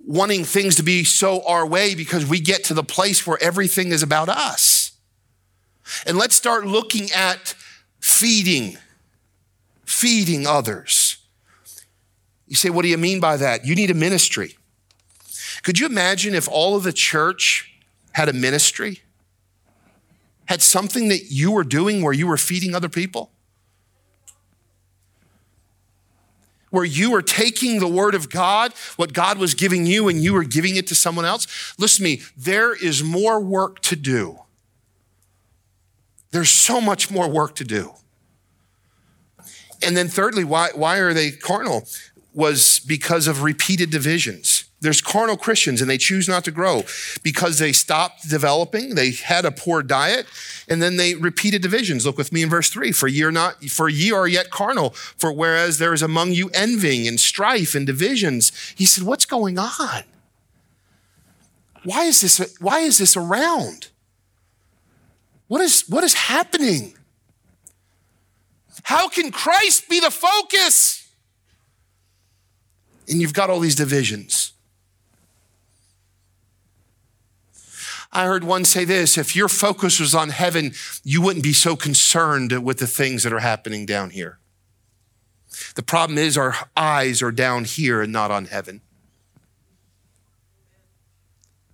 wanting 0.05 0.43
things 0.43 0.75
to 0.75 0.83
be 0.83 1.03
so 1.03 1.45
our 1.45 1.65
way 1.65 1.95
because 1.95 2.25
we 2.25 2.39
get 2.39 2.63
to 2.65 2.73
the 2.73 2.83
place 2.83 3.25
where 3.25 3.37
everything 3.41 3.89
is 3.89 4.03
about 4.03 4.29
us. 4.29 4.91
And 6.05 6.17
let's 6.17 6.35
start 6.35 6.65
looking 6.65 7.11
at 7.11 7.55
feeding, 7.99 8.77
feeding 9.85 10.47
others. 10.47 11.17
You 12.47 12.55
say, 12.55 12.69
what 12.69 12.81
do 12.81 12.89
you 12.89 12.97
mean 12.97 13.19
by 13.19 13.37
that? 13.37 13.65
You 13.65 13.75
need 13.75 13.91
a 13.91 13.95
ministry. 13.95 14.57
Could 15.63 15.79
you 15.79 15.85
imagine 15.85 16.33
if 16.33 16.47
all 16.49 16.75
of 16.75 16.83
the 16.83 16.93
church 16.93 17.73
had 18.13 18.27
a 18.27 18.33
ministry? 18.33 19.01
Had 20.45 20.61
something 20.61 21.07
that 21.09 21.25
you 21.29 21.51
were 21.51 21.63
doing 21.63 22.01
where 22.01 22.13
you 22.13 22.27
were 22.27 22.37
feeding 22.37 22.75
other 22.75 22.89
people? 22.89 23.31
Where 26.71 26.83
you 26.83 27.13
are 27.13 27.21
taking 27.21 27.79
the 27.79 27.87
word 27.87 28.15
of 28.15 28.29
God, 28.29 28.73
what 28.95 29.13
God 29.13 29.37
was 29.37 29.53
giving 29.53 29.85
you, 29.85 30.09
and 30.09 30.21
you 30.21 30.35
are 30.35 30.43
giving 30.43 30.75
it 30.75 30.87
to 30.87 30.95
someone 30.95 31.25
else, 31.25 31.75
listen 31.77 32.03
to 32.03 32.03
me, 32.03 32.21
there 32.35 32.73
is 32.73 33.03
more 33.03 33.39
work 33.39 33.79
to 33.81 33.95
do. 33.95 34.39
There's 36.31 36.49
so 36.49 36.81
much 36.81 37.11
more 37.11 37.29
work 37.29 37.55
to 37.55 37.63
do. 37.63 37.91
And 39.83 39.95
then, 39.95 40.07
thirdly, 40.07 40.43
why, 40.43 40.69
why 40.73 40.97
are 40.97 41.13
they 41.13 41.31
carnal? 41.31 41.87
Was 42.33 42.79
because 42.79 43.27
of 43.27 43.43
repeated 43.43 43.89
divisions. 43.89 44.50
There's 44.81 44.99
carnal 44.99 45.37
Christians 45.37 45.79
and 45.79 45.89
they 45.89 45.99
choose 45.99 46.27
not 46.27 46.43
to 46.45 46.51
grow 46.51 46.83
because 47.21 47.59
they 47.59 47.71
stopped 47.71 48.27
developing, 48.27 48.95
they 48.95 49.11
had 49.11 49.45
a 49.45 49.51
poor 49.51 49.83
diet, 49.83 50.25
and 50.67 50.81
then 50.81 50.97
they 50.97 51.13
repeated 51.13 51.61
divisions. 51.61 52.03
Look 52.05 52.17
with 52.17 52.33
me 52.33 52.41
in 52.41 52.49
verse 52.49 52.69
three. 52.69 52.91
For 52.91 53.07
ye 53.07 53.23
are 53.23 53.31
not, 53.31 53.63
for 53.65 53.87
ye 53.87 54.11
are 54.11 54.27
yet 54.27 54.49
carnal, 54.49 54.89
for 54.89 55.31
whereas 55.31 55.77
there 55.77 55.93
is 55.93 56.01
among 56.01 56.31
you 56.31 56.49
envying 56.53 57.07
and 57.07 57.19
strife 57.19 57.75
and 57.75 57.85
divisions. 57.85 58.51
He 58.75 58.85
said, 58.85 59.03
What's 59.03 59.25
going 59.25 59.59
on? 59.59 60.03
Why 61.83 62.05
is 62.05 62.21
this, 62.21 62.57
why 62.59 62.79
is 62.79 62.97
this 62.97 63.15
around? 63.15 63.89
What 65.47 65.61
is, 65.61 65.83
what 65.87 66.03
is 66.03 66.13
happening? 66.13 66.95
How 68.83 69.09
can 69.09 69.31
Christ 69.31 69.89
be 69.89 69.99
the 69.99 70.11
focus? 70.11 71.09
And 73.07 73.19
you've 73.19 73.33
got 73.33 73.49
all 73.49 73.59
these 73.59 73.75
divisions. 73.75 74.53
I 78.13 78.25
heard 78.25 78.43
one 78.43 78.65
say 78.65 78.83
this 78.83 79.17
if 79.17 79.35
your 79.35 79.47
focus 79.47 79.99
was 79.99 80.13
on 80.13 80.29
heaven, 80.29 80.73
you 81.03 81.21
wouldn't 81.21 81.43
be 81.43 81.53
so 81.53 81.75
concerned 81.75 82.63
with 82.63 82.79
the 82.79 82.87
things 82.87 83.23
that 83.23 83.31
are 83.31 83.39
happening 83.39 83.85
down 83.85 84.09
here. 84.09 84.39
The 85.75 85.83
problem 85.83 86.17
is 86.17 86.37
our 86.37 86.55
eyes 86.75 87.21
are 87.21 87.31
down 87.31 87.63
here 87.63 88.01
and 88.01 88.11
not 88.11 88.31
on 88.31 88.45
heaven. 88.45 88.81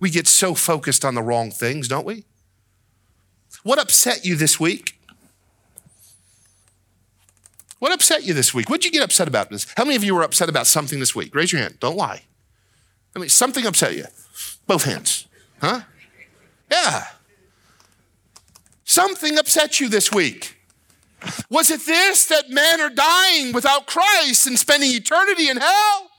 We 0.00 0.10
get 0.10 0.28
so 0.28 0.54
focused 0.54 1.04
on 1.04 1.14
the 1.14 1.22
wrong 1.22 1.50
things, 1.50 1.88
don't 1.88 2.06
we? 2.06 2.24
What 3.64 3.80
upset 3.80 4.24
you 4.24 4.36
this 4.36 4.60
week? 4.60 5.00
What 7.80 7.92
upset 7.92 8.24
you 8.24 8.34
this 8.34 8.52
week? 8.54 8.68
What 8.68 8.80
did 8.80 8.92
you 8.92 8.98
get 8.98 9.04
upset 9.04 9.28
about 9.28 9.50
this? 9.50 9.66
How 9.76 9.84
many 9.84 9.96
of 9.96 10.04
you 10.04 10.14
were 10.14 10.22
upset 10.22 10.48
about 10.48 10.66
something 10.66 11.00
this 11.00 11.14
week? 11.14 11.34
Raise 11.34 11.52
your 11.52 11.62
hand. 11.62 11.78
Don't 11.80 11.96
lie. 11.96 12.22
I 13.14 13.18
mean, 13.18 13.28
something 13.28 13.66
upset 13.66 13.96
you. 13.96 14.04
Both 14.66 14.84
hands. 14.84 15.26
Huh? 15.60 15.82
Yeah. 16.70 17.06
Something 18.84 19.38
upset 19.38 19.80
you 19.80 19.88
this 19.88 20.12
week. 20.12 20.56
Was 21.50 21.70
it 21.70 21.84
this 21.84 22.26
that 22.26 22.48
men 22.50 22.80
are 22.80 22.90
dying 22.90 23.52
without 23.52 23.86
Christ 23.86 24.46
and 24.46 24.58
spending 24.58 24.92
eternity 24.92 25.48
in 25.48 25.56
hell? 25.56 26.10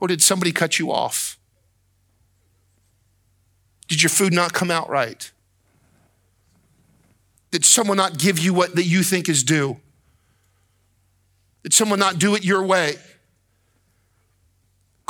Or 0.00 0.08
did 0.08 0.22
somebody 0.22 0.52
cut 0.52 0.78
you 0.78 0.90
off? 0.90 1.38
Did 3.88 4.02
your 4.02 4.10
food 4.10 4.32
not 4.32 4.52
come 4.52 4.70
out 4.70 4.88
right? 4.88 5.30
Did 7.50 7.64
someone 7.64 7.96
not 7.96 8.18
give 8.18 8.38
you 8.38 8.54
what 8.54 8.76
that 8.76 8.84
you 8.84 9.02
think 9.02 9.28
is 9.28 9.42
due? 9.42 9.78
Did 11.62 11.74
someone 11.74 11.98
not 11.98 12.18
do 12.18 12.34
it 12.34 12.44
your 12.44 12.62
way? 12.64 12.94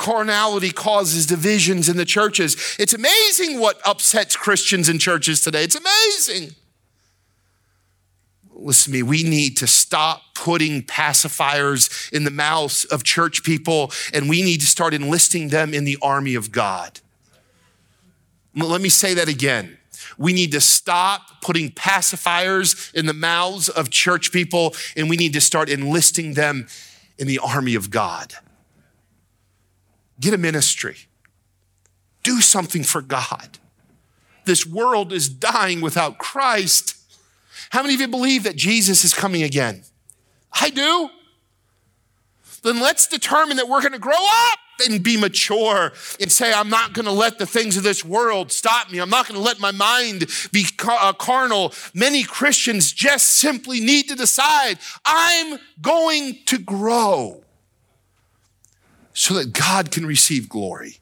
Carnality 0.01 0.71
causes 0.71 1.27
divisions 1.27 1.87
in 1.87 1.99
the 1.99 2.07
churches. 2.07 2.57
It's 2.79 2.95
amazing 2.95 3.61
what 3.61 3.79
upsets 3.85 4.35
Christians 4.35 4.89
in 4.89 4.99
churches 4.99 5.43
today. 5.43 5.63
It's 5.63 5.77
amazing. 5.77 6.57
Listen 8.55 8.93
to 8.93 8.99
me, 8.99 9.03
we 9.03 9.23
need 9.23 9.59
to 9.59 9.67
stop 9.67 10.23
putting 10.35 10.83
pacifiers 10.83 12.11
in 12.15 12.25
the 12.25 12.31
mouths 12.31 12.87
of 12.87 13.05
church 13.05 13.45
people 13.45 13.93
and 14.15 14.27
we 14.27 14.41
need 14.41 14.61
to 14.61 14.67
start 14.67 14.95
enlisting 14.95 15.49
them 15.49 15.75
in 15.75 15.85
the 15.85 15.99
army 16.01 16.35
of 16.35 16.51
God. 16.51 17.01
Let 18.55 18.81
me 18.81 18.89
say 18.89 19.13
that 19.15 19.29
again. 19.29 19.77
We 20.17 20.33
need 20.33 20.53
to 20.53 20.63
stop 20.63 21.43
putting 21.43 21.73
pacifiers 21.73 22.91
in 22.95 23.05
the 23.05 23.13
mouths 23.13 23.69
of 23.69 23.91
church 23.91 24.33
people 24.33 24.75
and 24.97 25.11
we 25.11 25.19
need 25.19 25.35
to 25.35 25.43
start 25.43 25.69
enlisting 25.69 26.35
them 26.35 26.69
in 27.19 27.27
the 27.27 27.39
army 27.39 27.75
of 27.75 27.91
God. 27.91 28.35
Get 30.21 30.35
a 30.35 30.39
ministry. 30.39 30.97
Do 32.23 32.41
something 32.41 32.85
for 32.85 33.01
God. 33.01 33.59
This 34.45 34.67
world 34.67 35.13
is 35.13 35.29
dying 35.29 35.81
without 35.81 36.19
Christ. 36.19 36.97
How 37.71 37.83
many 37.83 37.95
of 37.95 38.01
you 38.01 38.09
believe 38.09 38.43
that 38.45 38.57
Jesus 38.57 39.05
is 39.05 39.15
coming 39.15 39.43
again? 39.43 39.85
I 40.53 40.71
do. 40.71 41.09
Then 42.63 42.81
let's 42.81 43.07
determine 43.07 43.57
that 43.57 43.69
we're 43.69 43.81
going 43.81 43.93
to 43.93 43.99
grow 43.99 44.13
up 44.13 44.59
and 44.87 45.03
be 45.03 45.17
mature 45.17 45.93
and 46.21 46.33
say, 46.33 46.53
I'm 46.53 46.69
not 46.69 46.93
going 46.93 47.07
to 47.07 47.13
let 47.13 47.39
the 47.39 47.47
things 47.47 47.77
of 47.77 47.83
this 47.83 48.05
world 48.05 48.51
stop 48.53 48.91
me. 48.91 48.99
I'm 48.99 49.11
not 49.11 49.29
going 49.29 49.39
to 49.39 49.45
let 49.45 49.61
my 49.61 49.71
mind 49.71 50.27
be 50.53 50.67
uh, 50.87 51.13
carnal. 51.15 51.73
Many 51.95 52.23
Christians 52.23 52.93
just 52.93 53.29
simply 53.29 53.81
need 53.81 54.09
to 54.09 54.15
decide, 54.15 54.79
I'm 55.05 55.59
going 55.81 56.39
to 56.47 56.59
grow 56.59 57.45
so 59.21 59.35
that 59.35 59.53
God 59.53 59.91
can 59.91 60.07
receive 60.07 60.49
glory. 60.49 60.97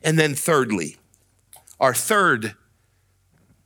And 0.00 0.16
then, 0.16 0.32
thirdly, 0.32 0.96
our 1.80 1.92
third 1.92 2.54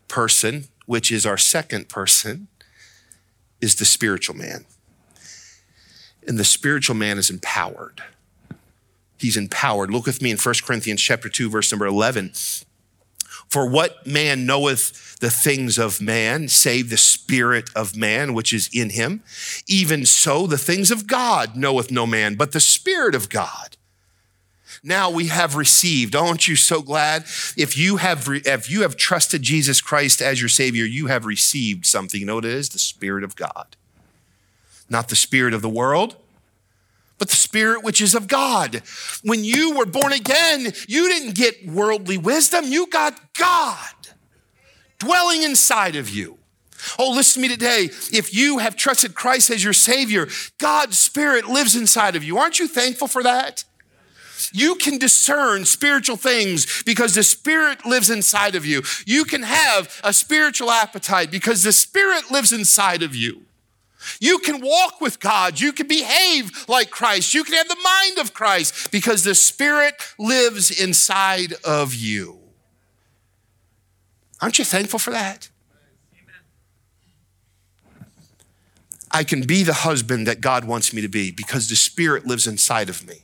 person, 0.09 0.69
which 0.87 1.13
is 1.13 1.27
our 1.27 1.37
second 1.37 1.91
person, 1.91 2.49
is 3.61 3.75
the 3.75 3.85
spiritual 3.85 4.35
man. 4.35 4.65
And 6.27 6.39
the 6.39 6.45
spiritual 6.45 6.97
man 6.97 7.19
is 7.19 7.29
empowered. 7.29 8.03
He's 9.19 9.37
empowered. 9.37 9.91
Look 9.91 10.07
with 10.07 10.23
me 10.23 10.31
in 10.31 10.39
1 10.39 10.55
Corinthians 10.65 11.03
chapter 11.03 11.29
2 11.29 11.51
verse 11.51 11.71
number 11.71 11.85
11. 11.85 12.33
For 13.49 13.69
what 13.69 14.07
man 14.07 14.47
knoweth 14.47 15.19
the 15.21 15.31
things 15.31 15.79
of 15.79 16.01
man, 16.01 16.49
save 16.49 16.91
the 16.91 16.97
spirit 16.97 17.71
of 17.75 17.97
man 17.97 18.35
which 18.35 18.53
is 18.53 18.69
in 18.73 18.91
him? 18.91 19.23
Even 19.67 20.05
so, 20.05 20.47
the 20.47 20.59
things 20.59 20.91
of 20.91 21.07
God 21.07 21.57
knoweth 21.57 21.91
no 21.91 22.07
man, 22.07 22.35
but 22.35 22.53
the 22.53 22.61
spirit 22.61 23.15
of 23.15 23.29
God. 23.29 23.77
Now 24.83 25.11
we 25.11 25.27
have 25.27 25.57
received. 25.57 26.15
Aren't 26.15 26.47
you 26.47 26.55
so 26.55 26.83
glad? 26.83 27.23
If 27.57 27.77
you 27.77 27.97
have, 27.97 28.29
if 28.29 28.71
you 28.71 28.83
have 28.83 28.97
trusted 28.97 29.43
Jesus 29.43 29.81
Christ 29.81 30.21
as 30.23 30.41
your 30.41 30.49
Savior, 30.49 30.85
you 30.85 31.07
have 31.07 31.25
received 31.25 31.87
something. 31.87 32.21
You 32.21 32.27
know 32.27 32.37
what 32.37 32.45
it 32.45 32.53
is? 32.53 32.69
The 32.69 32.79
Spirit 32.79 33.25
of 33.25 33.37
God. 33.37 33.77
Not 34.89 35.09
the 35.09 35.17
Spirit 35.17 35.55
of 35.55 35.63
the 35.63 35.69
world, 35.69 36.17
but 37.19 37.29
the 37.29 37.37
Spirit 37.37 37.83
which 37.83 38.01
is 38.01 38.15
of 38.15 38.29
God. 38.29 38.83
When 39.23 39.45
you 39.45 39.77
were 39.77 39.87
born 39.87 40.13
again, 40.13 40.73
you 40.89 41.09
didn't 41.09 41.35
get 41.35 41.67
worldly 41.67 42.19
wisdom, 42.19 42.65
you 42.67 42.87
got 42.89 43.19
God 43.35 43.95
dwelling 44.99 45.43
inside 45.43 45.97
of 45.97 46.09
you. 46.09 46.39
Oh, 46.99 47.11
listen 47.11 47.43
to 47.43 47.49
me 47.49 47.55
today. 47.55 47.85
If 48.13 48.35
you 48.35 48.59
have 48.59 48.77
trusted 48.77 49.15
Christ 49.15 49.51
as 49.51 49.65
your 49.65 49.73
Savior, 49.73 50.29
God's 50.59 50.99
Spirit 50.99 51.47
lives 51.47 51.75
inside 51.75 52.17
of 52.17 52.25
you. 52.25 52.39
Aren't 52.39 52.59
you 52.59 52.69
thankful 52.69 53.09
for 53.09 53.23
that? 53.23 53.65
You 54.53 54.75
can 54.77 54.99
discern 54.99 55.65
spiritual 55.65 56.17
things 56.17 56.83
because 56.85 57.15
the 57.15 57.23
Spirit 57.23 57.87
lives 57.87 58.11
inside 58.11 58.55
of 58.55 58.67
you. 58.67 58.83
You 59.07 59.25
can 59.25 59.43
have 59.43 60.01
a 60.05 60.13
spiritual 60.13 60.71
appetite 60.71 61.31
because 61.31 61.63
the 61.63 61.73
Spirit 61.73 62.31
lives 62.31 62.53
inside 62.53 63.03
of 63.03 63.15
you. 63.15 63.43
You 64.21 64.39
can 64.39 64.61
walk 64.61 65.01
with 65.01 65.21
God. 65.21 65.61
You 65.61 65.73
can 65.73 65.87
behave 65.87 66.67
like 66.69 66.91
Christ. 66.91 67.35
You 67.35 67.45
can 67.45 67.55
have 67.55 67.69
the 67.69 67.77
mind 67.83 68.19
of 68.19 68.35
Christ 68.35 68.91
because 68.91 69.25
the 69.25 69.35
Spirit 69.35 69.95
lives 70.19 70.71
inside 70.71 71.55
of 71.65 71.95
you. 71.95 72.39
Aren't 74.41 74.59
you 74.59 74.65
thankful 74.65 74.99
for 74.99 75.11
that? 75.11 75.49
I 79.11 79.25
can 79.25 79.43
be 79.43 79.63
the 79.63 79.73
husband 79.73 80.27
that 80.27 80.41
God 80.41 80.65
wants 80.65 80.93
me 80.93 81.01
to 81.01 81.09
be 81.09 81.31
because 81.31 81.69
the 81.69 81.77
Spirit 81.77 82.27
lives 82.27 82.47
inside 82.47 82.91
of 82.91 83.07
me. 83.07 83.23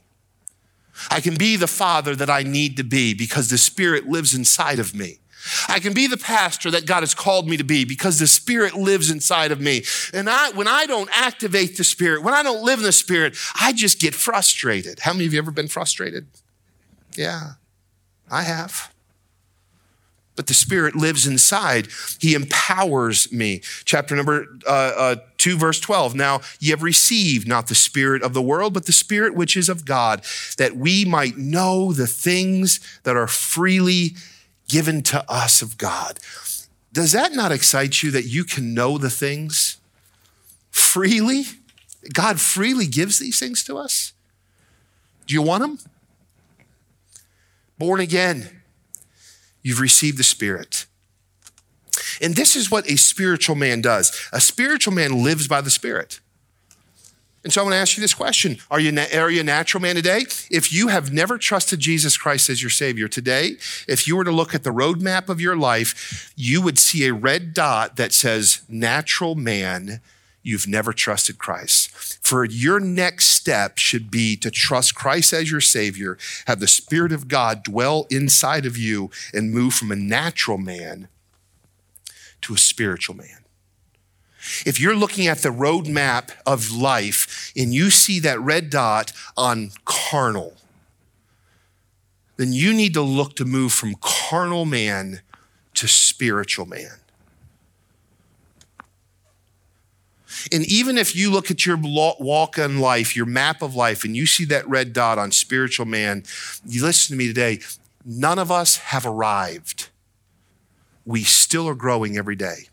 I 1.09 1.21
can 1.21 1.35
be 1.35 1.55
the 1.55 1.67
father 1.67 2.15
that 2.15 2.29
I 2.29 2.43
need 2.43 2.77
to 2.77 2.83
be 2.83 3.13
because 3.13 3.49
the 3.49 3.57
Spirit 3.57 4.07
lives 4.07 4.33
inside 4.33 4.79
of 4.79 4.95
me. 4.95 5.19
I 5.67 5.79
can 5.79 5.93
be 5.93 6.07
the 6.07 6.17
pastor 6.17 6.71
that 6.71 6.85
God 6.85 7.01
has 7.01 7.13
called 7.13 7.47
me 7.47 7.57
to 7.57 7.63
be 7.63 7.85
because 7.85 8.19
the 8.19 8.27
Spirit 8.27 8.73
lives 8.73 9.11
inside 9.11 9.51
of 9.51 9.59
me. 9.59 9.83
And 10.13 10.29
I, 10.29 10.51
when 10.51 10.67
I 10.67 10.85
don't 10.85 11.09
activate 11.13 11.77
the 11.77 11.83
Spirit, 11.83 12.23
when 12.23 12.33
I 12.33 12.43
don't 12.43 12.63
live 12.63 12.79
in 12.79 12.85
the 12.85 12.91
Spirit, 12.91 13.37
I 13.59 13.73
just 13.73 13.99
get 13.99 14.15
frustrated. 14.15 14.99
How 15.01 15.13
many 15.13 15.25
of 15.25 15.33
you 15.33 15.39
ever 15.39 15.51
been 15.51 15.67
frustrated? 15.67 16.27
Yeah, 17.15 17.53
I 18.29 18.43
have. 18.43 18.93
But 20.35 20.47
the 20.47 20.53
Spirit 20.55 20.95
lives 20.95 21.27
inside. 21.27 21.89
He 22.19 22.33
empowers 22.33 23.31
me. 23.31 23.61
Chapter 23.85 24.15
number 24.15 24.47
uh, 24.67 24.69
uh, 24.97 25.15
2, 25.37 25.57
verse 25.57 25.79
12. 25.79 26.15
Now 26.15 26.41
ye 26.59 26.71
have 26.71 26.81
received 26.81 27.47
not 27.47 27.67
the 27.67 27.75
Spirit 27.75 28.23
of 28.23 28.33
the 28.33 28.41
world, 28.41 28.73
but 28.73 28.87
the 28.87 28.91
Spirit 28.91 29.35
which 29.35 29.55
is 29.55 29.69
of 29.69 29.85
God, 29.85 30.23
that 30.57 30.75
we 30.75 31.05
might 31.05 31.37
know 31.37 31.93
the 31.93 32.07
things 32.07 32.79
that 33.03 33.15
are 33.15 33.27
freely 33.27 34.15
given 34.67 35.01
to 35.03 35.23
us 35.29 35.61
of 35.61 35.77
God. 35.77 36.19
Does 36.91 37.11
that 37.11 37.33
not 37.33 37.51
excite 37.51 38.03
you 38.03 38.11
that 38.11 38.25
you 38.25 38.43
can 38.43 38.73
know 38.73 38.97
the 38.97 39.09
things 39.09 39.77
freely? 40.71 41.43
God 42.11 42.39
freely 42.39 42.87
gives 42.87 43.19
these 43.19 43.39
things 43.39 43.63
to 43.65 43.77
us. 43.77 44.13
Do 45.25 45.33
you 45.33 45.41
want 45.41 45.61
them? 45.61 45.79
Born 47.77 47.99
again, 47.99 48.61
you've 49.61 49.79
received 49.79 50.17
the 50.17 50.23
Spirit. 50.23 50.85
And 52.21 52.35
this 52.35 52.55
is 52.55 52.69
what 52.69 52.89
a 52.89 52.97
spiritual 52.97 53.55
man 53.55 53.81
does. 53.81 54.29
A 54.31 54.39
spiritual 54.39 54.93
man 54.93 55.23
lives 55.23 55.47
by 55.47 55.61
the 55.61 55.69
Spirit. 55.69 56.19
And 57.43 57.51
so 57.51 57.61
I 57.61 57.63
want 57.65 57.73
to 57.73 57.79
ask 57.79 57.97
you 57.97 58.01
this 58.01 58.13
question 58.13 58.57
Are 58.71 58.79
you, 58.79 58.97
are 59.13 59.29
you 59.29 59.41
a 59.41 59.43
natural 59.43 59.81
man 59.81 59.95
today? 59.95 60.21
If 60.49 60.71
you 60.71 60.87
have 60.87 61.11
never 61.11 61.37
trusted 61.37 61.79
Jesus 61.79 62.17
Christ 62.17 62.49
as 62.49 62.61
your 62.61 62.69
Savior 62.69 63.07
today, 63.07 63.57
if 63.87 64.07
you 64.07 64.15
were 64.15 64.23
to 64.23 64.31
look 64.31 64.55
at 64.55 64.63
the 64.63 64.69
roadmap 64.69 65.29
of 65.29 65.41
your 65.41 65.57
life, 65.57 66.33
you 66.35 66.61
would 66.61 66.79
see 66.79 67.05
a 67.05 67.13
red 67.13 67.53
dot 67.53 67.97
that 67.97 68.13
says 68.13 68.61
natural 68.69 69.35
man. 69.35 69.99
You've 70.41 70.67
never 70.67 70.91
trusted 70.91 71.37
Christ. 71.37 71.89
For 72.21 72.43
your 72.43 72.79
next 72.79 73.27
step 73.27 73.77
should 73.77 74.11
be 74.11 74.35
to 74.37 74.51
trust 74.51 74.93
Christ 74.93 75.31
as 75.31 75.49
your 75.49 75.61
Savior, 75.61 76.17
have 76.47 76.59
the 76.59 76.67
Spirit 76.67 77.13
of 77.13 77.29
God 77.29 77.63
dwell 77.63 78.07
inside 78.09 78.65
of 78.65 78.77
you, 78.77 79.09
and 79.33 79.53
move 79.53 79.73
from 79.73 79.91
a 79.91 79.95
natural 79.95 80.57
man 80.57 81.07
to 82.41 82.53
a 82.53 82.57
spiritual 82.57 83.15
man. 83.15 83.43
If 84.65 84.79
you're 84.79 84.95
looking 84.95 85.27
at 85.27 85.39
the 85.39 85.49
roadmap 85.49 86.31
of 86.45 86.71
life 86.71 87.32
and 87.55 87.73
you 87.73 87.89
see 87.89 88.19
that 88.19 88.39
red 88.39 88.69
dot 88.69 89.11
on 89.37 89.71
carnal, 89.85 90.55
then 92.37 92.51
you 92.51 92.73
need 92.73 92.93
to 92.93 93.01
look 93.01 93.35
to 93.35 93.45
move 93.45 93.71
from 93.73 93.95
carnal 94.01 94.65
man 94.65 95.21
to 95.75 95.87
spiritual 95.87 96.65
man. 96.65 96.91
And 100.51 100.65
even 100.65 100.97
if 100.97 101.15
you 101.15 101.31
look 101.31 101.51
at 101.51 101.65
your 101.65 101.77
walk 101.77 102.57
in 102.57 102.79
life, 102.79 103.15
your 103.15 103.25
map 103.25 103.61
of 103.61 103.75
life, 103.75 104.03
and 104.03 104.15
you 104.15 104.25
see 104.25 104.45
that 104.45 104.67
red 104.67 104.91
dot 104.91 105.17
on 105.19 105.31
spiritual 105.31 105.85
man, 105.85 106.23
you 106.65 106.83
listen 106.83 107.13
to 107.13 107.17
me 107.17 107.27
today, 107.27 107.59
none 108.03 108.39
of 108.39 108.51
us 108.51 108.77
have 108.77 109.05
arrived. 109.05 109.89
We 111.05 111.23
still 111.23 111.67
are 111.69 111.75
growing 111.75 112.17
every 112.17 112.35
day. 112.35 112.67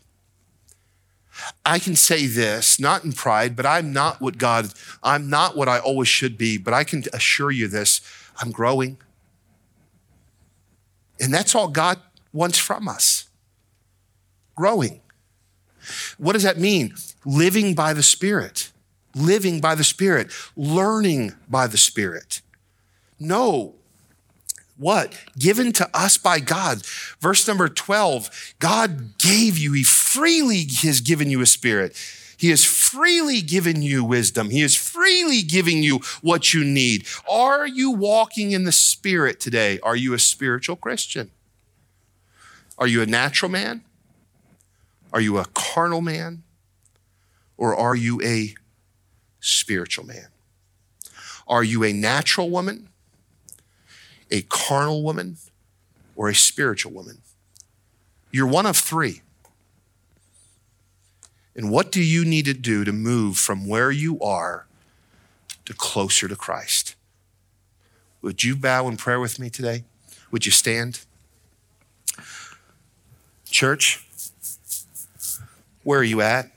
I 1.65 1.79
can 1.79 1.95
say 1.95 2.27
this, 2.27 2.79
not 2.79 3.03
in 3.03 3.13
pride, 3.13 3.55
but 3.55 3.65
I'm 3.65 3.93
not 3.93 4.21
what 4.21 4.37
God, 4.37 4.73
I'm 5.03 5.29
not 5.29 5.55
what 5.55 5.69
I 5.69 5.79
always 5.79 6.07
should 6.07 6.37
be, 6.37 6.57
but 6.57 6.73
I 6.73 6.83
can 6.83 7.03
assure 7.13 7.51
you 7.51 7.67
this 7.67 8.01
I'm 8.41 8.51
growing. 8.51 8.97
And 11.19 11.33
that's 11.33 11.53
all 11.53 11.67
God 11.67 11.99
wants 12.33 12.57
from 12.57 12.87
us 12.87 13.29
growing. 14.55 15.01
What 16.17 16.33
does 16.33 16.43
that 16.43 16.59
mean? 16.59 16.93
Living 17.25 17.73
by 17.73 17.93
the 17.93 18.03
Spirit, 18.03 18.71
living 19.15 19.59
by 19.59 19.75
the 19.75 19.83
Spirit, 19.83 20.31
learning 20.55 21.33
by 21.47 21.67
the 21.67 21.77
Spirit. 21.77 22.41
No, 23.19 23.75
what? 24.81 25.15
Given 25.37 25.71
to 25.73 25.89
us 25.93 26.17
by 26.17 26.39
God. 26.39 26.83
Verse 27.19 27.47
number 27.47 27.69
12 27.69 28.55
God 28.59 29.17
gave 29.19 29.57
you, 29.57 29.73
He 29.73 29.83
freely 29.83 30.65
has 30.81 31.01
given 31.01 31.29
you 31.29 31.39
a 31.41 31.45
spirit. 31.45 31.95
He 32.35 32.49
has 32.49 32.65
freely 32.65 33.41
given 33.41 33.83
you 33.83 34.03
wisdom. 34.03 34.49
He 34.49 34.63
is 34.63 34.75
freely 34.75 35.43
giving 35.43 35.83
you 35.83 35.99
what 36.23 36.55
you 36.55 36.63
need. 36.63 37.05
Are 37.29 37.67
you 37.67 37.91
walking 37.91 38.51
in 38.51 38.63
the 38.63 38.71
Spirit 38.71 39.39
today? 39.39 39.79
Are 39.83 39.95
you 39.95 40.15
a 40.15 40.19
spiritual 40.19 40.75
Christian? 40.75 41.29
Are 42.79 42.87
you 42.87 43.03
a 43.03 43.05
natural 43.05 43.51
man? 43.51 43.83
Are 45.13 45.21
you 45.21 45.37
a 45.37 45.45
carnal 45.53 46.01
man? 46.01 46.41
Or 47.57 47.75
are 47.75 47.95
you 47.95 48.19
a 48.23 48.55
spiritual 49.39 50.07
man? 50.07 50.29
Are 51.47 51.63
you 51.63 51.83
a 51.83 51.93
natural 51.93 52.49
woman, 52.49 52.89
a 54.31 54.41
carnal 54.43 55.03
woman, 55.03 55.37
or 56.15 56.29
a 56.29 56.35
spiritual 56.35 56.91
woman? 56.91 57.19
You're 58.31 58.47
one 58.47 58.65
of 58.65 58.77
three. 58.77 59.21
And 61.55 61.69
what 61.69 61.91
do 61.91 62.01
you 62.01 62.23
need 62.23 62.45
to 62.45 62.53
do 62.53 62.85
to 62.85 62.93
move 62.93 63.37
from 63.37 63.67
where 63.67 63.91
you 63.91 64.19
are 64.21 64.65
to 65.65 65.73
closer 65.73 66.27
to 66.27 66.35
Christ? 66.35 66.95
Would 68.21 68.43
you 68.43 68.55
bow 68.55 68.87
in 68.87 68.97
prayer 68.97 69.19
with 69.19 69.37
me 69.37 69.49
today? 69.49 69.83
Would 70.31 70.45
you 70.45 70.51
stand? 70.51 71.01
Church, 73.49 74.05
where 75.83 75.99
are 75.99 76.03
you 76.03 76.21
at? 76.21 76.49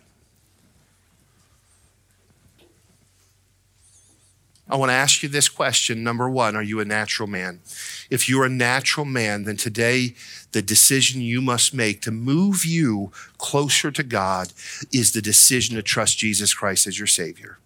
I 4.69 4.77
want 4.77 4.91
to 4.91 4.95
ask 4.95 5.23
you 5.23 5.29
this 5.29 5.49
question. 5.49 6.03
Number 6.03 6.29
one, 6.29 6.57
are 6.57 6.63
you 6.63 6.81
a 6.81 6.87
natural 6.87 7.29
man? 7.29 7.61
If 8.09 8.29
you're 8.29 8.47
a 8.47 8.51
natural 8.51 9.05
man, 9.05 9.45
then 9.45 9.57
today 9.57 10.15
the 10.53 10.63
decision 10.63 11.21
you 11.21 11.43
must 11.43 11.75
make 11.75 12.01
to 12.03 12.11
move 12.11 12.65
you 12.65 13.13
closer 13.37 13.91
to 13.91 14.03
God 14.03 14.53
is 14.91 15.13
the 15.13 15.21
decision 15.21 15.77
to 15.77 15.83
trust 15.83 16.19
Jesus 16.19 16.55
Christ 16.55 16.87
as 16.87 16.99
your 16.99 17.07
Savior. 17.07 17.59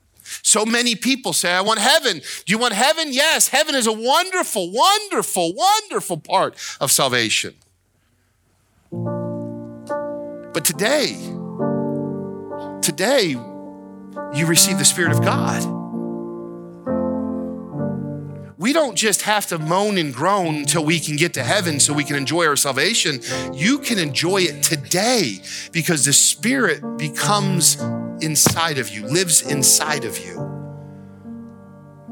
So 0.43 0.67
many 0.67 0.97
people 0.97 1.33
say, 1.33 1.53
I 1.53 1.61
want 1.61 1.79
heaven. 1.79 2.19
Do 2.19 2.53
you 2.53 2.59
want 2.59 2.75
heaven? 2.75 3.09
Yes, 3.11 3.49
heaven 3.49 3.77
is 3.77 3.87
a 3.87 3.93
wonderful, 3.93 4.73
wonderful, 4.73 5.55
wonderful 5.55 6.17
part 6.19 6.57
of 6.81 6.91
salvation. 6.91 7.55
But 8.91 10.65
today, 10.65 11.15
today, 12.83 13.37
you 14.35 14.47
receive 14.47 14.79
the 14.79 14.85
Spirit 14.85 15.13
of 15.13 15.23
God 15.23 15.78
we 18.59 18.73
don't 18.73 18.97
just 18.97 19.23
have 19.23 19.47
to 19.47 19.59
moan 19.59 19.97
and 19.99 20.13
groan 20.13 20.57
until 20.57 20.85
we 20.85 20.99
can 20.99 21.15
get 21.15 21.33
to 21.35 21.45
heaven 21.45 21.79
so 21.79 21.95
we 21.95 22.03
can 22.03 22.17
enjoy 22.17 22.45
our 22.45 22.57
salvation. 22.57 23.21
You 23.53 23.79
can 23.79 23.99
enjoy 23.99 24.43
it 24.43 24.65
today 24.65 25.41
because 25.71 26.05
the 26.05 26.13
Spirit 26.13 26.83
becomes 26.99 27.81
inside 28.21 28.79
of 28.79 28.89
you, 28.89 29.07
lives 29.07 29.43
inside 29.43 30.05
of 30.05 30.19
you, 30.19 30.45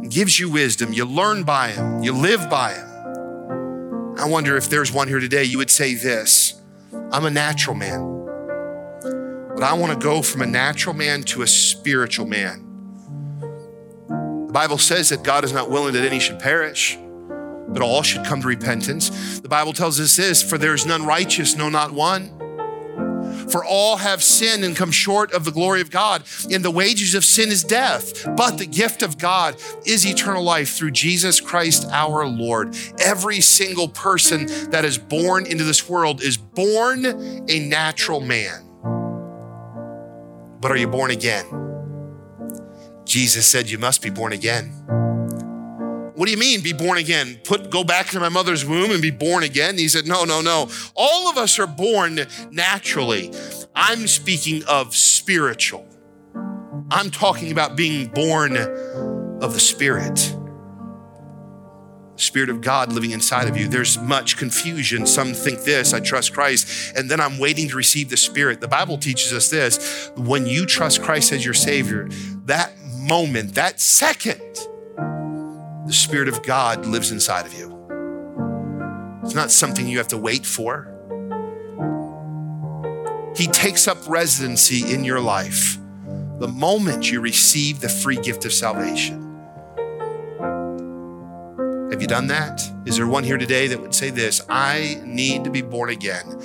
gives 0.08 0.38
you 0.38 0.48
wisdom. 0.48 0.92
You 0.92 1.04
learn 1.04 1.42
by 1.42 1.70
Him, 1.70 2.04
you 2.04 2.12
live 2.12 2.48
by 2.48 2.74
Him. 2.74 4.14
I 4.16 4.26
wonder 4.28 4.56
if 4.56 4.70
there's 4.70 4.92
one 4.92 5.08
here 5.08 5.20
today, 5.20 5.42
you 5.42 5.58
would 5.58 5.70
say 5.70 5.94
this 5.94 6.62
I'm 7.10 7.24
a 7.24 7.30
natural 7.30 7.74
man, 7.74 8.00
but 9.56 9.64
I 9.64 9.72
want 9.72 9.92
to 9.92 9.98
go 9.98 10.22
from 10.22 10.42
a 10.42 10.46
natural 10.46 10.94
man 10.94 11.24
to 11.24 11.42
a 11.42 11.46
spiritual 11.48 12.26
man. 12.26 12.65
Bible 14.56 14.78
says 14.78 15.10
that 15.10 15.22
God 15.22 15.44
is 15.44 15.52
not 15.52 15.70
willing 15.70 15.92
that 15.92 16.06
any 16.06 16.18
should 16.18 16.38
perish, 16.38 16.96
but 17.68 17.82
all 17.82 18.02
should 18.02 18.24
come 18.24 18.40
to 18.40 18.48
repentance. 18.48 19.38
The 19.38 19.50
Bible 19.50 19.74
tells 19.74 20.00
us 20.00 20.16
this 20.16 20.42
for 20.42 20.56
there 20.56 20.72
is 20.72 20.86
none 20.86 21.04
righteous, 21.04 21.54
no, 21.56 21.68
not 21.68 21.92
one. 21.92 22.30
For 23.50 23.62
all 23.62 23.98
have 23.98 24.22
sinned 24.22 24.64
and 24.64 24.74
come 24.74 24.90
short 24.90 25.30
of 25.32 25.44
the 25.44 25.50
glory 25.50 25.82
of 25.82 25.90
God. 25.90 26.22
And 26.50 26.64
the 26.64 26.70
wages 26.70 27.14
of 27.14 27.22
sin 27.22 27.50
is 27.50 27.64
death, 27.64 28.24
but 28.34 28.56
the 28.56 28.64
gift 28.64 29.02
of 29.02 29.18
God 29.18 29.56
is 29.84 30.06
eternal 30.06 30.42
life 30.42 30.70
through 30.70 30.92
Jesus 30.92 31.38
Christ 31.38 31.86
our 31.90 32.26
Lord. 32.26 32.74
Every 32.98 33.42
single 33.42 33.88
person 33.88 34.46
that 34.70 34.86
is 34.86 34.96
born 34.96 35.44
into 35.44 35.64
this 35.64 35.86
world 35.86 36.22
is 36.22 36.38
born 36.38 37.04
a 37.50 37.60
natural 37.68 38.22
man. 38.22 38.62
But 40.62 40.70
are 40.70 40.78
you 40.78 40.88
born 40.88 41.10
again? 41.10 41.65
Jesus 43.06 43.46
said, 43.46 43.70
You 43.70 43.78
must 43.78 44.02
be 44.02 44.10
born 44.10 44.32
again. 44.32 44.72
What 46.14 46.24
do 46.24 46.30
you 46.30 46.38
mean, 46.38 46.62
be 46.62 46.72
born 46.72 46.98
again? 46.98 47.38
Put 47.44 47.70
go 47.70 47.84
back 47.84 48.06
to 48.08 48.20
my 48.20 48.30
mother's 48.30 48.64
womb 48.64 48.90
and 48.90 49.00
be 49.00 49.10
born 49.10 49.42
again? 49.42 49.78
He 49.78 49.88
said, 49.88 50.06
No, 50.06 50.24
no, 50.24 50.40
no. 50.40 50.68
All 50.94 51.30
of 51.30 51.36
us 51.36 51.58
are 51.58 51.66
born 51.66 52.20
naturally. 52.50 53.32
I'm 53.74 54.06
speaking 54.06 54.64
of 54.64 54.96
spiritual. 54.96 55.86
I'm 56.90 57.10
talking 57.10 57.52
about 57.52 57.76
being 57.76 58.08
born 58.08 58.56
of 58.56 59.52
the 59.52 59.60
Spirit. 59.60 60.34
Spirit 62.16 62.48
of 62.48 62.62
God 62.62 62.92
living 62.92 63.10
inside 63.10 63.48
of 63.48 63.56
you. 63.56 63.68
There's 63.68 63.98
much 63.98 64.38
confusion. 64.38 65.06
Some 65.06 65.34
think 65.34 65.64
this, 65.64 65.92
I 65.92 66.00
trust 66.00 66.32
Christ, 66.32 66.96
and 66.96 67.10
then 67.10 67.20
I'm 67.20 67.38
waiting 67.38 67.68
to 67.68 67.76
receive 67.76 68.08
the 68.08 68.16
Spirit. 68.16 68.62
The 68.62 68.68
Bible 68.68 68.96
teaches 68.96 69.32
us 69.34 69.50
this 69.50 70.10
when 70.16 70.46
you 70.46 70.64
trust 70.64 71.02
Christ 71.02 71.32
as 71.32 71.44
your 71.44 71.54
Savior, 71.54 72.08
that 72.46 72.72
moment, 73.06 73.54
that 73.54 73.80
second, 73.80 74.40
the 74.96 75.92
Spirit 75.92 76.28
of 76.28 76.42
God 76.42 76.86
lives 76.86 77.12
inside 77.12 77.46
of 77.46 77.54
you. 77.54 77.72
It's 79.22 79.34
not 79.34 79.50
something 79.50 79.86
you 79.86 79.98
have 79.98 80.08
to 80.08 80.18
wait 80.18 80.44
for. 80.44 80.92
He 83.36 83.46
takes 83.46 83.86
up 83.86 83.98
residency 84.08 84.92
in 84.92 85.04
your 85.04 85.20
life 85.20 85.78
the 86.38 86.48
moment 86.48 87.10
you 87.10 87.20
receive 87.20 87.80
the 87.80 87.88
free 87.88 88.16
gift 88.16 88.44
of 88.44 88.52
salvation. 88.52 89.22
Have 91.90 92.02
you 92.02 92.08
done 92.08 92.26
that? 92.26 92.60
Is 92.84 92.96
there 92.96 93.06
one 93.06 93.24
here 93.24 93.38
today 93.38 93.68
that 93.68 93.80
would 93.80 93.94
say 93.94 94.10
this? 94.10 94.42
I 94.48 95.00
need 95.04 95.44
to 95.44 95.50
be 95.50 95.62
born 95.62 95.90
again. 95.90 96.40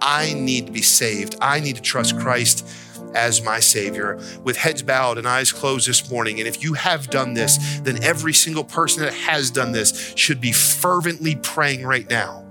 I 0.00 0.34
need 0.34 0.66
to 0.66 0.72
be 0.72 0.82
saved. 0.82 1.36
I 1.40 1.60
need 1.60 1.76
to 1.76 1.82
trust 1.82 2.18
Christ 2.18 2.66
as 3.14 3.42
my 3.42 3.60
Savior. 3.60 4.18
With 4.42 4.56
heads 4.56 4.82
bowed 4.82 5.18
and 5.18 5.26
eyes 5.26 5.52
closed 5.52 5.88
this 5.88 6.10
morning, 6.10 6.38
and 6.38 6.48
if 6.48 6.62
you 6.62 6.74
have 6.74 7.10
done 7.10 7.34
this, 7.34 7.80
then 7.80 8.02
every 8.02 8.32
single 8.32 8.64
person 8.64 9.02
that 9.02 9.14
has 9.14 9.50
done 9.50 9.72
this 9.72 10.14
should 10.16 10.40
be 10.40 10.52
fervently 10.52 11.36
praying 11.36 11.84
right 11.86 12.08
now. 12.08 12.44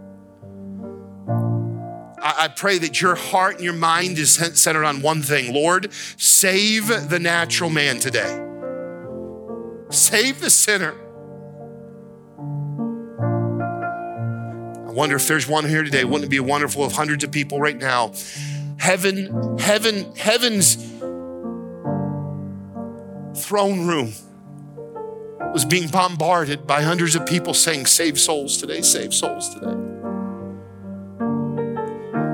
I 2.26 2.48
pray 2.48 2.78
that 2.78 3.02
your 3.02 3.16
heart 3.16 3.56
and 3.56 3.64
your 3.66 3.74
mind 3.74 4.18
is 4.18 4.36
centered 4.36 4.86
on 4.86 5.02
one 5.02 5.22
thing 5.22 5.54
Lord, 5.54 5.92
save 6.18 7.10
the 7.10 7.20
natural 7.20 7.70
man 7.70 8.00
today, 8.00 8.42
save 9.90 10.40
the 10.40 10.50
sinner. 10.50 10.96
I 14.88 14.92
wonder 14.96 15.16
if 15.18 15.28
there's 15.28 15.48
one 15.48 15.68
here 15.68 15.84
today. 15.84 16.06
Wouldn't 16.06 16.26
it 16.26 16.30
be 16.30 16.40
wonderful 16.40 16.86
if 16.86 16.94
hundreds 16.94 17.24
of 17.24 17.32
people 17.32 17.60
right 17.60 17.78
now 17.78 18.14
heaven, 18.84 19.58
heaven, 19.60 20.14
heaven's 20.18 20.76
throne 23.42 23.88
room 23.88 24.12
was 25.54 25.64
being 25.64 25.88
bombarded 25.88 26.68
by 26.68 26.82
hundreds 26.82 27.16
of 27.16 27.26
people 27.26 27.54
saying, 27.54 27.86
Save 27.86 28.20
souls 28.20 28.58
today, 28.58 28.82
save 28.82 29.14
souls 29.14 29.54
today. 29.54 29.72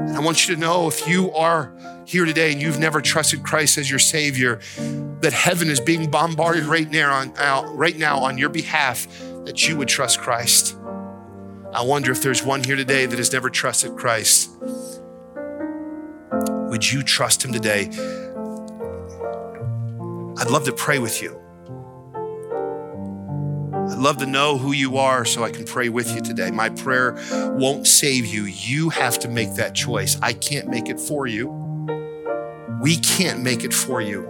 And 0.07 0.17
I 0.17 0.19
want 0.21 0.47
you 0.47 0.55
to 0.55 0.59
know 0.59 0.87
if 0.87 1.07
you 1.07 1.31
are 1.33 1.71
here 2.07 2.25
today 2.25 2.51
and 2.51 2.59
you've 2.59 2.79
never 2.79 2.99
trusted 2.99 3.43
Christ 3.43 3.77
as 3.77 3.87
your 3.87 3.99
Savior, 3.99 4.59
that 5.21 5.33
heaven 5.33 5.69
is 5.69 5.79
being 5.79 6.09
bombarded 6.09 6.63
right 6.63 6.89
now 6.89 7.13
on, 7.13 7.77
right 7.77 7.95
now 7.95 8.17
on 8.23 8.39
your 8.39 8.49
behalf 8.49 9.05
that 9.45 9.67
you 9.67 9.77
would 9.77 9.87
trust 9.87 10.19
Christ. 10.19 10.75
I 11.71 11.83
wonder 11.83 12.11
if 12.11 12.23
there's 12.23 12.43
one 12.43 12.63
here 12.63 12.75
today 12.75 13.05
that 13.05 13.19
has 13.19 13.31
never 13.31 13.51
trusted 13.51 13.95
Christ. 13.97 14.49
Would 16.79 16.93
you 16.93 17.03
trust 17.03 17.43
Him 17.43 17.51
today? 17.51 17.89
I'd 20.37 20.49
love 20.49 20.63
to 20.63 20.71
pray 20.71 20.97
with 20.97 21.21
you. 21.21 21.37
I'd 23.91 23.97
love 23.97 24.15
to 24.19 24.25
know 24.25 24.57
who 24.57 24.71
you 24.71 24.95
are 24.95 25.25
so 25.25 25.43
I 25.43 25.51
can 25.51 25.65
pray 25.65 25.89
with 25.89 26.15
you 26.15 26.21
today. 26.21 26.51
My 26.51 26.69
prayer 26.69 27.17
won't 27.57 27.85
save 27.85 28.25
you. 28.27 28.45
You 28.45 28.91
have 28.91 29.19
to 29.19 29.27
make 29.27 29.55
that 29.55 29.75
choice. 29.75 30.17
I 30.21 30.31
can't 30.31 30.69
make 30.69 30.87
it 30.87 31.01
for 31.01 31.27
you. 31.27 31.49
We 32.81 32.95
can't 32.95 33.41
make 33.41 33.65
it 33.65 33.73
for 33.73 33.99
you. 33.99 34.21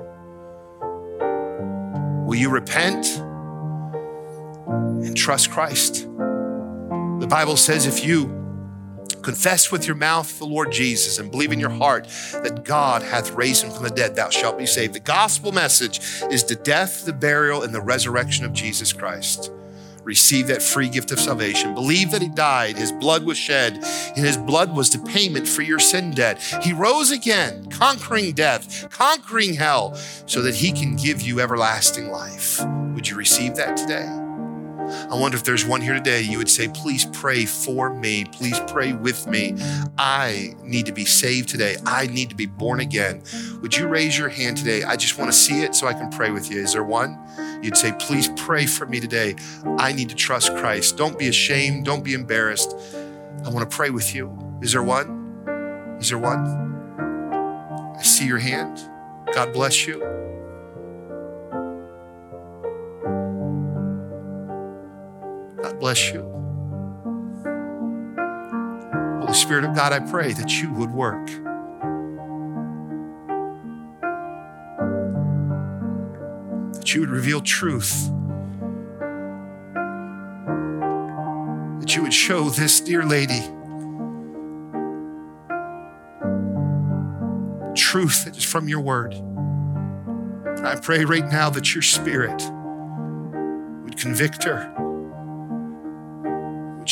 Will 2.25 2.35
you 2.35 2.49
repent 2.49 3.05
and 5.05 5.15
trust 5.15 5.51
Christ? 5.51 6.07
The 7.19 7.27
Bible 7.29 7.57
says 7.57 7.85
if 7.85 8.03
you 8.03 8.38
confess 9.21 9.71
with 9.71 9.85
your 9.85 9.95
mouth 9.95 10.39
the 10.39 10.45
Lord 10.45 10.71
Jesus 10.71 11.17
and 11.19 11.31
believe 11.31 11.51
in 11.51 11.59
your 11.59 11.69
heart 11.69 12.07
that 12.33 12.63
God 12.63 13.01
hath 13.03 13.31
raised 13.31 13.63
him 13.63 13.71
from 13.71 13.83
the 13.83 13.89
dead, 13.89 14.15
thou 14.15 14.29
shalt 14.29 14.57
be 14.57 14.65
saved. 14.65 14.93
The 14.93 14.99
gospel 14.99 15.51
message 15.51 15.99
is 16.31 16.43
the 16.43 16.55
death, 16.55 17.05
the 17.05 17.13
burial, 17.13 17.63
and 17.63 17.73
the 17.73 17.81
resurrection 17.81 18.45
of 18.45 18.53
Jesus 18.53 18.93
Christ. 18.93 19.51
receive 20.03 20.47
that 20.47 20.63
free 20.63 20.89
gift 20.89 21.11
of 21.11 21.19
salvation. 21.19 21.75
Believe 21.75 22.11
that 22.11 22.21
He 22.21 22.29
died, 22.29 22.77
His 22.77 22.91
blood 22.91 23.23
was 23.23 23.37
shed, 23.37 23.73
and 23.73 24.25
His 24.25 24.37
blood 24.37 24.75
was 24.75 24.89
the 24.89 24.99
payment 24.99 25.47
for 25.47 25.61
your 25.61 25.77
sin 25.77 26.11
debt. 26.11 26.41
He 26.63 26.73
rose 26.73 27.11
again, 27.11 27.69
conquering 27.69 28.33
death, 28.33 28.89
conquering 28.89 29.53
hell, 29.53 29.93
so 30.25 30.41
that 30.41 30.55
He 30.55 30.71
can 30.71 30.95
give 30.95 31.21
you 31.21 31.39
everlasting 31.39 32.09
life. 32.09 32.59
Would 32.95 33.07
you 33.07 33.15
receive 33.15 33.55
that 33.55 33.77
today? 33.77 34.28
I 34.89 35.19
wonder 35.19 35.37
if 35.37 35.43
there's 35.43 35.65
one 35.65 35.81
here 35.81 35.93
today, 35.93 36.21
you 36.21 36.37
would 36.37 36.49
say, 36.49 36.67
please 36.67 37.05
pray 37.05 37.45
for 37.45 37.93
me. 37.93 38.25
Please 38.25 38.59
pray 38.67 38.93
with 38.93 39.27
me. 39.27 39.55
I 39.97 40.55
need 40.63 40.85
to 40.87 40.91
be 40.91 41.05
saved 41.05 41.49
today. 41.49 41.77
I 41.85 42.07
need 42.07 42.29
to 42.29 42.35
be 42.35 42.45
born 42.45 42.79
again. 42.79 43.23
Would 43.61 43.75
you 43.75 43.87
raise 43.87 44.17
your 44.17 44.29
hand 44.29 44.57
today? 44.57 44.83
I 44.83 44.95
just 44.95 45.17
want 45.17 45.31
to 45.31 45.37
see 45.37 45.63
it 45.63 45.75
so 45.75 45.87
I 45.87 45.93
can 45.93 46.09
pray 46.09 46.31
with 46.31 46.49
you. 46.51 46.59
Is 46.59 46.73
there 46.73 46.83
one? 46.83 47.17
You'd 47.61 47.77
say, 47.77 47.93
please 47.99 48.29
pray 48.35 48.65
for 48.65 48.85
me 48.85 48.99
today. 48.99 49.35
I 49.77 49.91
need 49.91 50.09
to 50.09 50.15
trust 50.15 50.55
Christ. 50.55 50.97
Don't 50.97 51.17
be 51.19 51.27
ashamed. 51.27 51.85
Don't 51.85 52.03
be 52.03 52.13
embarrassed. 52.13 52.75
I 53.45 53.49
want 53.49 53.69
to 53.69 53.75
pray 53.75 53.89
with 53.89 54.13
you. 54.15 54.37
Is 54.61 54.73
there 54.73 54.83
one? 54.83 55.97
Is 55.99 56.09
there 56.09 56.17
one? 56.17 57.95
I 57.97 58.01
see 58.01 58.25
your 58.25 58.39
hand. 58.39 58.79
God 59.33 59.53
bless 59.53 59.85
you. 59.85 59.99
Bless 65.79 66.11
you. 66.11 66.21
Holy 69.21 69.33
Spirit 69.33 69.63
of 69.63 69.73
God, 69.73 69.93
I 69.93 69.99
pray 69.99 70.33
that 70.33 70.61
you 70.61 70.73
would 70.73 70.91
work. 70.91 71.25
That 76.73 76.93
you 76.93 76.99
would 77.01 77.09
reveal 77.09 77.39
truth. 77.39 78.09
That 81.79 81.95
you 81.95 82.01
would 82.01 82.13
show 82.13 82.49
this 82.49 82.81
dear 82.81 83.05
lady 83.05 83.41
truth 87.75 88.25
that 88.25 88.37
is 88.37 88.43
from 88.43 88.67
your 88.67 88.81
word. 88.81 89.13
I 90.63 90.75
pray 90.81 91.05
right 91.05 91.25
now 91.25 91.49
that 91.49 91.73
your 91.73 91.81
spirit 91.81 92.43
would 93.83 93.97
convict 93.97 94.43
her 94.43 94.78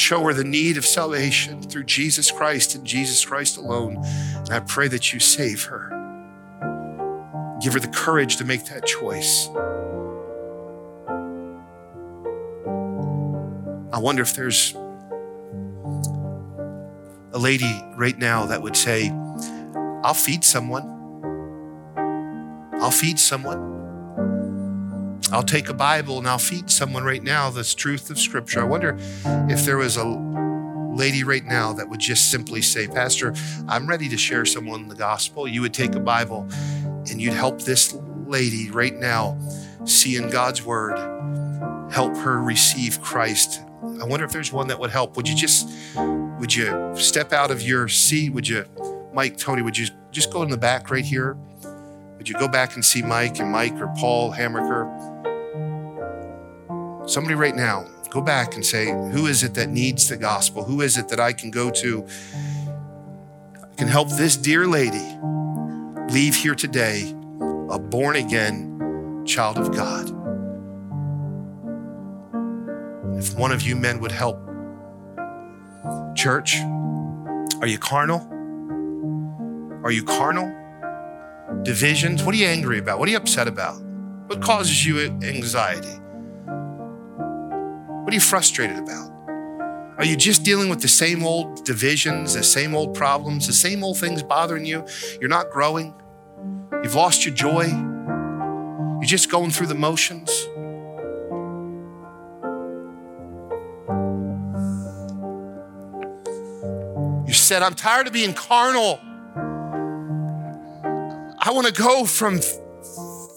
show 0.08 0.24
her 0.24 0.34
the 0.34 0.42
need 0.42 0.78
of 0.78 0.86
salvation 0.86 1.62
through 1.62 1.84
Jesus 1.84 2.32
Christ 2.32 2.76
and 2.76 2.86
Jesus 2.86 3.26
Christ 3.26 3.58
alone. 3.58 3.98
And 3.98 4.52
I 4.52 4.62
pray 4.62 4.88
that 4.88 5.12
you 5.12 5.20
save 5.20 5.66
her. 5.66 5.90
Give 7.62 7.74
her 7.74 7.80
the 7.82 7.90
courage 7.90 8.38
to 8.38 8.46
make 8.46 8.64
that 8.68 8.86
choice. 8.86 9.50
I 13.92 14.00
wonder 14.00 14.22
if 14.22 14.34
there's 14.34 14.74
a 17.34 17.38
lady 17.38 17.84
right 17.98 18.18
now 18.18 18.46
that 18.46 18.62
would 18.62 18.78
say, 18.78 19.10
I'll 20.06 20.14
feed 20.14 20.46
someone. 20.46 20.86
I'll 22.80 22.92
feed 22.92 23.20
someone. 23.20 23.76
I'll 25.32 25.44
take 25.44 25.68
a 25.68 25.74
Bible 25.74 26.18
and 26.20 26.28
I'll 26.28 26.38
feed 26.38 26.70
someone 26.70 27.04
right 27.04 27.22
now 27.22 27.50
this 27.50 27.76
truth 27.76 28.10
of 28.10 28.18
Scripture. 28.18 28.62
I 28.62 28.64
wonder 28.64 28.98
if 29.50 29.66
there 29.66 29.78
was 29.78 29.98
a 29.98 30.06
lady 30.06 31.24
right 31.24 31.44
now 31.44 31.74
that 31.74 31.90
would 31.90 32.00
just 32.00 32.32
simply 32.32 32.62
say, 32.62 32.88
Pastor, 32.88 33.34
I'm 33.68 33.88
ready 33.88 34.08
to 34.10 34.18
share 34.18 34.46
someone 34.46 34.88
the 34.88 34.96
gospel. 34.96 35.48
You 35.48 35.62
would 35.62 35.74
take 35.74 35.96
a 35.96 36.00
Bible 36.00 36.48
and 37.10 37.22
you'd 37.22 37.34
help 37.34 37.62
this 37.62 37.94
lady 38.26 38.72
right 38.72 38.96
now 38.96 39.38
see 39.86 40.16
in 40.16 40.30
God's 40.30 40.64
word, 40.64 40.98
help 41.92 42.16
her 42.18 42.42
receive 42.42 43.02
Christ. 43.02 43.62
I 44.02 44.06
wonder 44.06 44.26
if 44.26 44.32
there's 44.32 44.52
one 44.52 44.68
that 44.68 44.80
would 44.80 44.92
help. 44.92 45.18
Would 45.18 45.28
you 45.28 45.36
just, 45.36 45.70
would 45.96 46.54
you 46.54 46.94
step 46.96 47.34
out 47.34 47.52
of 47.52 47.62
your 47.62 47.88
seat? 47.88 48.32
Would 48.32 48.48
you, 48.48 48.66
Mike, 49.14 49.38
Tony, 49.38 49.62
would 49.62 49.78
you 49.78 49.88
just 50.12 50.32
go 50.32 50.42
in 50.42 50.50
the 50.50 50.58
back 50.58 50.90
right 50.90 51.06
here? 51.06 51.38
Would 52.18 52.28
you 52.28 52.36
go 52.40 52.48
back 52.48 52.76
and 52.76 52.84
see 52.84 53.02
Mike 53.02 53.40
and 53.40 53.52
Mike 53.52 53.76
or 53.76 53.94
Paul 53.98 54.34
Hammerker? 54.34 55.17
Somebody 57.08 57.36
right 57.36 57.56
now, 57.56 57.86
go 58.10 58.20
back 58.20 58.56
and 58.56 58.66
say, 58.66 58.88
Who 58.88 59.28
is 59.28 59.42
it 59.42 59.54
that 59.54 59.70
needs 59.70 60.10
the 60.10 60.18
gospel? 60.18 60.66
Who 60.66 60.82
is 60.82 60.98
it 60.98 61.08
that 61.08 61.22
I 61.22 61.32
can 61.32 61.52
go 61.52 61.72
to? 61.72 62.06
I 63.56 63.76
can 63.78 63.88
help 63.88 64.10
this 64.10 64.36
dear 64.36 64.68
lady 64.68 65.18
leave 66.12 66.36
here 66.36 66.54
today 66.54 67.16
a 67.70 67.80
born 67.80 68.18
again 68.18 69.24
child 69.26 69.58
of 69.58 69.74
God. 69.74 70.10
If 73.18 73.38
one 73.38 73.54
of 73.54 73.62
you 73.62 73.78
men 73.78 74.02
would 74.02 74.12
help, 74.12 74.38
church, 76.14 76.58
are 77.62 77.68
you 77.68 77.78
carnal? 77.78 78.20
Are 79.86 79.92
you 79.92 80.04
carnal? 80.04 80.54
Divisions? 81.64 82.24
What 82.24 82.36
are 82.36 82.38
you 82.38 82.48
angry 82.48 82.80
about? 82.80 83.00
What 83.00 83.08
are 83.08 83.12
you 83.12 83.18
upset 83.18 83.48
about? 83.48 83.82
What 84.28 84.42
causes 84.42 84.86
you 84.86 85.00
anxiety? 85.00 86.02
What 88.08 88.14
are 88.14 88.16
you 88.16 88.22
frustrated 88.22 88.78
about? 88.78 89.12
Are 89.98 90.06
you 90.06 90.16
just 90.16 90.44
dealing 90.44 90.70
with 90.70 90.82
the 90.82 90.88
same 90.88 91.26
old 91.26 91.66
divisions, 91.66 92.36
the 92.36 92.42
same 92.42 92.74
old 92.74 92.96
problems, 92.96 93.48
the 93.48 93.52
same 93.52 93.84
old 93.84 94.00
things 94.00 94.24
bothering 94.24 94.66
you? 94.66 94.86
You're 95.20 95.30
not 95.30 95.50
growing. 95.52 95.94
You've 96.82 96.96
lost 96.96 97.26
your 97.26 97.36
joy. 97.36 97.66
You're 97.66 99.02
just 99.04 99.30
going 99.30 99.52
through 99.52 99.68
the 99.68 99.76
motions. 99.76 100.32
You 107.28 107.34
said, 107.34 107.62
I'm 107.62 107.76
tired 107.76 108.08
of 108.08 108.14
being 108.14 108.34
carnal. 108.34 109.02
I 111.40 111.52
want 111.52 111.68
to 111.68 111.74
go 111.74 112.06
from 112.06 112.40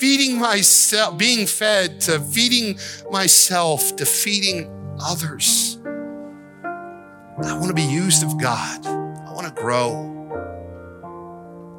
feeding 0.00 0.38
myself, 0.38 1.18
being 1.18 1.46
fed, 1.46 2.00
to 2.00 2.18
feeding 2.18 2.78
myself, 3.10 3.94
to 3.96 4.06
feeding 4.06 4.66
others. 4.98 5.78
I 7.42 7.54
want 7.54 7.68
to 7.68 7.74
be 7.74 7.82
used 7.82 8.22
of 8.22 8.40
God. 8.40 8.86
I 8.86 9.32
want 9.34 9.46
to 9.46 9.52
grow. 9.62 10.06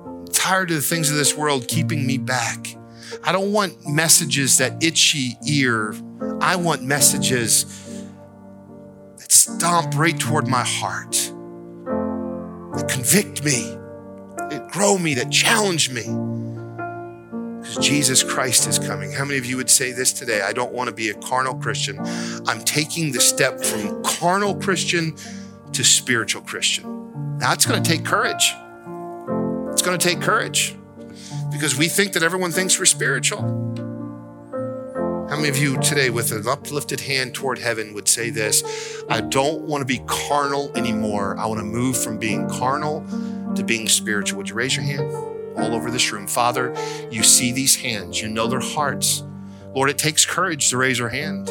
I'm 0.05 0.27
tired 0.27 0.69
of 0.69 0.75
the 0.75 0.81
things 0.83 1.09
of 1.09 1.17
this 1.17 1.35
world 1.35 1.67
keeping 1.67 2.05
me 2.05 2.19
back. 2.19 2.77
I 3.23 3.31
don't 3.31 3.51
want 3.51 3.87
messages 3.87 4.59
that 4.59 4.83
itchy 4.83 5.35
ear. 5.47 5.95
I 6.39 6.57
want 6.57 6.83
messages 6.83 7.65
that 9.17 9.31
stomp 9.31 9.95
right 9.95 10.17
toward 10.19 10.47
my 10.47 10.63
heart, 10.63 11.13
that 12.75 12.87
convict 12.87 13.43
me, 13.43 13.75
that 14.37 14.69
grow 14.71 14.99
me, 14.99 15.15
that 15.15 15.31
challenge 15.31 15.89
me 15.89 16.05
Jesus 17.79 18.23
Christ 18.23 18.67
is 18.67 18.79
coming. 18.79 19.11
How 19.11 19.23
many 19.25 19.37
of 19.37 19.45
you 19.45 19.57
would 19.57 19.69
say 19.69 19.91
this 19.91 20.11
today? 20.13 20.41
I 20.41 20.53
don't 20.53 20.73
want 20.73 20.89
to 20.89 20.95
be 20.95 21.09
a 21.09 21.13
carnal 21.13 21.55
Christian. 21.55 21.99
I'm 22.47 22.63
taking 22.63 23.11
the 23.11 23.21
step 23.21 23.63
from 23.63 24.03
carnal 24.03 24.55
Christian 24.55 25.15
to 25.73 25.83
spiritual 25.83 26.41
Christian. 26.41 27.39
It's 27.41 27.65
going 27.65 27.81
to 27.81 27.89
take 27.89 28.05
courage. 28.05 28.53
It's 29.71 29.81
going 29.81 29.97
to 29.97 30.09
take 30.09 30.21
courage 30.21 30.75
because 31.51 31.77
we 31.77 31.87
think 31.87 32.13
that 32.13 32.23
everyone 32.23 32.51
thinks 32.51 32.77
we're 32.77 32.85
spiritual. 32.85 33.41
How 35.29 35.37
many 35.37 35.47
of 35.47 35.57
you 35.57 35.79
today, 35.79 36.09
with 36.09 36.33
an 36.33 36.45
uplifted 36.45 36.99
hand 36.99 37.33
toward 37.33 37.57
heaven, 37.57 37.93
would 37.93 38.09
say 38.09 38.29
this? 38.31 39.01
I 39.09 39.21
don't 39.21 39.61
want 39.61 39.81
to 39.81 39.85
be 39.85 40.03
carnal 40.05 40.71
anymore. 40.75 41.37
I 41.39 41.45
want 41.45 41.59
to 41.59 41.65
move 41.65 41.97
from 41.97 42.17
being 42.17 42.49
carnal 42.49 43.05
to 43.55 43.63
being 43.63 43.87
spiritual. 43.87 44.37
Would 44.39 44.49
you 44.49 44.55
raise 44.55 44.75
your 44.75 44.83
hand? 44.83 45.09
All 45.57 45.73
over 45.73 45.91
this 45.91 46.11
room. 46.11 46.27
Father, 46.27 46.75
you 47.09 47.23
see 47.23 47.51
these 47.51 47.75
hands, 47.75 48.21
you 48.21 48.27
know 48.27 48.47
their 48.47 48.59
hearts. 48.59 49.23
Lord, 49.73 49.89
it 49.89 49.97
takes 49.97 50.25
courage 50.25 50.69
to 50.69 50.77
raise 50.77 50.99
our 50.99 51.09
hand. 51.09 51.47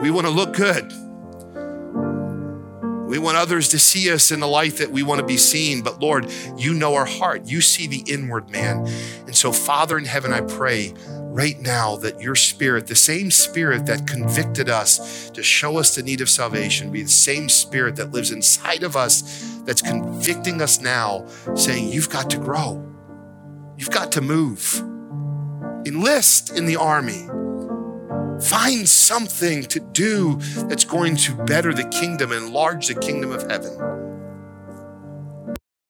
We 0.00 0.10
want 0.10 0.26
to 0.26 0.32
look 0.32 0.54
good. 0.54 0.92
We 3.12 3.18
want 3.18 3.36
others 3.36 3.68
to 3.68 3.78
see 3.78 4.10
us 4.10 4.30
in 4.30 4.40
the 4.40 4.48
light 4.48 4.78
that 4.78 4.90
we 4.90 5.02
want 5.02 5.20
to 5.20 5.26
be 5.26 5.36
seen. 5.36 5.82
But 5.82 6.00
Lord, 6.00 6.32
you 6.56 6.72
know 6.72 6.94
our 6.94 7.04
heart. 7.04 7.44
You 7.44 7.60
see 7.60 7.86
the 7.86 8.02
inward 8.06 8.50
man. 8.50 8.86
And 9.26 9.36
so, 9.36 9.52
Father 9.52 9.98
in 9.98 10.06
heaven, 10.06 10.32
I 10.32 10.40
pray 10.40 10.94
right 11.32 11.58
now 11.60 11.96
that 11.96 12.20
your 12.20 12.34
spirit, 12.34 12.86
the 12.86 12.94
same 12.94 13.30
spirit 13.30 13.86
that 13.86 14.06
convicted 14.06 14.68
us 14.68 15.30
to 15.30 15.42
show 15.42 15.78
us 15.78 15.94
the 15.94 16.02
need 16.02 16.20
of 16.20 16.28
salvation, 16.28 16.92
be 16.92 17.02
the 17.02 17.08
same 17.08 17.48
spirit 17.48 17.96
that 17.96 18.12
lives 18.12 18.30
inside 18.30 18.82
of 18.82 18.96
us 18.96 19.60
that's 19.64 19.80
convicting 19.80 20.60
us 20.60 20.80
now, 20.80 21.26
saying, 21.54 21.88
You've 21.88 22.10
got 22.10 22.28
to 22.30 22.36
grow, 22.36 22.84
you've 23.78 23.90
got 23.90 24.12
to 24.12 24.20
move. 24.20 24.82
Enlist 25.86 26.56
in 26.56 26.66
the 26.66 26.76
army. 26.76 27.26
Find 28.40 28.88
something 28.88 29.62
to 29.64 29.80
do 29.80 30.36
that's 30.68 30.84
going 30.84 31.16
to 31.16 31.34
better 31.44 31.72
the 31.72 31.88
kingdom, 31.88 32.32
enlarge 32.32 32.88
the 32.88 32.94
kingdom 32.94 33.32
of 33.32 33.48
heaven. 33.50 34.11